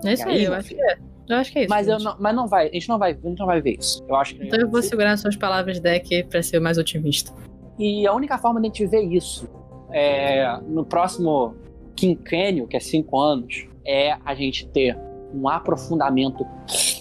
É 0.05 0.12
isso 0.12 0.28
aí, 0.28 0.44
eu 0.44 0.55
acho 0.55 0.68
que 0.68 0.80
é. 0.80 0.98
Eu 1.28 1.36
acho 1.36 1.53
que 1.53 1.59
é 1.61 1.62
isso. 1.62 1.70
Mas, 1.70 1.86
eu 1.86 1.98
não, 1.98 2.16
mas 2.18 2.34
não 2.34 2.48
vai, 2.48 2.68
a 2.68 2.72
gente 2.72 2.88
não 2.88 2.98
vai, 2.98 3.12
a 3.12 3.28
gente 3.28 3.38
não 3.38 3.46
vai 3.46 3.61
ver 3.61 3.78
isso. 3.78 4.05
Eu 4.09 4.16
acho 4.16 4.34
que 4.34 4.44
então 4.44 4.59
eu 4.59 4.68
vou 4.68 4.82
segurar 4.82 5.16
suas 5.16 5.36
palavras, 5.36 5.78
Deck, 5.78 6.24
pra 6.24 6.42
ser 6.42 6.59
mais 6.59 6.76
otimista. 6.76 7.32
E 7.78 8.07
a 8.07 8.12
única 8.12 8.36
forma 8.36 8.61
de 8.61 8.66
a 8.66 8.68
gente 8.68 8.86
ver 8.86 9.03
isso 9.03 9.48
é, 9.92 10.59
no 10.66 10.84
próximo 10.84 11.55
quinquênio, 11.94 12.66
que 12.66 12.76
é 12.76 12.80
cinco 12.80 13.18
anos, 13.18 13.66
é 13.86 14.16
a 14.24 14.34
gente 14.34 14.66
ter 14.68 14.98
um 15.32 15.48
aprofundamento 15.48 16.44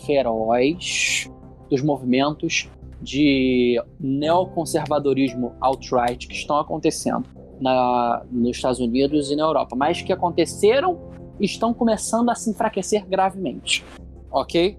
feroz 0.06 1.30
dos 1.70 1.82
movimentos 1.82 2.70
de 3.02 3.82
neoconservadorismo 4.00 5.56
alt-right 5.60 6.28
que 6.28 6.36
estão 6.36 6.58
acontecendo 6.58 7.26
na, 7.60 8.24
nos 8.32 8.58
Estados 8.58 8.80
Unidos 8.80 9.32
e 9.32 9.36
na 9.36 9.44
Europa, 9.44 9.76
mas 9.76 10.02
que 10.02 10.12
aconteceram 10.12 11.09
estão 11.40 11.74
começando 11.74 12.30
a 12.30 12.36
se 12.36 12.50
enfraquecer 12.50 13.06
gravemente. 13.08 13.84
Ok? 14.32 14.78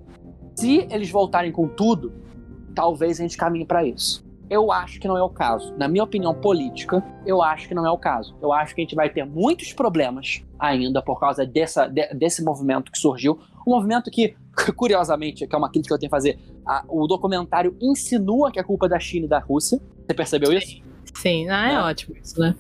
Se 0.57 0.87
eles 0.91 1.11
voltarem 1.11 1.53
com 1.53 1.67
tudo, 1.67 2.13
talvez 2.75 3.19
a 3.19 3.23
gente 3.23 3.37
caminhe 3.37 3.65
para 3.65 3.85
isso. 3.85 4.29
Eu 4.49 4.73
acho 4.73 4.99
que 4.99 5.07
não 5.07 5.17
é 5.17 5.23
o 5.23 5.29
caso. 5.29 5.73
Na 5.77 5.87
minha 5.87 6.03
opinião 6.03 6.35
política, 6.35 7.05
eu 7.25 7.41
acho 7.41 7.69
que 7.69 7.75
não 7.75 7.87
é 7.87 7.91
o 7.91 7.97
caso. 7.97 8.37
Eu 8.43 8.53
acho 8.53 8.75
que 8.75 8.81
a 8.81 8.85
gente 8.85 8.97
vai 8.97 9.09
ter 9.09 9.25
muitos 9.25 9.73
problemas 9.73 10.45
ainda 10.59 11.01
por 11.01 11.21
causa 11.21 11.47
dessa, 11.47 11.87
de, 11.87 12.13
desse 12.15 12.43
movimento 12.43 12.91
que 12.91 12.99
surgiu. 12.99 13.39
Um 13.65 13.71
movimento 13.71 14.11
que, 14.11 14.35
curiosamente, 14.77 15.47
que 15.47 15.55
é 15.55 15.59
uma 15.59 15.71
crítica 15.71 15.95
que 15.95 15.95
eu 15.95 16.01
tenho 16.01 16.11
a 16.11 16.17
fazer, 16.17 16.39
a, 16.67 16.85
o 16.89 17.07
documentário 17.07 17.77
insinua 17.81 18.51
que 18.51 18.59
é 18.59 18.63
culpa 18.63 18.89
da 18.89 18.99
China 18.99 19.27
e 19.27 19.29
da 19.29 19.39
Rússia. 19.39 19.81
Você 20.05 20.15
percebeu 20.15 20.53
isso? 20.53 20.83
Sim, 21.15 21.49
ah, 21.49 21.71
é, 21.71 21.75
é 21.75 21.81
ótimo 21.81 22.17
isso, 22.17 22.41
né? 22.41 22.55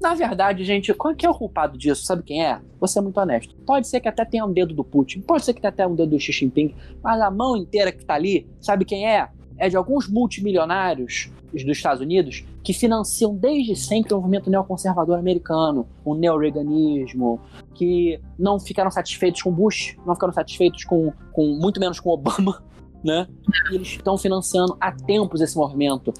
Na 0.00 0.14
verdade, 0.14 0.64
gente, 0.64 0.94
qual 0.94 1.14
que 1.14 1.26
é 1.26 1.30
o 1.30 1.34
culpado 1.34 1.76
disso? 1.76 2.04
Sabe 2.04 2.22
quem 2.22 2.44
é? 2.44 2.58
Você 2.80 2.98
é 2.98 3.02
muito 3.02 3.20
honesto. 3.20 3.54
Pode 3.66 3.86
ser 3.86 4.00
que 4.00 4.08
até 4.08 4.24
tenha 4.24 4.46
um 4.46 4.52
dedo 4.52 4.74
do 4.74 4.82
Putin, 4.82 5.20
pode 5.20 5.44
ser 5.44 5.52
que 5.52 5.60
tenha 5.60 5.70
até 5.70 5.86
um 5.86 5.94
dedo 5.94 6.10
do 6.10 6.18
Xi 6.18 6.32
Jinping, 6.32 6.74
mas 7.02 7.20
a 7.20 7.30
mão 7.30 7.54
inteira 7.56 7.92
que 7.92 8.04
tá 8.04 8.14
ali, 8.14 8.48
sabe 8.60 8.86
quem 8.86 9.06
é? 9.06 9.28
É 9.58 9.68
de 9.68 9.76
alguns 9.76 10.08
multimilionários 10.08 11.30
dos 11.52 11.76
Estados 11.76 12.00
Unidos 12.00 12.44
que 12.62 12.72
financiam 12.72 13.34
desde 13.34 13.76
sempre 13.76 14.14
o 14.14 14.16
movimento 14.16 14.48
neoconservador 14.48 15.18
americano, 15.18 15.86
o 16.02 16.14
neoreganismo, 16.14 17.40
que 17.74 18.18
não 18.38 18.58
ficaram 18.58 18.90
satisfeitos 18.90 19.42
com 19.42 19.50
Bush, 19.52 19.96
não 20.06 20.14
ficaram 20.14 20.32
satisfeitos 20.32 20.84
com, 20.84 21.12
com 21.32 21.58
muito 21.60 21.78
menos 21.78 22.00
com 22.00 22.08
Obama, 22.08 22.62
né? 23.04 23.26
E 23.70 23.74
eles 23.74 23.88
estão 23.88 24.16
financiando 24.16 24.76
há 24.80 24.92
tempos 24.92 25.42
esse 25.42 25.56
movimento. 25.56 26.14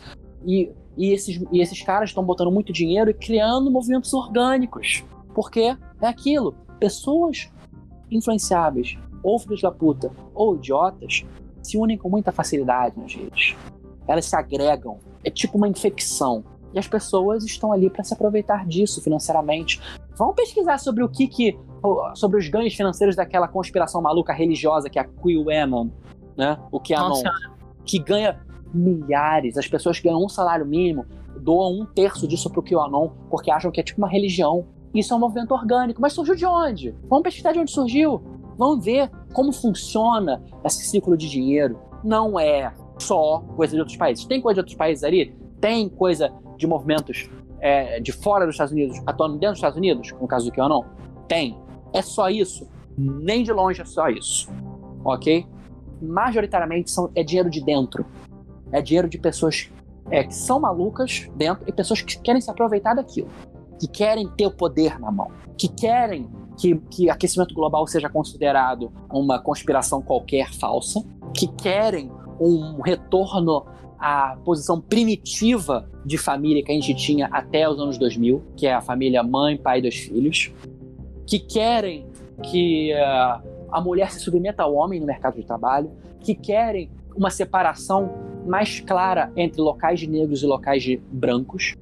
E 0.47 0.71
e 0.97 1.13
esses, 1.13 1.41
e 1.51 1.61
esses 1.61 1.83
caras 1.83 2.11
estão 2.11 2.25
botando 2.25 2.51
muito 2.51 2.73
dinheiro 2.73 3.11
e 3.11 3.15
criando 3.15 3.71
movimentos 3.71 4.13
orgânicos. 4.13 5.05
Porque 5.35 5.77
é 6.01 6.07
aquilo. 6.07 6.55
Pessoas 6.79 7.51
influenciáveis, 8.11 8.99
ou 9.23 9.39
filhos 9.39 9.63
da 9.63 9.71
puta, 9.71 10.11
ou 10.35 10.57
idiotas, 10.57 11.25
se 11.63 11.77
unem 11.77 11.97
com 11.97 12.09
muita 12.09 12.33
facilidade 12.33 12.99
nas 12.99 13.15
redes. 13.15 13.57
Elas 14.07 14.25
se 14.25 14.35
agregam. 14.35 14.99
É 15.23 15.31
tipo 15.31 15.57
uma 15.57 15.69
infecção. 15.69 16.45
E 16.73 16.79
as 16.79 16.87
pessoas 16.87 17.45
estão 17.45 17.73
ali 17.73 17.91
para 17.91 18.05
se 18.05 18.15
aproveitar 18.15 18.67
disso 18.67 19.03
financeiramente. 19.03 19.81
Vamos 20.17 20.35
pesquisar 20.35 20.79
sobre 20.79 21.03
o 21.03 21.09
que 21.09 21.27
que. 21.27 21.59
sobre 22.15 22.39
os 22.39 22.49
ganhos 22.49 22.75
financeiros 22.75 23.17
daquela 23.17 23.49
conspiração 23.49 24.01
maluca 24.01 24.33
religiosa 24.33 24.89
que 24.89 24.99
é 24.99 25.03
a 25.03 25.05
QAnon, 25.05 25.89
né? 26.37 26.59
O 26.71 26.81
QAnon. 26.81 27.09
Nossa. 27.09 27.31
Que 27.85 27.99
ganha 27.99 28.41
milhares. 28.73 29.57
As 29.57 29.67
pessoas 29.67 29.99
que 29.99 30.09
ganham 30.09 30.25
um 30.25 30.29
salário 30.29 30.67
mínimo 30.67 31.07
doam 31.39 31.81
um 31.81 31.87
terço 31.87 32.27
disso 32.27 32.51
pro 32.51 32.63
QAnon 32.63 33.11
porque 33.31 33.51
acham 33.51 33.71
que 33.71 33.81
é 33.81 33.83
tipo 33.83 34.01
uma 34.01 34.09
religião. 34.09 34.67
Isso 34.95 35.13
é 35.13 35.17
um 35.17 35.21
movimento 35.21 35.53
orgânico. 35.53 36.01
Mas 36.01 36.13
surgiu 36.13 36.35
de 36.35 36.47
onde? 36.47 36.95
Vamos 37.09 37.23
pesquisar 37.23 37.53
de 37.53 37.59
onde 37.59 37.71
surgiu. 37.71 38.21
Vamos 38.59 38.85
ver 38.85 39.11
como 39.33 39.53
funciona 39.53 40.43
esse 40.65 40.85
ciclo 40.85 41.17
de 41.17 41.29
dinheiro. 41.29 41.79
Não 42.05 42.39
é 42.39 42.73
só 42.99 43.41
coisa 43.57 43.75
de 43.75 43.81
outros 43.81 43.97
países. 43.97 44.25
Tem 44.25 44.41
coisa 44.41 44.57
de 44.57 44.61
outros 44.61 44.77
países 44.77 45.05
ali? 45.05 45.35
Tem 45.61 45.89
coisa 45.89 46.33
de 46.57 46.67
movimentos 46.67 47.29
é, 47.61 48.01
de 48.01 48.13
fora 48.13 48.45
dos 48.45 48.55
Estados 48.55 48.73
Unidos 48.73 49.01
atuando 49.07 49.35
dentro 49.35 49.51
dos 49.51 49.59
Estados 49.59 49.79
Unidos, 49.79 50.13
no 50.13 50.27
caso 50.27 50.51
do 50.51 50.53
QAnon? 50.55 50.85
Tem. 51.29 51.57
É 51.93 52.03
só 52.03 52.29
isso? 52.29 52.69
Nem 52.97 53.43
de 53.43 53.53
longe 53.53 53.81
é 53.81 53.85
só 53.85 54.09
isso. 54.09 54.51
Ok? 55.05 55.47
Majoritariamente 56.03 56.91
são, 56.91 57.11
é 57.15 57.23
dinheiro 57.23 57.51
de 57.51 57.63
dentro. 57.63 58.05
É 58.73 58.81
dinheiro 58.81 59.09
de 59.09 59.19
pessoas 59.19 59.71
é, 60.11 60.25
que 60.25 60.35
são 60.35 60.61
malucas 60.61 61.29
dentro 61.37 61.65
e 61.67 61.73
pessoas 61.73 62.03
que 62.03 62.19
querem 62.21 62.41
se 62.41 62.51
aproveitar 62.51 62.95
daquilo, 62.95 63.29
que 63.79 63.87
querem 63.87 64.29
ter 64.29 64.47
o 64.47 64.51
poder 64.51 64.99
na 64.99 65.11
mão, 65.11 65.31
que 65.57 65.69
querem 65.69 66.29
que, 66.57 66.77
que 66.91 67.11
aquecimento 67.11 67.55
global 67.55 67.87
seja 67.87 68.09
considerado 68.09 68.93
uma 69.11 69.39
conspiração 69.39 70.03
qualquer 70.03 70.53
falsa, 70.53 71.03
que 71.35 71.47
querem 71.47 72.11
um 72.39 72.81
retorno 72.81 73.67
à 73.99 74.37
posição 74.45 74.81
primitiva 74.81 75.89
de 76.05 76.19
família 76.19 76.63
que 76.63 76.73
a 76.73 76.75
gente 76.75 76.95
tinha 76.95 77.29
até 77.31 77.69
os 77.69 77.79
anos 77.79 77.99
2000, 77.99 78.43
que 78.57 78.67
é 78.67 78.75
a 78.75 78.81
família 78.81 79.23
mãe, 79.23 79.57
pai 79.57 79.79
e 79.79 79.83
dois 79.83 79.97
filhos, 79.97 80.53
que 81.27 81.39
querem 81.39 82.07
que 82.43 82.93
uh, 82.95 83.69
a 83.71 83.81
mulher 83.81 84.11
se 84.11 84.21
submeta 84.21 84.63
ao 84.63 84.75
homem 84.75 84.99
no 84.99 85.07
mercado 85.07 85.37
de 85.37 85.45
trabalho, 85.45 85.91
que 86.21 86.35
querem 86.35 86.91
uma 87.15 87.31
separação 87.31 88.30
mais 88.47 88.81
clara 88.81 89.33
entre 89.37 89.61
locais 89.61 90.01
de 90.01 90.07
negros 90.07 90.43
e 90.43 90.47
locais 90.47 90.83
de 90.83 90.97
brancos, 91.11 91.75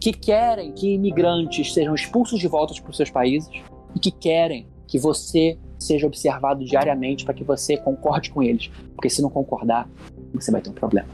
que 0.00 0.12
querem 0.12 0.72
que 0.72 0.94
imigrantes 0.94 1.72
sejam 1.72 1.94
expulsos 1.94 2.38
de 2.38 2.48
volta 2.48 2.74
para 2.80 2.90
os 2.90 2.96
seus 2.96 3.10
países 3.10 3.50
e 3.94 3.98
que 3.98 4.10
querem 4.10 4.66
que 4.86 4.98
você 4.98 5.58
seja 5.78 6.06
observado 6.06 6.64
diariamente 6.64 7.24
para 7.24 7.34
que 7.34 7.44
você 7.44 7.76
concorde 7.76 8.30
com 8.30 8.42
eles, 8.42 8.68
porque 8.94 9.10
se 9.10 9.20
não 9.20 9.30
concordar, 9.30 9.88
você 10.32 10.50
vai 10.50 10.60
ter 10.60 10.70
um 10.70 10.74
problema. 10.74 11.08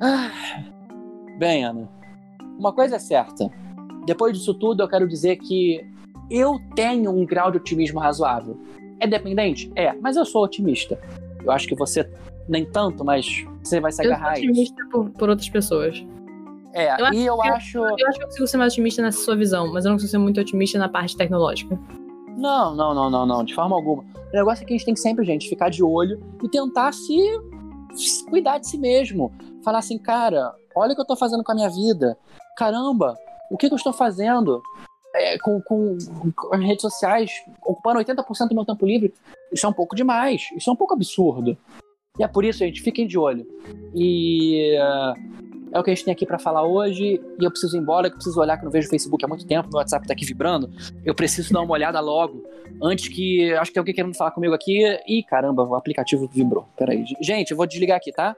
Ah, 0.00 0.30
bem, 1.38 1.64
Ana, 1.64 1.88
uma 2.58 2.72
coisa 2.72 2.96
é 2.96 2.98
certa 2.98 3.63
depois 4.06 4.36
disso 4.36 4.54
tudo, 4.54 4.82
eu 4.82 4.88
quero 4.88 5.08
dizer 5.08 5.36
que 5.36 5.84
eu 6.30 6.58
tenho 6.74 7.10
um 7.10 7.24
grau 7.24 7.50
de 7.50 7.58
otimismo 7.58 8.00
razoável. 8.00 8.58
É 9.00 9.06
dependente? 9.06 9.70
É, 9.76 9.92
mas 9.94 10.16
eu 10.16 10.24
sou 10.24 10.44
otimista. 10.44 10.98
Eu 11.42 11.50
acho 11.50 11.68
que 11.68 11.74
você 11.74 12.08
nem 12.48 12.64
tanto, 12.64 13.04
mas 13.04 13.44
você 13.62 13.80
vai 13.80 13.92
se 13.92 14.02
agarrar 14.02 14.32
eu 14.32 14.36
sou 14.36 14.44
otimista 14.44 14.88
por, 14.90 15.10
por, 15.10 15.28
outras 15.28 15.48
pessoas. 15.48 16.04
É, 16.72 17.00
eu 17.00 17.12
e 17.12 17.26
eu 17.26 17.42
acho. 17.42 17.78
Eu, 17.78 17.96
eu 17.98 18.08
acho 18.08 18.18
que 18.18 18.24
eu 18.24 18.28
consigo 18.28 18.46
ser 18.46 18.56
mais 18.56 18.72
otimista 18.72 19.02
nessa 19.02 19.22
sua 19.22 19.36
visão, 19.36 19.72
mas 19.72 19.84
eu 19.84 19.90
não 19.90 19.96
consigo 19.96 20.10
ser 20.10 20.18
muito 20.18 20.40
otimista 20.40 20.78
na 20.78 20.88
parte 20.88 21.16
tecnológica. 21.16 21.78
Não, 22.36 22.74
não, 22.74 22.94
não, 22.94 23.10
não, 23.10 23.26
não, 23.26 23.44
de 23.44 23.54
forma 23.54 23.76
alguma. 23.76 24.02
O 24.02 24.36
negócio 24.36 24.64
é 24.64 24.66
que 24.66 24.74
a 24.74 24.76
gente 24.76 24.84
tem 24.84 24.94
que 24.94 25.00
sempre, 25.00 25.24
gente, 25.24 25.48
ficar 25.48 25.70
de 25.70 25.84
olho 25.84 26.20
e 26.42 26.48
tentar 26.48 26.92
se, 26.92 27.16
se 27.94 28.24
cuidar 28.26 28.58
de 28.58 28.68
si 28.68 28.76
mesmo. 28.76 29.32
Falar 29.62 29.78
assim, 29.78 29.98
cara, 29.98 30.52
olha 30.74 30.92
o 30.92 30.94
que 30.94 31.00
eu 31.00 31.06
tô 31.06 31.16
fazendo 31.16 31.44
com 31.44 31.52
a 31.52 31.54
minha 31.54 31.70
vida. 31.70 32.18
Caramba, 32.56 33.16
o 33.50 33.56
que, 33.56 33.68
que 33.68 33.74
eu 33.74 33.76
estou 33.76 33.92
fazendo 33.92 34.62
é, 35.14 35.38
com, 35.38 35.60
com, 35.62 35.96
com, 36.34 36.54
as 36.54 36.60
redes 36.60 36.82
sociais, 36.82 37.30
ocupando 37.64 38.00
80% 38.00 38.48
do 38.48 38.54
meu 38.54 38.64
tempo 38.64 38.86
livre? 38.86 39.12
Isso 39.52 39.66
é 39.66 39.68
um 39.68 39.72
pouco 39.72 39.94
demais, 39.94 40.48
isso 40.56 40.68
é 40.68 40.72
um 40.72 40.76
pouco 40.76 40.94
absurdo. 40.94 41.56
E 42.18 42.22
é 42.22 42.28
por 42.28 42.44
isso, 42.44 42.60
gente, 42.60 42.80
fiquem 42.80 43.06
de 43.06 43.18
olho. 43.18 43.46
E 43.94 44.76
uh, 44.78 45.14
é 45.72 45.80
o 45.80 45.82
que 45.82 45.90
a 45.90 45.94
gente 45.94 46.04
tem 46.04 46.12
aqui 46.12 46.24
para 46.24 46.38
falar 46.38 46.64
hoje. 46.64 47.20
E 47.40 47.44
eu 47.44 47.50
preciso 47.50 47.76
ir 47.76 47.80
embora, 47.80 48.08
que 48.08 48.14
eu 48.14 48.18
preciso 48.18 48.40
olhar 48.40 48.56
que 48.56 48.62
eu 48.62 48.66
não 48.66 48.72
vejo 48.72 48.86
o 48.86 48.90
Facebook 48.90 49.24
há 49.24 49.28
muito 49.28 49.44
tempo, 49.44 49.68
meu 49.68 49.78
WhatsApp 49.78 50.06
tá 50.06 50.12
aqui 50.12 50.24
vibrando. 50.24 50.70
Eu 51.04 51.14
preciso 51.14 51.52
dar 51.52 51.62
uma 51.62 51.72
olhada 51.72 51.98
logo. 51.98 52.44
Antes 52.80 53.08
que. 53.08 53.52
Acho 53.54 53.70
que 53.70 53.74
tem 53.74 53.80
alguém 53.80 53.94
querendo 53.94 54.16
falar 54.16 54.30
comigo 54.30 54.54
aqui. 54.54 54.84
Ih, 55.08 55.24
caramba, 55.24 55.64
o 55.64 55.74
aplicativo 55.74 56.28
vibrou. 56.28 56.68
Peraí. 56.76 57.04
Gente, 57.20 57.50
eu 57.50 57.56
vou 57.56 57.66
desligar 57.66 57.96
aqui, 57.96 58.12
tá? 58.12 58.36